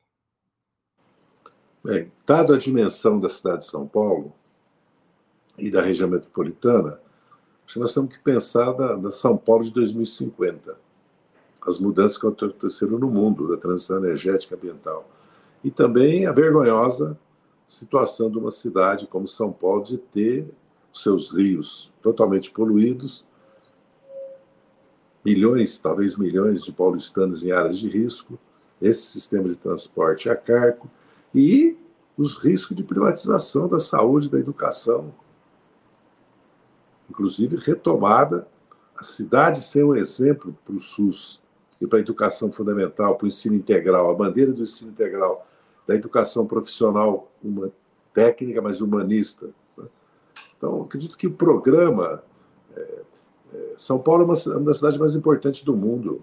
Bem, 1.83 2.11
dado 2.25 2.53
a 2.53 2.57
dimensão 2.57 3.19
da 3.19 3.29
cidade 3.29 3.59
de 3.59 3.65
São 3.65 3.87
Paulo 3.87 4.33
e 5.57 5.71
da 5.71 5.81
região 5.81 6.09
metropolitana, 6.09 6.99
acho 7.65 7.73
que 7.73 7.79
nós 7.79 7.93
temos 7.93 8.15
que 8.15 8.21
pensar 8.21 8.73
da, 8.73 8.95
da 8.95 9.11
São 9.11 9.35
Paulo 9.35 9.63
de 9.63 9.71
2050, 9.71 10.77
as 11.65 11.79
mudanças 11.79 12.17
que 12.17 12.27
aconteceram 12.27 12.99
no 12.99 13.09
mundo, 13.09 13.47
da 13.47 13.57
transição 13.57 13.97
energética 13.97 14.55
ambiental, 14.55 15.09
e 15.63 15.71
também 15.71 16.27
a 16.27 16.31
vergonhosa 16.31 17.17
situação 17.73 18.29
de 18.29 18.37
uma 18.37 18.51
cidade 18.51 19.07
como 19.07 19.27
São 19.27 19.51
Paulo 19.51 19.83
de 19.83 19.97
ter 19.97 20.47
seus 20.93 21.31
rios 21.31 21.91
totalmente 22.01 22.51
poluídos, 22.51 23.25
milhões, 25.25 25.77
talvez 25.79 26.15
milhões 26.15 26.63
de 26.63 26.71
paulistanos 26.71 27.43
em 27.43 27.51
áreas 27.51 27.79
de 27.79 27.89
risco, 27.89 28.37
esse 28.81 29.01
sistema 29.01 29.47
de 29.47 29.55
transporte 29.55 30.29
a 30.29 30.35
cargo 30.35 30.89
e 31.33 31.77
os 32.17 32.37
riscos 32.37 32.75
de 32.75 32.83
privatização 32.83 33.67
da 33.67 33.79
saúde, 33.79 34.29
da 34.29 34.37
educação, 34.37 35.13
inclusive 37.09 37.55
retomada, 37.55 38.47
a 38.95 39.03
cidade 39.03 39.61
ser 39.61 39.83
um 39.83 39.95
exemplo 39.95 40.55
para 40.63 40.75
o 40.75 40.79
SUS 40.79 41.41
e 41.81 41.87
para 41.87 41.97
a 41.97 42.01
educação 42.01 42.51
fundamental, 42.51 43.15
para 43.15 43.25
o 43.25 43.27
ensino 43.27 43.55
integral, 43.55 44.11
a 44.11 44.13
bandeira 44.13 44.51
do 44.51 44.63
ensino 44.63 44.91
integral, 44.91 45.47
da 45.87 45.95
educação 45.95 46.45
profissional, 46.45 47.31
uma 47.43 47.71
técnica, 48.13 48.61
mas 48.61 48.81
humanista. 48.81 49.49
Né? 49.77 49.85
Então, 50.57 50.83
acredito 50.83 51.17
que 51.17 51.27
o 51.27 51.33
programa. 51.33 52.23
É, 52.75 53.01
é, 53.53 53.73
São 53.77 53.99
Paulo 53.99 54.23
é 54.23 54.25
uma, 54.25 54.57
uma 54.57 54.65
das 54.65 54.77
cidades 54.77 54.97
mais 54.97 55.15
importantes 55.15 55.63
do 55.63 55.75
mundo. 55.75 56.21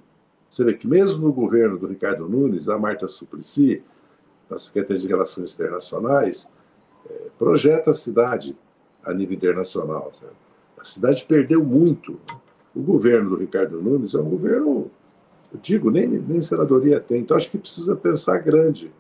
Você 0.51 0.65
vê 0.65 0.75
que, 0.75 0.89
mesmo 0.89 1.27
no 1.27 1.33
governo 1.33 1.79
do 1.79 1.87
Ricardo 1.87 2.29
Nunes, 2.29 2.69
a 2.69 2.79
Marta 2.79 3.07
Suplicy, 3.07 3.83
a 4.51 4.59
Secretaria 4.59 5.01
de 5.01 5.07
Relações 5.07 5.55
Internacionais, 5.55 6.51
é, 7.09 7.29
projeta 7.39 7.91
a 7.91 7.93
cidade 7.93 8.57
a 9.05 9.15
nível 9.15 9.37
internacional. 9.37 10.13
A 10.79 10.85
cidade 10.85 11.25
perdeu 11.25 11.65
muito. 11.65 12.19
O 12.75 12.83
governo 12.83 13.31
do 13.31 13.37
Ricardo 13.37 13.81
Nunes 13.81 14.15
é 14.15 14.19
um 14.19 14.29
governo, 14.29 14.91
eu 15.53 15.61
digo, 15.61 15.91
nem, 15.91 16.07
nem 16.09 16.41
senadoria 16.41 17.01
tem. 17.01 17.21
Então, 17.21 17.37
acho 17.37 17.51
que 17.51 17.59
precisa 17.59 17.95
pensar 17.95 18.39
grande. 18.39 18.93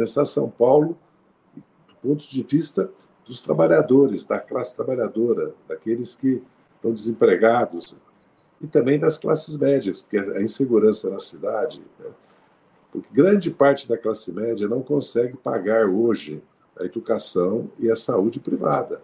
Pensar 0.00 0.24
São 0.24 0.48
Paulo 0.48 0.96
do 1.54 1.94
ponto 2.02 2.26
de 2.26 2.42
vista 2.42 2.90
dos 3.26 3.42
trabalhadores, 3.42 4.24
da 4.24 4.38
classe 4.38 4.74
trabalhadora, 4.74 5.52
daqueles 5.68 6.14
que 6.14 6.42
estão 6.76 6.90
desempregados, 6.90 7.94
e 8.62 8.66
também 8.66 8.98
das 8.98 9.18
classes 9.18 9.54
médias, 9.58 10.00
porque 10.00 10.16
a 10.16 10.40
insegurança 10.40 11.10
na 11.10 11.18
cidade, 11.18 11.82
né? 11.98 12.06
porque 12.90 13.10
grande 13.12 13.50
parte 13.50 13.86
da 13.86 13.98
classe 13.98 14.32
média 14.32 14.66
não 14.66 14.80
consegue 14.80 15.36
pagar 15.36 15.86
hoje 15.86 16.42
a 16.78 16.84
educação 16.86 17.70
e 17.78 17.90
a 17.90 17.94
saúde 17.94 18.40
privada. 18.40 19.02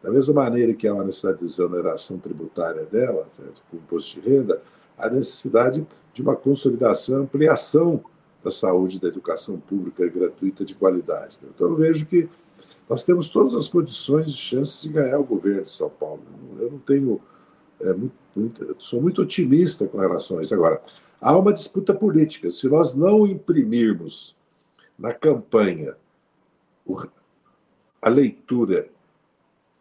Da 0.00 0.12
mesma 0.12 0.34
maneira 0.44 0.74
que 0.74 0.86
há 0.86 0.94
uma 0.94 1.02
necessidade 1.02 1.40
de 1.40 1.44
exoneração 1.44 2.18
tributária 2.18 2.84
dela, 2.84 3.26
certo? 3.32 3.60
com 3.68 3.78
imposto 3.78 4.20
de 4.20 4.30
renda, 4.30 4.62
há 4.96 5.10
necessidade 5.10 5.84
de 6.12 6.22
uma 6.22 6.36
consolidação, 6.36 7.22
ampliação 7.22 8.04
da 8.42 8.50
saúde 8.50 8.96
e 8.96 9.00
da 9.00 9.08
educação 9.08 9.58
pública 9.58 10.06
gratuita 10.08 10.64
de 10.64 10.74
qualidade. 10.74 11.38
Né? 11.42 11.48
Então, 11.54 11.68
eu 11.68 11.76
vejo 11.76 12.06
que 12.06 12.28
nós 12.88 13.04
temos 13.04 13.28
todas 13.28 13.54
as 13.54 13.68
condições 13.68 14.26
de 14.26 14.36
chance 14.36 14.80
de 14.80 14.88
ganhar 14.88 15.18
o 15.18 15.24
governo 15.24 15.64
de 15.64 15.72
São 15.72 15.90
Paulo. 15.90 16.22
Eu 16.58 16.70
não 16.72 16.78
tenho. 16.78 17.20
É, 17.80 17.92
muito, 17.92 18.14
muito, 18.34 18.76
sou 18.80 19.00
muito 19.00 19.22
otimista 19.22 19.86
com 19.86 19.98
relação 19.98 20.38
a 20.38 20.42
isso. 20.42 20.54
Agora, 20.54 20.82
há 21.20 21.36
uma 21.36 21.52
disputa 21.52 21.94
política. 21.94 22.50
Se 22.50 22.68
nós 22.68 22.94
não 22.94 23.26
imprimirmos 23.26 24.34
na 24.98 25.12
campanha 25.14 25.94
a 28.02 28.08
leitura 28.08 28.88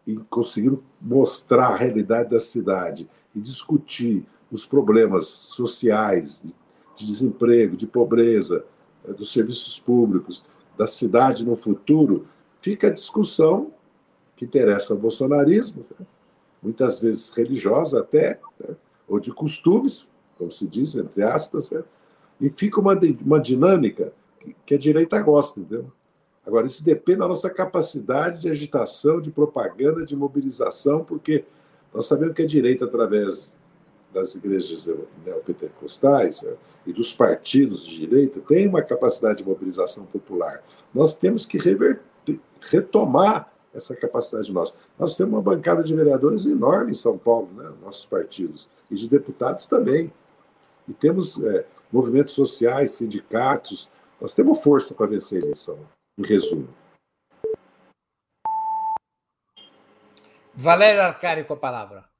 e 0.05 0.15
conseguir 0.29 0.77
mostrar 1.01 1.69
a 1.69 1.75
realidade 1.75 2.29
da 2.29 2.39
cidade 2.39 3.09
e 3.35 3.39
discutir 3.39 4.25
os 4.51 4.65
problemas 4.65 5.27
sociais, 5.27 6.55
de 6.97 7.05
desemprego, 7.05 7.77
de 7.77 7.87
pobreza, 7.87 8.65
eh, 9.07 9.13
dos 9.13 9.31
serviços 9.31 9.79
públicos, 9.79 10.43
da 10.77 10.87
cidade 10.87 11.45
no 11.45 11.55
futuro, 11.55 12.27
fica 12.61 12.87
a 12.87 12.91
discussão 12.91 13.71
que 14.35 14.45
interessa 14.45 14.93
ao 14.93 14.99
bolsonarismo, 14.99 15.85
né? 15.97 16.05
muitas 16.61 16.99
vezes 16.99 17.29
religiosa 17.29 18.01
até, 18.01 18.39
né? 18.59 18.75
ou 19.07 19.19
de 19.19 19.31
costumes, 19.31 20.05
como 20.37 20.51
se 20.51 20.67
diz, 20.67 20.95
entre 20.95 21.23
aspas, 21.23 21.71
né? 21.71 21.83
e 22.41 22.49
fica 22.49 22.79
uma, 22.79 22.99
uma 23.25 23.39
dinâmica 23.39 24.11
que, 24.65 24.75
a 24.75 24.77
direita 24.77 25.19
gosta, 25.21 25.59
entendeu? 25.59 25.91
Agora, 26.45 26.65
isso 26.65 26.83
depende 26.83 27.19
da 27.19 27.27
nossa 27.27 27.49
capacidade 27.49 28.39
de 28.39 28.49
agitação, 28.49 29.19
de 29.19 29.29
propaganda, 29.29 30.05
de 30.05 30.15
mobilização, 30.15 31.03
porque 31.03 31.43
nós 31.93 32.05
sabemos 32.05 32.35
que 32.35 32.43
a 32.43 32.47
direita, 32.47 32.85
através 32.85 33.57
das 34.13 34.35
igrejas 34.35 34.89
neopentecostais 35.25 36.41
né, 36.41 36.53
e 36.85 36.93
dos 36.93 37.13
partidos 37.13 37.85
de 37.85 37.97
direita, 37.97 38.39
tem 38.47 38.67
uma 38.67 38.81
capacidade 38.81 39.39
de 39.39 39.45
mobilização 39.47 40.05
popular. 40.05 40.63
Nós 40.93 41.13
temos 41.13 41.45
que 41.45 41.57
reverter, 41.57 42.39
retomar 42.61 43.51
essa 43.73 43.95
capacidade 43.95 44.51
nossa. 44.51 44.73
Nós 44.97 45.15
temos 45.15 45.33
uma 45.33 45.41
bancada 45.41 45.83
de 45.83 45.93
vereadores 45.93 46.45
enorme 46.45 46.91
em 46.91 46.95
São 46.95 47.17
Paulo, 47.17 47.49
né, 47.53 47.71
nossos 47.83 48.05
partidos, 48.05 48.69
e 48.89 48.95
de 48.95 49.07
deputados 49.09 49.67
também. 49.67 50.11
E 50.87 50.93
temos 50.93 51.37
é, 51.43 51.65
movimentos 51.91 52.33
sociais, 52.33 52.91
sindicatos, 52.91 53.89
nós 54.19 54.33
temos 54.33 54.63
força 54.63 54.95
para 54.95 55.05
vencer 55.05 55.41
a 55.41 55.45
eleição 55.45 55.77
em 56.17 56.25
resumo. 56.25 56.67
Valério 60.55 61.03
Arcari 61.03 61.43
com 61.43 61.53
a 61.53 61.57
palavra. 61.57 62.16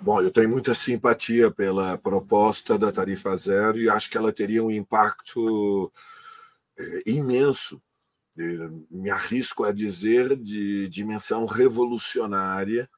Bom, 0.00 0.22
eu 0.22 0.30
tenho 0.30 0.48
muita 0.48 0.76
simpatia 0.76 1.50
pela 1.50 1.98
proposta 1.98 2.78
da 2.78 2.92
tarifa 2.92 3.36
zero 3.36 3.78
e 3.78 3.90
acho 3.90 4.08
que 4.08 4.16
ela 4.16 4.32
teria 4.32 4.62
um 4.62 4.70
impacto 4.70 5.92
é, 6.78 7.02
imenso, 7.04 7.82
é, 8.38 8.42
me 8.88 9.10
arrisco 9.10 9.64
a 9.64 9.72
dizer, 9.72 10.36
de 10.36 10.88
dimensão 10.88 11.44
revolucionária, 11.46 12.88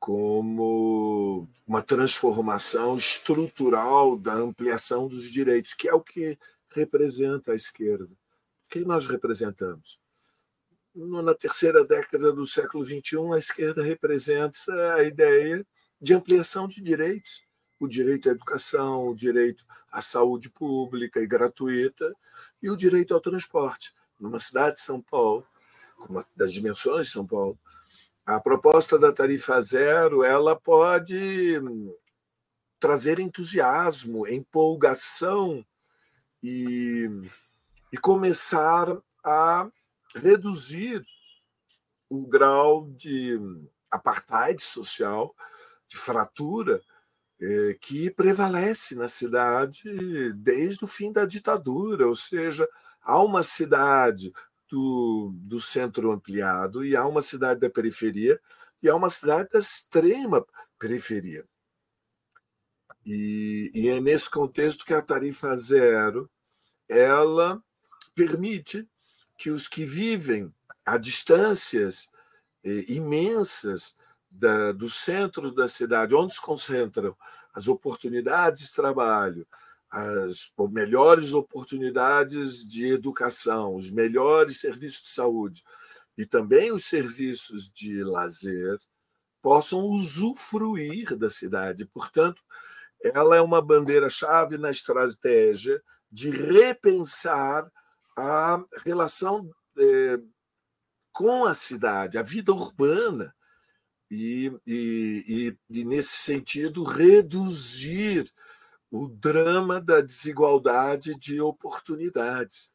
como 0.00 1.48
uma 1.64 1.80
transformação 1.80 2.96
estrutural 2.96 4.18
da 4.18 4.34
ampliação 4.34 5.06
dos 5.06 5.30
direitos, 5.30 5.72
que 5.72 5.88
é 5.88 5.94
o 5.94 6.00
que 6.00 6.36
representa 6.74 7.52
a 7.52 7.54
esquerda. 7.54 8.06
O 8.06 8.68
que 8.70 8.80
nós 8.80 9.06
representamos? 9.06 10.00
Na 10.94 11.34
terceira 11.34 11.84
década 11.84 12.32
do 12.32 12.44
século 12.44 12.84
XXI, 12.84 13.32
a 13.32 13.38
esquerda 13.38 13.84
representa 13.84 14.94
a 14.94 15.04
ideia 15.04 15.64
de 16.00 16.14
ampliação 16.14 16.68
de 16.68 16.80
direitos. 16.80 17.42
O 17.80 17.88
direito 17.88 18.28
à 18.28 18.32
educação, 18.32 19.08
o 19.08 19.14
direito 19.14 19.64
à 19.90 20.00
saúde 20.00 20.48
pública 20.48 21.20
e 21.20 21.26
gratuita 21.26 22.14
e 22.62 22.70
o 22.70 22.76
direito 22.76 23.12
ao 23.12 23.20
transporte. 23.20 23.92
Numa 24.18 24.40
cidade 24.40 24.76
de 24.76 24.80
São 24.80 25.02
Paulo, 25.02 25.46
das 26.36 26.52
dimensões 26.52 27.06
de 27.06 27.12
São 27.12 27.26
Paulo, 27.26 27.58
a 28.24 28.40
proposta 28.40 28.98
da 28.98 29.12
tarifa 29.12 29.60
zero 29.60 30.24
ela 30.24 30.58
pode 30.58 31.60
trazer 32.80 33.18
entusiasmo, 33.18 34.26
empolgação 34.26 35.64
e, 36.42 37.08
e 37.92 37.98
começar 37.98 38.96
a 39.24 39.68
reduzir 40.14 41.04
o 42.08 42.26
grau 42.26 42.90
de 42.90 43.38
apartheid 43.90 44.62
social, 44.62 45.34
de 45.94 45.98
fratura 45.98 46.82
é, 47.40 47.76
que 47.80 48.10
prevalece 48.10 48.96
na 48.96 49.06
cidade 49.06 50.32
desde 50.34 50.84
o 50.84 50.88
fim 50.88 51.12
da 51.12 51.24
ditadura, 51.24 52.06
ou 52.08 52.16
seja, 52.16 52.68
há 53.00 53.22
uma 53.22 53.44
cidade 53.44 54.32
do, 54.68 55.32
do 55.36 55.60
centro 55.60 56.10
ampliado, 56.10 56.84
e 56.84 56.96
há 56.96 57.06
uma 57.06 57.22
cidade 57.22 57.60
da 57.60 57.70
periferia, 57.70 58.40
e 58.82 58.88
há 58.88 58.96
uma 58.96 59.08
cidade 59.08 59.48
da 59.52 59.58
extrema 59.60 60.44
periferia. 60.78 61.46
E, 63.06 63.70
e 63.72 63.88
é 63.88 64.00
nesse 64.00 64.28
contexto 64.28 64.84
que 64.84 64.94
a 64.94 65.02
tarifa 65.02 65.56
zero 65.56 66.28
ela 66.88 67.62
permite 68.14 68.88
que 69.36 69.50
os 69.50 69.68
que 69.68 69.84
vivem 69.84 70.52
a 70.84 70.96
distâncias 70.96 72.10
eh, 72.64 72.84
imensas 72.88 73.96
da, 74.34 74.72
do 74.72 74.88
centro 74.88 75.52
da 75.52 75.68
cidade, 75.68 76.14
onde 76.14 76.34
se 76.34 76.40
concentram 76.40 77.16
as 77.52 77.68
oportunidades 77.68 78.68
de 78.68 78.74
trabalho, 78.74 79.46
as 79.90 80.52
melhores 80.70 81.32
oportunidades 81.32 82.66
de 82.66 82.92
educação, 82.92 83.76
os 83.76 83.90
melhores 83.90 84.58
serviços 84.60 85.02
de 85.02 85.08
saúde, 85.08 85.62
e 86.18 86.26
também 86.26 86.72
os 86.72 86.84
serviços 86.84 87.72
de 87.72 88.02
lazer 88.02 88.78
possam 89.40 89.80
usufruir 89.80 91.16
da 91.16 91.30
cidade. 91.30 91.84
Portanto, 91.86 92.42
ela 93.02 93.36
é 93.36 93.40
uma 93.40 93.60
bandeira-chave 93.62 94.56
na 94.56 94.70
estratégia 94.70 95.82
de 96.10 96.30
repensar 96.30 97.70
a 98.16 98.64
relação 98.84 99.50
é, 99.78 100.18
com 101.12 101.44
a 101.44 101.54
cidade, 101.54 102.16
a 102.16 102.22
vida 102.22 102.52
urbana, 102.52 103.34
e, 104.10 104.52
e, 104.66 105.56
e, 105.70 105.80
e, 105.80 105.84
nesse 105.84 106.16
sentido, 106.16 106.84
reduzir 106.84 108.30
o 108.90 109.08
drama 109.08 109.80
da 109.80 110.00
desigualdade 110.00 111.14
de 111.18 111.40
oportunidades. 111.40 112.72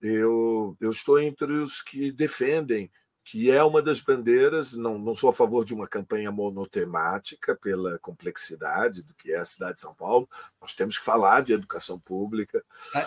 Eu, 0.00 0.76
eu 0.80 0.90
estou 0.90 1.20
entre 1.20 1.52
os 1.52 1.82
que 1.82 2.10
defendem 2.10 2.90
que 3.24 3.50
é 3.50 3.62
uma 3.62 3.80
das 3.80 4.00
bandeiras, 4.00 4.74
não, 4.74 4.98
não 4.98 5.14
sou 5.14 5.30
a 5.30 5.32
favor 5.32 5.64
de 5.64 5.72
uma 5.72 5.86
campanha 5.86 6.30
monotemática 6.32 7.54
pela 7.54 7.98
complexidade 7.98 9.04
do 9.04 9.14
que 9.14 9.32
é 9.32 9.38
a 9.38 9.44
cidade 9.44 9.76
de 9.76 9.82
São 9.82 9.94
Paulo, 9.94 10.28
nós 10.60 10.72
temos 10.72 10.98
que 10.98 11.04
falar 11.04 11.40
de 11.42 11.52
educação 11.52 12.00
pública. 12.00 12.62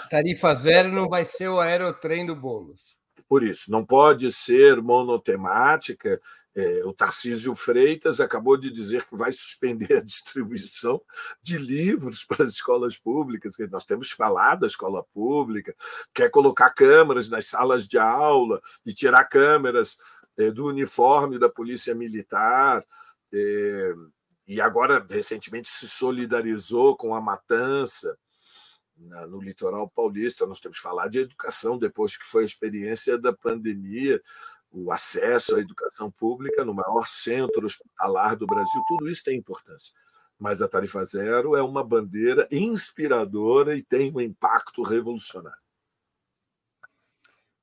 tarifa 0.10 0.54
zero 0.54 0.92
não 0.92 1.10
vai 1.10 1.26
ser 1.26 1.50
o 1.50 1.60
aerotrem 1.60 2.26
do 2.26 2.36
Boulos. 2.36 2.96
Por 3.28 3.44
isso, 3.44 3.72
não 3.72 3.86
pode 3.86 4.32
ser 4.32 4.82
monotemática, 4.82 6.22
é, 6.56 6.86
o 6.86 6.94
Tarcísio 6.94 7.54
Freitas 7.54 8.22
acabou 8.22 8.56
de 8.56 8.72
dizer 8.72 9.04
que 9.06 9.16
vai 9.16 9.34
suspender 9.34 9.98
a 9.98 10.02
distribuição 10.04 11.02
de 11.42 11.58
livros 11.58 12.24
para 12.24 12.46
as 12.46 12.54
escolas 12.54 12.98
públicas, 12.98 13.58
nós 13.70 13.84
temos 13.84 14.12
falar 14.12 14.56
da 14.56 14.66
escola 14.66 15.04
pública, 15.14 15.76
quer 16.14 16.30
colocar 16.30 16.70
câmeras 16.70 17.30
nas 17.30 17.48
salas 17.48 17.86
de 17.86 17.98
aula 17.98 18.62
e 18.86 18.94
tirar 18.94 19.26
câmeras 19.26 19.98
é, 20.38 20.50
do 20.50 20.66
uniforme 20.66 21.38
da 21.38 21.50
Polícia 21.50 21.94
Militar. 21.94 22.86
É, 23.34 23.94
e 24.48 24.62
agora, 24.62 25.06
recentemente, 25.10 25.68
se 25.68 25.88
solidarizou 25.90 26.96
com 26.96 27.14
a 27.16 27.20
matança 27.20 28.18
no 29.28 29.42
litoral 29.42 29.90
paulista. 29.90 30.46
Nós 30.46 30.60
temos 30.60 30.78
falar 30.78 31.08
de 31.08 31.20
educação 31.20 31.78
depois 31.78 32.16
que 32.16 32.26
foi 32.26 32.44
a 32.44 32.46
experiência 32.46 33.18
da 33.18 33.34
pandemia 33.34 34.22
o 34.76 34.92
acesso 34.92 35.56
à 35.56 35.60
educação 35.60 36.12
pública 36.12 36.66
no 36.66 36.74
maior 36.74 37.08
centro 37.08 37.66
hospitalar 37.66 38.36
do 38.36 38.46
Brasil, 38.46 38.82
tudo 38.88 39.10
isso 39.10 39.24
tem 39.24 39.38
importância. 39.38 39.94
Mas 40.38 40.62
a 40.62 40.68
tarifa 40.68 41.04
zero 41.06 41.56
é 41.56 41.64
uma 41.64 41.84
bandeira 41.84 42.48
inspiradora 42.52 43.76
e 43.76 43.82
tem 43.82 44.12
um 44.14 44.20
impacto 44.20 44.84
revolucionário. 44.84 45.58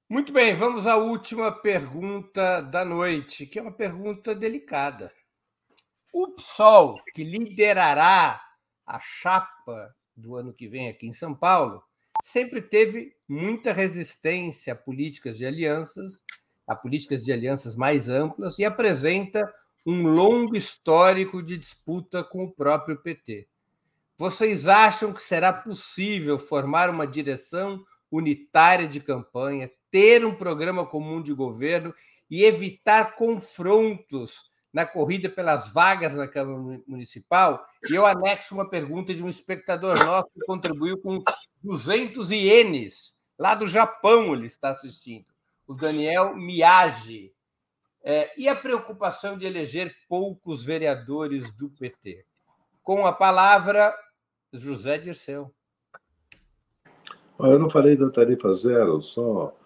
Muito 0.08 0.32
bem, 0.32 0.54
vamos 0.54 0.86
à 0.86 0.96
última 0.96 1.52
pergunta 1.52 2.60
da 2.60 2.84
noite, 2.84 3.46
que 3.46 3.58
é 3.58 3.62
uma 3.62 3.72
pergunta 3.72 4.34
delicada. 4.34 5.12
O 6.12 6.28
PSOL, 6.28 7.02
que 7.14 7.24
liderará 7.24 8.40
a 8.86 9.00
chapa 9.00 9.94
do 10.14 10.36
ano 10.36 10.52
que 10.52 10.68
vem 10.68 10.88
aqui 10.88 11.06
em 11.06 11.12
São 11.12 11.34
Paulo, 11.34 11.82
sempre 12.22 12.60
teve 12.60 13.16
muita 13.26 13.72
resistência 13.72 14.74
a 14.74 14.76
políticas 14.76 15.38
de 15.38 15.46
alianças 15.46 16.22
a 16.66 16.74
políticas 16.74 17.24
de 17.24 17.32
alianças 17.32 17.76
mais 17.76 18.08
amplas 18.08 18.58
e 18.58 18.64
apresenta 18.64 19.52
um 19.86 20.06
longo 20.06 20.56
histórico 20.56 21.42
de 21.42 21.56
disputa 21.56 22.22
com 22.22 22.44
o 22.44 22.50
próprio 22.50 22.96
PT. 22.96 23.48
Vocês 24.16 24.68
acham 24.68 25.12
que 25.12 25.22
será 25.22 25.52
possível 25.52 26.38
formar 26.38 26.88
uma 26.88 27.06
direção 27.06 27.84
unitária 28.10 28.86
de 28.86 29.00
campanha, 29.00 29.70
ter 29.90 30.24
um 30.24 30.34
programa 30.34 30.86
comum 30.86 31.20
de 31.20 31.32
governo 31.32 31.92
e 32.30 32.44
evitar 32.44 33.16
confrontos 33.16 34.50
na 34.72 34.86
corrida 34.86 35.28
pelas 35.28 35.72
vagas 35.72 36.14
na 36.14 36.28
Câmara 36.28 36.80
Municipal? 36.86 37.66
E 37.90 37.94
eu 37.94 38.06
anexo 38.06 38.54
uma 38.54 38.68
pergunta 38.68 39.12
de 39.12 39.22
um 39.22 39.28
espectador 39.28 39.98
nosso 40.04 40.28
que 40.32 40.46
contribuiu 40.46 40.98
com 40.98 41.22
200 41.62 42.30
ienes, 42.30 43.18
lá 43.36 43.54
do 43.54 43.66
Japão 43.66 44.32
ele 44.34 44.46
está 44.46 44.70
assistindo 44.70 45.31
o 45.72 45.74
Daniel 45.74 46.36
Miage. 46.36 47.32
É, 48.04 48.30
e 48.38 48.48
a 48.48 48.54
preocupação 48.54 49.38
de 49.38 49.46
eleger 49.46 49.94
poucos 50.08 50.64
vereadores 50.64 51.50
do 51.52 51.70
PT? 51.70 52.24
Com 52.82 53.06
a 53.06 53.12
palavra, 53.12 53.94
José 54.52 54.98
Dirceu. 54.98 55.50
Eu 57.38 57.58
não 57.58 57.70
falei 57.70 57.96
da 57.96 58.10
tarifa 58.10 58.52
zero, 58.52 59.00
só. 59.00 59.56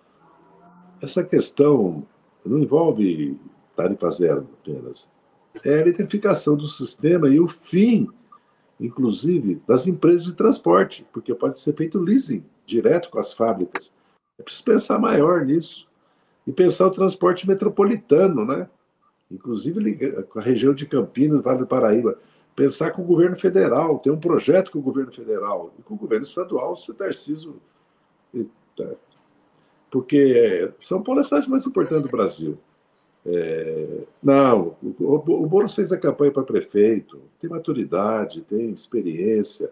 Essa 1.03 1.25
questão 1.25 2.07
não 2.45 2.59
envolve 2.59 3.39
tarifa 3.75 4.09
zero 4.11 4.49
apenas. 4.61 5.11
É 5.65 5.75
a 5.75 5.81
eletrificação 5.81 6.57
do 6.57 6.67
sistema 6.67 7.29
e 7.29 7.41
o 7.41 7.49
fim, 7.49 8.07
inclusive, 8.79 9.61
das 9.67 9.87
empresas 9.87 10.27
de 10.27 10.35
transporte, 10.35 11.07
porque 11.13 11.35
pode 11.35 11.59
ser 11.59 11.75
feito 11.75 11.99
leasing 11.99 12.45
direto 12.67 13.11
com 13.11 13.19
as 13.19 13.33
fábricas. 13.33 13.95
É 14.39 14.43
preciso 14.43 14.65
pensar 14.65 14.99
maior 14.99 15.45
nisso 15.45 15.86
e 16.47 16.53
pensar 16.53 16.87
o 16.87 16.93
transporte 16.93 17.47
metropolitano, 17.47 18.45
né? 18.45 18.69
inclusive 19.31 20.23
com 20.25 20.39
a 20.39 20.43
região 20.43 20.73
de 20.73 20.87
Campinas, 20.87 21.43
Vale 21.43 21.59
do 21.59 21.67
Paraíba. 21.67 22.19
Pensar 22.55 22.91
com 22.93 23.03
o 23.03 23.05
governo 23.05 23.37
federal, 23.37 23.99
ter 23.99 24.11
um 24.11 24.19
projeto 24.19 24.71
com 24.71 24.79
o 24.79 24.83
governo 24.83 25.13
federal 25.13 25.75
e 25.79 25.83
com 25.83 25.95
o 25.95 25.99
governo 25.99 26.25
estadual, 26.25 26.75
se 26.75 26.91
o 26.91 26.95
Tarcísio. 26.95 27.61
Porque 29.91 30.73
São 30.79 31.03
Paulo 31.03 31.21
é 31.21 31.23
a 31.23 31.25
cidade 31.25 31.51
mais 31.51 31.67
importante 31.67 32.05
do 32.05 32.09
Brasil. 32.09 32.59
É, 33.27 34.05
não, 34.23 34.77
o, 34.83 35.15
o 35.15 35.47
Boulos 35.47 35.75
fez 35.75 35.91
a 35.91 35.99
campanha 35.99 36.31
para 36.31 36.45
prefeito, 36.45 37.21
tem 37.41 37.51
maturidade, 37.51 38.43
tem 38.43 38.71
experiência. 38.71 39.71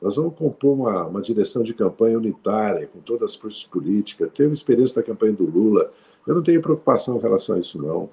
Nós 0.00 0.16
vamos 0.16 0.34
compor 0.34 0.72
uma, 0.72 1.06
uma 1.06 1.20
direção 1.20 1.62
de 1.62 1.74
campanha 1.74 2.16
unitária, 2.16 2.86
com 2.86 3.00
todas 3.00 3.32
as 3.32 3.36
forças 3.36 3.64
políticas. 3.64 4.30
Teve 4.32 4.52
experiência 4.52 4.96
da 4.96 5.06
campanha 5.06 5.34
do 5.34 5.44
Lula. 5.44 5.92
Eu 6.26 6.34
não 6.34 6.42
tenho 6.42 6.62
preocupação 6.62 7.16
em 7.16 7.20
relação 7.20 7.56
a 7.56 7.58
isso, 7.58 7.80
não. 7.80 8.08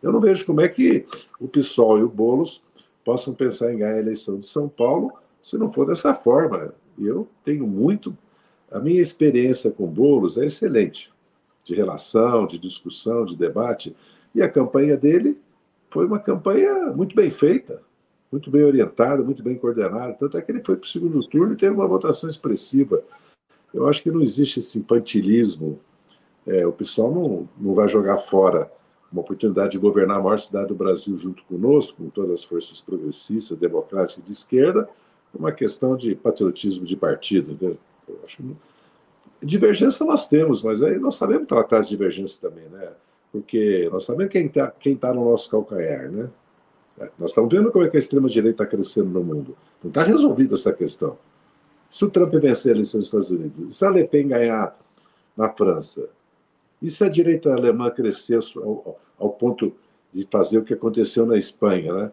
Eu 0.00 0.12
não 0.12 0.20
vejo 0.20 0.46
como 0.46 0.60
é 0.60 0.68
que 0.68 1.06
o 1.40 1.48
PSOL 1.48 1.98
e 1.98 2.02
o 2.02 2.08
Boulos 2.08 2.62
possam 3.04 3.34
pensar 3.34 3.72
em 3.72 3.78
ganhar 3.78 3.94
a 3.94 3.98
eleição 3.98 4.38
de 4.38 4.46
São 4.46 4.68
Paulo 4.68 5.12
se 5.42 5.58
não 5.58 5.72
for 5.72 5.86
dessa 5.86 6.14
forma. 6.14 6.72
Eu 6.98 7.26
tenho 7.44 7.66
muito. 7.66 8.16
A 8.70 8.78
minha 8.78 9.00
experiência 9.00 9.70
com 9.70 9.86
Boulos 9.86 10.36
é 10.36 10.44
excelente, 10.44 11.12
de 11.64 11.74
relação, 11.74 12.46
de 12.46 12.58
discussão, 12.58 13.24
de 13.24 13.36
debate. 13.36 13.96
E 14.34 14.42
a 14.42 14.48
campanha 14.48 14.96
dele 14.96 15.40
foi 15.90 16.06
uma 16.06 16.18
campanha 16.18 16.92
muito 16.92 17.16
bem 17.16 17.30
feita 17.30 17.80
muito 18.34 18.50
bem 18.50 18.64
orientado, 18.64 19.24
muito 19.24 19.44
bem 19.44 19.56
coordenado. 19.56 20.16
Tanto 20.18 20.36
é 20.36 20.42
que 20.42 20.50
ele 20.50 20.60
foi 20.60 20.74
para 20.74 20.84
o 20.84 20.88
segundo 20.88 21.24
turno 21.28 21.52
e 21.52 21.56
teve 21.56 21.72
uma 21.72 21.86
votação 21.86 22.28
expressiva. 22.28 23.00
Eu 23.72 23.86
acho 23.86 24.02
que 24.02 24.10
não 24.10 24.20
existe 24.20 24.58
esse 24.58 24.76
infantilismo. 24.76 25.78
É, 26.44 26.66
o 26.66 26.72
pessoal 26.72 27.14
não, 27.14 27.48
não 27.56 27.74
vai 27.74 27.86
jogar 27.86 28.18
fora 28.18 28.68
uma 29.12 29.20
oportunidade 29.20 29.72
de 29.72 29.78
governar 29.78 30.18
a 30.18 30.22
maior 30.22 30.38
cidade 30.40 30.66
do 30.66 30.74
Brasil 30.74 31.16
junto 31.16 31.44
conosco, 31.44 32.02
com 32.02 32.10
todas 32.10 32.32
as 32.32 32.44
forças 32.44 32.80
progressistas, 32.80 33.56
democráticas 33.56 34.24
e 34.24 34.26
de 34.26 34.32
esquerda, 34.32 34.88
uma 35.32 35.52
questão 35.52 35.96
de 35.96 36.16
patriotismo 36.16 36.84
de 36.84 36.96
partido. 36.96 37.56
Né? 37.60 37.76
Eu 38.08 38.18
acho 38.24 38.38
que... 38.38 38.56
Divergência 39.46 40.04
nós 40.04 40.26
temos, 40.26 40.60
mas 40.60 40.82
aí 40.82 40.98
nós 40.98 41.14
sabemos 41.14 41.46
tratar 41.46 41.82
de 41.82 41.88
divergência 41.90 42.40
também, 42.40 42.64
né? 42.68 42.88
Porque 43.30 43.88
nós 43.92 44.04
sabemos 44.04 44.32
quem 44.32 44.46
está 44.46 44.70
quem 44.70 44.96
tá 44.96 45.12
no 45.12 45.30
nosso 45.30 45.50
calcanhar, 45.50 46.10
né? 46.10 46.30
É, 46.98 47.10
nós 47.18 47.30
estamos 47.30 47.52
vendo 47.52 47.70
como 47.72 47.84
é 47.84 47.88
que 47.88 47.96
a 47.96 48.00
extrema-direita 48.00 48.62
está 48.62 48.66
crescendo 48.66 49.08
no 49.08 49.22
mundo. 49.22 49.56
Não 49.82 49.88
está 49.88 50.02
resolvida 50.02 50.54
essa 50.54 50.72
questão. 50.72 51.18
Se 51.88 52.04
o 52.04 52.10
Trump 52.10 52.32
vencer 52.34 52.72
a 52.72 52.74
eleição 52.74 52.98
dos 52.98 53.08
Estados 53.08 53.30
Unidos, 53.30 53.76
se 53.76 53.84
a 53.84 53.90
Le 53.90 54.04
Pen 54.04 54.28
ganhar 54.28 54.76
na 55.36 55.48
França, 55.48 56.08
e 56.80 56.90
se 56.90 57.04
a 57.04 57.08
direita 57.08 57.52
alemã 57.52 57.90
crescer 57.90 58.38
ao, 58.56 58.98
ao 59.18 59.30
ponto 59.30 59.72
de 60.12 60.26
fazer 60.30 60.58
o 60.58 60.64
que 60.64 60.74
aconteceu 60.74 61.26
na 61.26 61.36
Espanha, 61.36 61.92
né? 61.92 62.12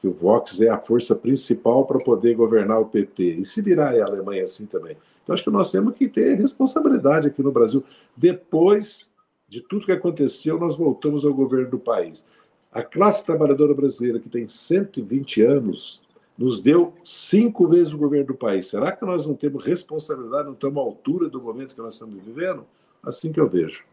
que 0.00 0.08
o 0.08 0.12
Vox 0.12 0.60
é 0.60 0.68
a 0.68 0.78
força 0.78 1.14
principal 1.14 1.86
para 1.86 1.98
poder 1.98 2.34
governar 2.34 2.80
o 2.80 2.86
PT, 2.86 3.22
e 3.22 3.44
se 3.44 3.62
virar 3.62 3.94
a 3.94 4.04
Alemanha 4.04 4.42
assim 4.42 4.66
também. 4.66 4.96
Então, 5.22 5.32
acho 5.32 5.44
que 5.44 5.50
nós 5.50 5.70
temos 5.70 5.94
que 5.94 6.08
ter 6.08 6.34
responsabilidade 6.34 7.28
aqui 7.28 7.40
no 7.40 7.52
Brasil. 7.52 7.84
Depois 8.16 9.10
de 9.48 9.60
tudo 9.60 9.86
que 9.86 9.92
aconteceu, 9.92 10.58
nós 10.58 10.76
voltamos 10.76 11.24
ao 11.24 11.32
governo 11.32 11.70
do 11.70 11.78
país. 11.78 12.26
A 12.72 12.82
classe 12.82 13.24
trabalhadora 13.24 13.74
brasileira, 13.74 14.18
que 14.18 14.30
tem 14.30 14.48
120 14.48 15.42
anos, 15.42 16.00
nos 16.38 16.60
deu 16.60 16.94
cinco 17.04 17.68
vezes 17.68 17.92
o 17.92 17.98
governo 17.98 18.28
do 18.28 18.34
país. 18.34 18.66
Será 18.66 18.90
que 18.90 19.04
nós 19.04 19.26
não 19.26 19.34
temos 19.34 19.64
responsabilidade, 19.64 20.46
não 20.46 20.54
estamos 20.54 20.78
à 20.78 20.80
altura 20.80 21.28
do 21.28 21.40
momento 21.40 21.74
que 21.74 21.80
nós 21.80 21.94
estamos 21.94 22.24
vivendo? 22.24 22.66
Assim 23.02 23.30
que 23.30 23.38
eu 23.38 23.48
vejo. 23.48 23.84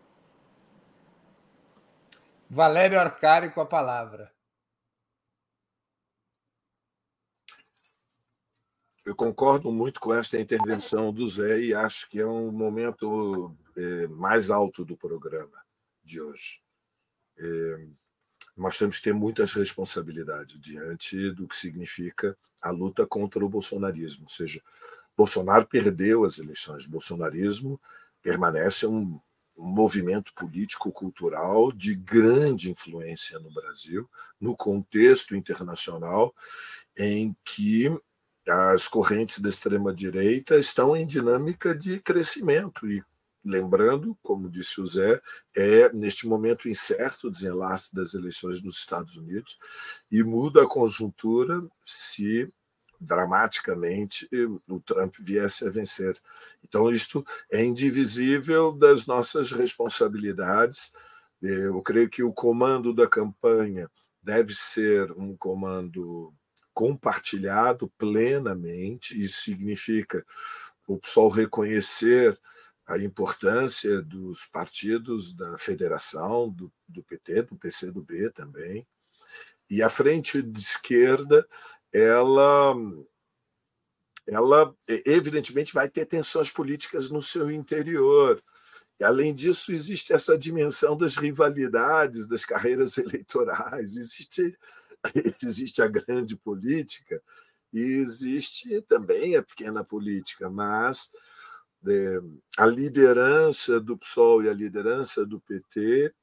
Valério 2.50 3.00
Arcari 3.00 3.52
com 3.52 3.62
a 3.62 3.66
palavra. 3.66 4.32
Eu 9.06 9.16
concordo 9.16 9.72
muito 9.72 10.00
com 10.00 10.14
esta 10.14 10.40
intervenção 10.40 11.12
do 11.12 11.28
Zé 11.28 11.60
e 11.60 11.74
acho 11.74 12.10
que 12.10 12.20
é 12.20 12.26
um 12.26 12.52
momento 12.52 13.56
é, 13.76 14.08
mais 14.08 14.52
alto 14.52 14.86
do 14.86 14.96
programa 14.96 15.58
de 16.04 16.22
hoje. 16.22 16.62
Nós 18.60 18.78
temos 18.78 18.98
que 18.98 19.06
ter 19.06 19.14
muitas 19.14 19.54
responsabilidades 19.54 20.60
diante 20.60 21.32
do 21.32 21.48
que 21.48 21.56
significa 21.56 22.38
a 22.62 22.72
luta 22.72 23.08
contra 23.08 23.44
o 23.44 23.50
bolsonarismo. 23.50 24.24
Ou 24.24 24.30
seja, 24.30 24.62
Bolsonaro 25.16 25.66
perdeu 25.66 26.24
as 26.24 26.40
eleições, 26.40 26.86
bolsonarismo 26.86 27.80
permanece 28.22 28.86
um, 28.86 29.20
um 29.58 29.66
movimento 29.66 30.34
político-cultural 30.34 31.72
de 31.72 31.96
grande 31.96 32.70
influência 32.70 33.40
no 33.40 33.52
Brasil, 33.52 34.10
no 34.40 34.56
contexto 34.56 35.36
internacional, 35.36 36.36
em 36.98 37.36
que 37.46 37.90
as 38.48 38.88
correntes 38.88 39.40
da 39.40 39.50
extrema-direita 39.50 40.58
estão 40.58 40.96
em 40.96 41.06
dinâmica 41.06 41.76
de 41.76 42.00
crescimento. 42.00 42.88
E, 42.88 43.04
lembrando, 43.50 44.16
como 44.22 44.50
disse 44.50 44.80
o 44.80 44.86
Zé, 44.86 45.20
é 45.56 45.92
neste 45.92 46.28
momento 46.28 46.70
incerto 46.70 47.28
o 47.28 47.32
desenlace 47.32 47.94
das 47.96 48.14
eleições 48.14 48.62
nos 48.62 48.78
Estados 48.78 49.18
Unidos 49.18 49.58
e 50.12 50.24
muda 50.24 50.64
a 50.64 50.68
conjuntura 50.68 51.62
se 51.86 52.52
dramaticamente 53.02 54.30
o 54.68 54.80
Trump 54.82 55.16
viesse 55.20 55.66
a 55.66 55.72
vencer. 55.72 56.20
Então, 56.64 56.92
isto 56.92 57.26
é 57.52 57.64
indivisível 57.64 58.74
das 58.74 59.08
nossas 59.08 59.52
responsabilidades. 59.52 60.94
Eu 61.42 61.82
creio 61.82 62.10
que 62.10 62.22
o 62.22 62.34
comando 62.34 62.94
da 62.94 63.08
campanha 63.08 63.90
deve 64.22 64.54
ser 64.54 65.12
um 65.14 65.36
comando 65.36 66.34
compartilhado 66.74 67.90
plenamente, 67.98 69.22
isso 69.22 69.42
significa 69.42 70.26
o 70.88 71.00
pessoal 71.00 71.30
reconhecer 71.30 72.40
a 72.90 72.98
importância 72.98 74.02
dos 74.02 74.46
partidos 74.46 75.34
da 75.34 75.58
federação, 75.58 76.50
do, 76.50 76.72
do 76.88 77.04
PT, 77.04 77.44
do 77.44 77.56
PCdoB 77.56 78.32
também, 78.32 78.86
e 79.70 79.84
a 79.84 79.90
frente 79.90 80.42
de 80.42 80.60
esquerda, 80.60 81.48
ela, 81.94 82.76
ela 84.26 84.76
evidentemente 85.06 85.74
vai 85.74 85.88
ter 85.88 86.06
tensões 86.06 86.50
políticas 86.50 87.12
no 87.12 87.22
seu 87.22 87.52
interior. 87.52 88.44
E, 89.00 89.04
além 89.04 89.36
disso, 89.36 89.72
existe 89.72 90.12
essa 90.12 90.36
dimensão 90.36 90.98
das 90.98 91.16
rivalidades, 91.16 92.28
das 92.28 92.44
carreiras 92.44 92.98
eleitorais, 93.00 93.96
existe 93.98 94.58
existe 95.44 95.82
a 95.82 95.88
grande 95.88 96.36
política 96.36 97.22
e 97.72 97.80
existe 97.80 98.82
também 98.82 99.36
a 99.36 99.44
pequena 99.44 99.84
política, 99.84 100.50
mas 100.50 101.12
a 102.58 102.66
liderança 102.66 103.80
do 103.80 103.98
PSOL 103.98 104.44
e 104.44 104.50
a 104.50 104.54
liderança 104.54 105.26
do 105.26 105.40
PT 105.40 106.14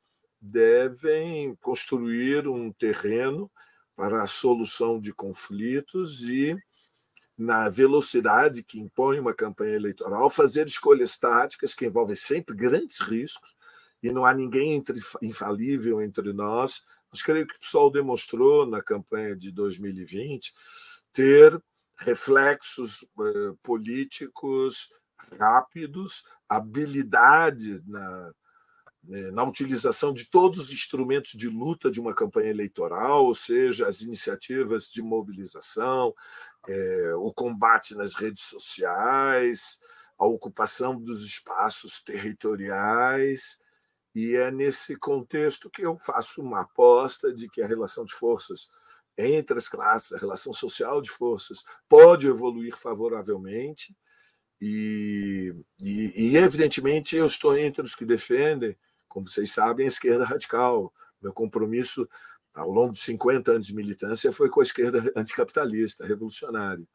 devem 0.41 1.55
construir 1.57 2.47
um 2.47 2.71
terreno 2.73 3.51
para 3.97 4.23
a 4.23 4.27
solução 4.27 5.01
de 5.01 5.13
conflitos 5.13 6.29
e, 6.29 6.57
na 7.37 7.69
velocidade 7.71 8.63
que 8.63 8.79
impõe 8.79 9.19
uma 9.19 9.35
campanha 9.35 9.75
eleitoral, 9.75 10.29
fazer 10.29 10.67
escolhas 10.67 11.17
táticas 11.17 11.75
que 11.75 11.87
envolvem 11.87 12.17
sempre 12.17 12.55
grandes 12.55 13.01
riscos, 13.01 13.57
e 14.03 14.13
não 14.13 14.25
há 14.25 14.35
ninguém 14.35 14.75
entre, 14.75 15.01
infalível 15.23 16.01
entre 16.03 16.33
nós. 16.33 16.85
Mas 17.11 17.23
creio 17.23 17.47
que 17.47 17.57
o 17.57 17.61
PSOL 17.61 17.91
demonstrou 17.91 18.67
na 18.67 18.83
campanha 18.83 19.35
de 19.35 19.51
2020 19.51 20.53
ter 21.13 21.59
reflexos 21.99 23.05
eh, 23.19 23.55
políticos 23.63 24.91
rápidos, 25.39 26.25
habilidade 26.49 27.83
na, 27.87 28.33
né, 29.05 29.31
na 29.31 29.45
utilização 29.45 30.13
de 30.13 30.31
todos 30.31 30.59
os 30.59 30.73
instrumentos 30.73 31.33
de 31.33 31.49
luta 31.49 31.91
de 31.91 32.01
uma 32.01 32.15
campanha 32.15 32.51
eleitoral, 32.51 33.25
ou 33.25 33.35
seja, 33.35 33.89
as 33.89 34.01
iniciativas 34.01 34.89
de 34.89 35.03
mobilização, 35.03 36.15
é, 36.69 37.15
o 37.17 37.33
combate 37.33 37.95
nas 37.95 38.15
redes 38.15 38.43
sociais, 38.43 39.81
a 40.19 40.27
ocupação 40.27 40.99
dos 40.99 41.25
espaços 41.25 42.03
territoriais 42.03 43.61
e 44.15 44.35
é 44.35 44.51
nesse 44.51 44.97
contexto 44.97 45.69
que 45.69 45.83
eu 45.83 45.99
faço 45.99 46.41
uma 46.41 46.63
aposta 46.63 47.33
de 47.35 47.51
que 47.51 47.61
a 47.61 47.67
relação 47.67 48.03
de 48.03 48.15
forças 48.15 48.71
entre 49.19 49.59
as 49.59 49.69
classes, 49.69 50.13
a 50.13 50.19
relação 50.19 50.53
social 50.53 51.01
de 51.03 51.11
forças, 51.11 51.63
pode 51.89 52.27
evoluir 52.27 52.75
favoravelmente. 52.77 53.97
E, 54.61 55.55
e, 55.81 56.31
e, 56.31 56.37
evidentemente, 56.37 57.17
eu 57.17 57.27
estou 57.27 57.57
entre 57.57 57.83
os 57.83 57.95
que 57.95 58.05
defendem, 58.05 58.77
como 59.09 59.29
vocês 59.29 59.53
sabem, 59.53 59.87
a 59.87 59.89
esquerda 59.89 60.25
radical. 60.25 60.93
Meu 61.23 61.33
compromisso 61.33 62.09
ao 62.55 62.71
longo 62.71 62.93
de 62.93 63.01
50 63.01 63.53
anos 63.53 63.67
de 63.67 63.75
militância 63.75 64.33
foi 64.33 64.49
com 64.49 64.61
a 64.61 64.63
esquerda 64.63 65.13
anticapitalista, 65.15 66.07
revolucionária. 66.07 66.87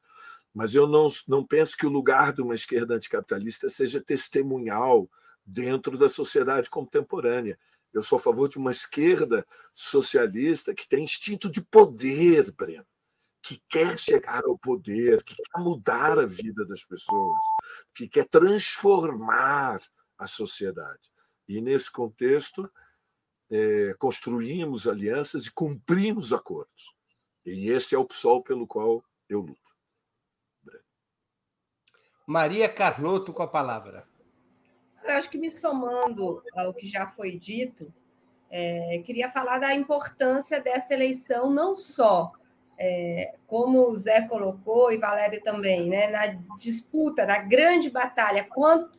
Mas 0.53 0.75
eu 0.75 0.87
não, 0.87 1.07
não 1.27 1.45
penso 1.45 1.77
que 1.77 1.85
o 1.85 1.89
lugar 1.89 2.33
de 2.33 2.41
uma 2.41 2.55
esquerda 2.55 2.95
anticapitalista 2.95 3.69
seja 3.69 4.01
testemunhal 4.01 5.09
dentro 5.45 5.97
da 5.97 6.09
sociedade 6.09 6.69
contemporânea. 6.69 7.57
Eu 7.93 8.03
sou 8.03 8.17
a 8.17 8.21
favor 8.21 8.49
de 8.49 8.57
uma 8.57 8.71
esquerda 8.71 9.45
socialista 9.73 10.73
que 10.73 10.87
tem 10.87 11.03
instinto 11.03 11.49
de 11.49 11.61
poder, 11.61 12.51
Breno, 12.51 12.85
que 13.41 13.61
quer 13.67 13.97
chegar 13.97 14.43
ao 14.45 14.57
poder, 14.57 15.23
que 15.23 15.35
quer 15.35 15.59
mudar 15.59 16.19
a 16.19 16.25
vida 16.25 16.65
das 16.65 16.83
pessoas, 16.83 17.39
que 17.93 18.07
quer 18.07 18.27
transformar 18.27 19.81
a 20.17 20.27
sociedade. 20.27 21.11
E, 21.47 21.59
nesse 21.59 21.91
contexto, 21.91 22.71
é, 23.49 23.93
construímos 23.97 24.87
alianças 24.87 25.47
e 25.47 25.51
cumprimos 25.51 26.31
acordos. 26.31 26.93
E 27.45 27.69
este 27.69 27.95
é 27.95 27.97
o 27.97 28.05
PSOL 28.05 28.43
pelo 28.43 28.67
qual 28.67 29.03
eu 29.27 29.41
luto. 29.41 29.59
Maria 32.25 32.71
Carlotto 32.71 33.33
com 33.33 33.43
a 33.43 33.47
palavra. 33.47 34.07
Eu 35.03 35.15
acho 35.15 35.29
que 35.29 35.37
me 35.37 35.49
somando 35.49 36.43
ao 36.55 36.73
que 36.73 36.87
já 36.87 37.07
foi 37.07 37.37
dito, 37.37 37.91
é, 38.49 39.01
queria 39.03 39.31
falar 39.31 39.59
da 39.59 39.73
importância 39.73 40.61
dessa 40.61 40.93
eleição, 40.93 41.49
não 41.49 41.73
só, 41.73 42.31
é, 42.83 43.35
como 43.45 43.89
o 43.89 43.95
Zé 43.95 44.21
colocou 44.21 44.91
e 44.91 44.97
Valério 44.97 45.39
também, 45.43 45.87
né, 45.87 46.07
na 46.07 46.25
disputa, 46.57 47.27
na 47.27 47.37
grande 47.37 47.91
batalha 47.91 48.47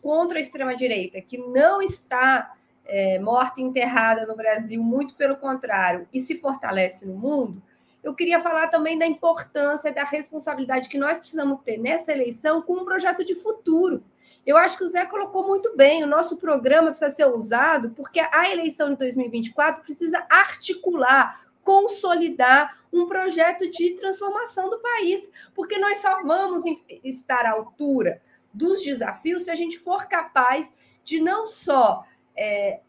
contra 0.00 0.38
a 0.38 0.40
extrema-direita, 0.40 1.20
que 1.20 1.36
não 1.36 1.82
está 1.82 2.54
é, 2.86 3.18
morta 3.18 3.60
e 3.60 3.64
enterrada 3.64 4.24
no 4.24 4.36
Brasil, 4.36 4.80
muito 4.80 5.16
pelo 5.16 5.36
contrário, 5.36 6.06
e 6.12 6.20
se 6.20 6.38
fortalece 6.38 7.04
no 7.04 7.14
mundo. 7.14 7.60
Eu 8.04 8.14
queria 8.14 8.40
falar 8.40 8.68
também 8.68 8.96
da 8.96 9.06
importância 9.06 9.92
da 9.92 10.04
responsabilidade 10.04 10.88
que 10.88 10.98
nós 10.98 11.18
precisamos 11.18 11.60
ter 11.64 11.76
nessa 11.76 12.12
eleição 12.12 12.62
com 12.62 12.74
um 12.74 12.84
projeto 12.84 13.24
de 13.24 13.34
futuro 13.34 14.04
eu 14.44 14.56
acho 14.56 14.76
que 14.76 14.84
o 14.84 14.88
Zé 14.88 15.06
colocou 15.06 15.46
muito 15.46 15.76
bem. 15.76 16.02
O 16.02 16.06
nosso 16.06 16.36
programa 16.36 16.90
precisa 16.90 17.10
ser 17.10 17.26
usado 17.26 17.90
porque 17.90 18.20
a 18.20 18.50
eleição 18.50 18.90
de 18.90 18.96
2024 18.96 19.82
precisa 19.82 20.24
articular, 20.28 21.41
consolidar 21.64 22.78
um 22.92 23.06
projeto 23.06 23.70
de 23.70 23.90
transformação 23.90 24.68
do 24.68 24.78
país, 24.80 25.30
porque 25.54 25.78
nós 25.78 25.98
só 25.98 26.22
vamos 26.22 26.62
estar 27.02 27.46
à 27.46 27.52
altura 27.52 28.20
dos 28.52 28.82
desafios 28.82 29.44
se 29.44 29.50
a 29.50 29.54
gente 29.54 29.78
for 29.78 30.06
capaz 30.06 30.72
de 31.02 31.20
não 31.20 31.46
só 31.46 32.04
é, 32.36 32.80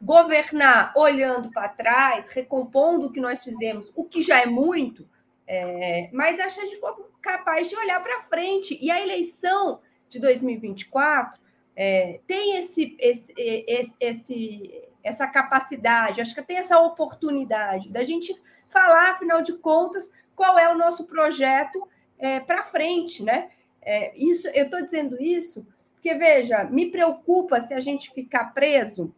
governar 0.00 0.92
olhando 0.96 1.50
para 1.50 1.68
trás, 1.68 2.30
recompondo 2.30 3.06
o 3.06 3.12
que 3.12 3.20
nós 3.20 3.42
fizemos, 3.42 3.92
o 3.94 4.04
que 4.04 4.22
já 4.22 4.40
é 4.40 4.46
muito, 4.46 5.08
é, 5.46 6.10
mas 6.12 6.40
a 6.40 6.48
gente 6.48 6.76
for 6.76 7.10
capaz 7.20 7.68
de 7.68 7.76
olhar 7.76 8.02
para 8.02 8.22
frente. 8.22 8.78
E 8.80 8.90
a 8.90 9.00
eleição 9.00 9.80
de 10.08 10.18
2024 10.18 11.40
é, 11.76 12.20
tem 12.26 12.58
esse, 12.58 12.96
esse, 13.00 13.32
esse, 13.36 13.94
esse, 13.98 14.88
essa 15.04 15.26
capacidade, 15.26 16.20
acho 16.20 16.34
que 16.34 16.42
tem 16.42 16.56
essa 16.56 16.78
oportunidade 16.80 17.92
da 17.92 18.02
gente 18.02 18.34
falar, 18.68 19.12
afinal 19.12 19.42
de 19.42 19.52
contas, 19.52 20.10
qual 20.34 20.58
é 20.58 20.72
o 20.72 20.78
nosso 20.78 21.04
projeto 21.04 21.86
é, 22.18 22.40
para 22.40 22.64
frente, 22.64 23.22
né? 23.22 23.50
É, 23.82 24.16
isso, 24.16 24.48
eu 24.48 24.64
estou 24.64 24.82
dizendo 24.82 25.20
isso 25.22 25.66
porque, 26.04 26.18
veja, 26.18 26.64
me 26.64 26.90
preocupa 26.90 27.62
se 27.62 27.72
a 27.72 27.80
gente 27.80 28.10
ficar 28.10 28.52
preso, 28.52 29.14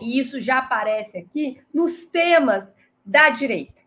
e 0.00 0.18
isso 0.18 0.40
já 0.40 0.58
aparece 0.58 1.18
aqui, 1.18 1.60
nos 1.72 2.06
temas 2.06 2.72
da 3.04 3.28
direita. 3.28 3.80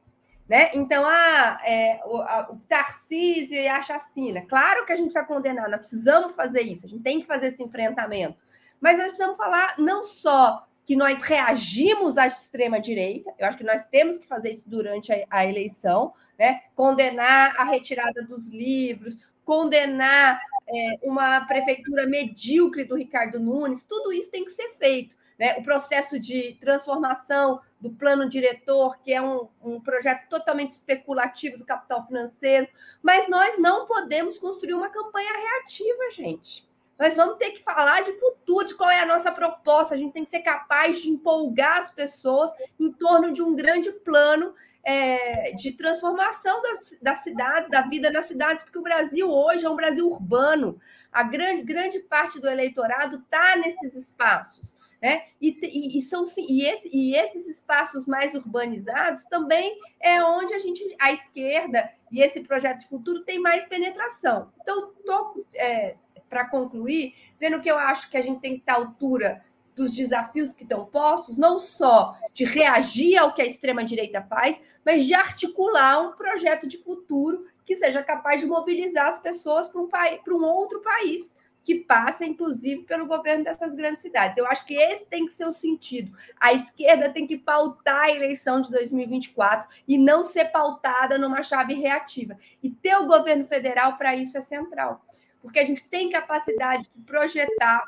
Né? 0.48 0.72
Então, 0.74 1.04
ah, 1.06 1.60
é, 1.66 2.00
o, 2.06 2.22
a, 2.22 2.50
o 2.50 2.56
Tarcísio 2.70 3.58
e 3.58 3.68
a 3.68 3.82
chacina. 3.82 4.46
Claro 4.48 4.86
que 4.86 4.94
a 4.94 4.96
gente 4.96 5.12
precisa 5.12 5.26
condenar, 5.26 5.70
nós 5.70 5.80
precisamos 5.80 6.34
fazer 6.36 6.62
isso, 6.62 6.86
a 6.86 6.90
gente 6.90 7.04
tem 7.04 7.20
que 7.20 7.28
fazer 7.28 7.48
esse 7.48 7.62
enfrentamento. 7.62 8.38
Mas 8.80 8.98
nós 8.98 9.08
precisamos 9.08 9.36
falar 9.36 9.76
não 9.78 10.04
só 10.04 10.67
que 10.88 10.96
nós 10.96 11.22
reagimos 11.22 12.18
à 12.18 12.28
extrema-direita, 12.28 13.34
eu 13.38 13.46
acho 13.46 13.58
que 13.58 13.64
nós 13.66 13.86
temos 13.88 14.18
que 14.18 14.26
fazer 14.26 14.52
isso 14.52 14.64
durante 14.70 15.12
a, 15.12 15.26
a 15.30 15.46
eleição, 15.46 16.14
né? 16.40 16.62
condenar 16.74 17.60
a 17.60 17.66
retirada 17.66 18.24
dos 18.24 18.48
livros, 18.48 19.20
condenar 19.44 20.40
é, 20.66 21.00
uma 21.04 21.42
prefeitura 21.42 22.08
medíocre 22.08 22.86
do 22.86 22.96
Ricardo 22.96 23.38
Nunes, 23.38 23.84
tudo 23.84 24.14
isso 24.14 24.32
tem 24.32 24.46
que 24.46 24.52
ser 24.52 24.70
feito. 24.78 25.14
né? 25.38 25.58
o 25.58 25.62
processo 25.62 26.18
de 26.18 26.54
transformação 26.54 27.60
do 27.82 27.92
plano 27.92 28.30
diretor, 28.30 28.98
que 29.04 29.14
é 29.14 29.22
um, 29.22 29.50
um 29.62 29.82
projeto 29.82 30.30
totalmente 30.30 30.72
especulativo 30.72 31.58
do 31.58 31.66
capital 31.66 32.08
financeiro, 32.08 32.66
mas 33.04 33.28
nós 33.28 33.60
não 33.60 33.86
podemos 33.86 34.40
construir 34.40 34.74
uma 34.74 34.90
campanha 34.90 35.34
reativa, 35.34 36.12
gente. 36.12 36.67
Nós 37.00 37.16
vamos 37.16 37.38
ter 37.38 37.52
que 37.52 37.64
falar 37.64 38.02
de 38.02 38.14
futuro, 38.14 38.68
de 38.68 38.76
qual 38.76 38.90
é 38.90 39.02
a 39.02 39.06
nossa 39.06 39.32
proposta. 39.32 39.94
A 39.94 39.98
gente 39.98 40.14
tem 40.14 40.24
que 40.24 40.32
ser 40.32 40.40
capaz 40.40 41.00
de 41.00 41.10
empolgar 41.10 41.78
as 41.78 41.92
pessoas 41.92 42.52
em 42.80 42.92
torno 42.92 43.32
de 43.32 43.42
um 43.44 43.56
grande 43.56 43.92
plano 43.92 44.54
é, 44.84 45.52
de 45.52 45.74
transformação 45.74 46.62
das, 46.62 46.98
da 47.02 47.16
cidade, 47.16 47.70
da 47.70 47.82
vida 47.82 48.10
nas 48.10 48.26
cidades, 48.26 48.64
porque 48.64 48.80
o 48.80 48.84
Brasil 48.84 49.30
hoje 49.30 49.66
é 49.66 49.70
um 49.70 49.76
Brasil 49.76 50.08
urbano. 50.08 50.80
A 51.12 51.24
grande, 51.24 51.62
grande 51.64 52.00
parte 52.00 52.40
do 52.40 52.50
eleitorado 52.50 53.18
está 53.18 53.58
nesses 53.58 53.94
espaços. 53.96 54.78
Né? 55.02 55.26
E, 55.40 55.50
e, 55.62 55.98
e, 55.98 56.02
são, 56.02 56.26
e, 56.38 56.66
esse, 56.66 56.90
e 56.92 57.16
esses 57.16 57.46
espaços 57.48 58.08
mais 58.08 58.34
urbanizados 58.34 59.26
também 59.26 59.78
é 60.00 60.24
onde 60.24 60.56
a 60.56 60.60
gente, 60.60 60.84
a 61.00 61.12
esquerda 61.12 61.92
e 62.12 62.20
esse 62.20 62.40
projeto 62.42 62.80
de 62.80 62.88
futuro 62.88 63.24
tem 63.24 63.40
mais 63.40 63.66
penetração. 63.66 64.52
Então, 64.62 64.94
estou 64.98 65.46
é, 65.54 65.96
para 66.30 66.48
concluir, 66.48 67.14
dizendo 67.34 67.62
que 67.62 67.70
eu 67.70 67.78
acho 67.78 68.10
que 68.10 68.18
a 68.18 68.22
gente 68.22 68.40
tem 68.40 68.54
que 68.54 68.60
estar 68.60 68.74
à 68.74 68.78
altura 68.78 69.44
dos 69.78 69.94
desafios 69.94 70.52
que 70.52 70.64
estão 70.64 70.86
postos, 70.86 71.38
não 71.38 71.60
só 71.60 72.18
de 72.34 72.44
reagir 72.44 73.16
ao 73.16 73.34
que 73.34 73.44
a 73.44 73.46
extrema-direita 73.46 74.24
faz, 74.24 74.60
mas 74.84 75.06
de 75.06 75.14
articular 75.14 76.02
um 76.02 76.14
projeto 76.14 76.68
de 76.68 76.78
futuro 76.78 77.46
que 77.64 77.76
seja 77.76 78.02
capaz 78.02 78.42
de 78.42 78.48
mobilizar 78.48 79.08
as 79.08 79.20
pessoas 79.20 79.70
para 79.70 79.80
um, 79.80 79.88
país, 79.88 80.20
para 80.24 80.34
um 80.34 80.44
outro 80.44 80.82
país 80.82 81.36
que 81.64 81.76
passa, 81.76 82.26
inclusive, 82.26 82.84
pelo 82.84 83.06
governo 83.06 83.44
dessas 83.44 83.76
grandes 83.76 84.02
cidades. 84.02 84.38
Eu 84.38 84.48
acho 84.48 84.66
que 84.66 84.74
esse 84.74 85.06
tem 85.06 85.26
que 85.26 85.34
ser 85.34 85.46
o 85.46 85.52
sentido. 85.52 86.18
A 86.40 86.54
esquerda 86.54 87.10
tem 87.10 87.28
que 87.28 87.38
pautar 87.38 88.06
a 88.06 88.10
eleição 88.10 88.62
de 88.62 88.72
2024 88.72 89.68
e 89.86 89.98
não 89.98 90.24
ser 90.24 90.46
pautada 90.46 91.18
numa 91.18 91.44
chave 91.44 91.74
reativa. 91.74 92.38
E 92.64 92.70
ter 92.70 92.96
o 92.96 93.06
governo 93.06 93.46
federal 93.46 93.98
para 93.98 94.16
isso 94.16 94.38
é 94.38 94.42
central 94.42 95.06
porque 95.48 95.60
a 95.60 95.64
gente 95.64 95.88
tem 95.88 96.10
capacidade 96.10 96.86
de 96.94 97.04
projetar 97.04 97.88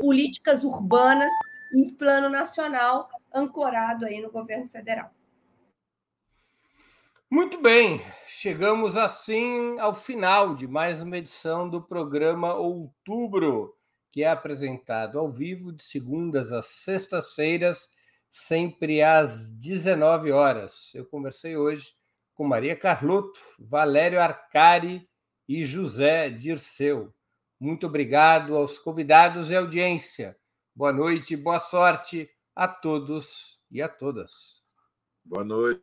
políticas 0.00 0.64
urbanas 0.64 1.30
em 1.72 1.88
plano 1.88 2.28
nacional, 2.28 3.08
ancorado 3.32 4.04
aí 4.04 4.20
no 4.20 4.28
governo 4.28 4.68
federal. 4.68 5.14
Muito 7.30 7.62
bem, 7.62 8.04
chegamos 8.26 8.96
assim 8.96 9.78
ao 9.78 9.94
final 9.94 10.56
de 10.56 10.66
mais 10.66 11.00
uma 11.00 11.16
edição 11.16 11.70
do 11.70 11.80
programa 11.80 12.54
Outubro, 12.54 13.76
que 14.10 14.24
é 14.24 14.28
apresentado 14.28 15.16
ao 15.16 15.30
vivo 15.30 15.72
de 15.72 15.84
segundas 15.84 16.50
às 16.50 16.66
sextas-feiras, 16.66 17.90
sempre 18.28 19.00
às 19.00 19.48
19 19.48 20.32
horas. 20.32 20.92
Eu 20.92 21.06
conversei 21.06 21.56
hoje 21.56 21.92
com 22.34 22.42
Maria 22.42 22.74
Carlotto, 22.74 23.38
Valério 23.60 24.20
Arcari 24.20 25.08
e 25.50 25.64
José 25.64 26.30
Dirceu. 26.30 27.12
Muito 27.58 27.88
obrigado 27.88 28.56
aos 28.56 28.78
convidados 28.78 29.50
e 29.50 29.56
audiência. 29.56 30.36
Boa 30.72 30.92
noite, 30.92 31.36
boa 31.36 31.58
sorte 31.58 32.30
a 32.54 32.68
todos 32.68 33.58
e 33.68 33.82
a 33.82 33.88
todas. 33.88 34.62
Boa 35.24 35.42
noite. 35.42 35.82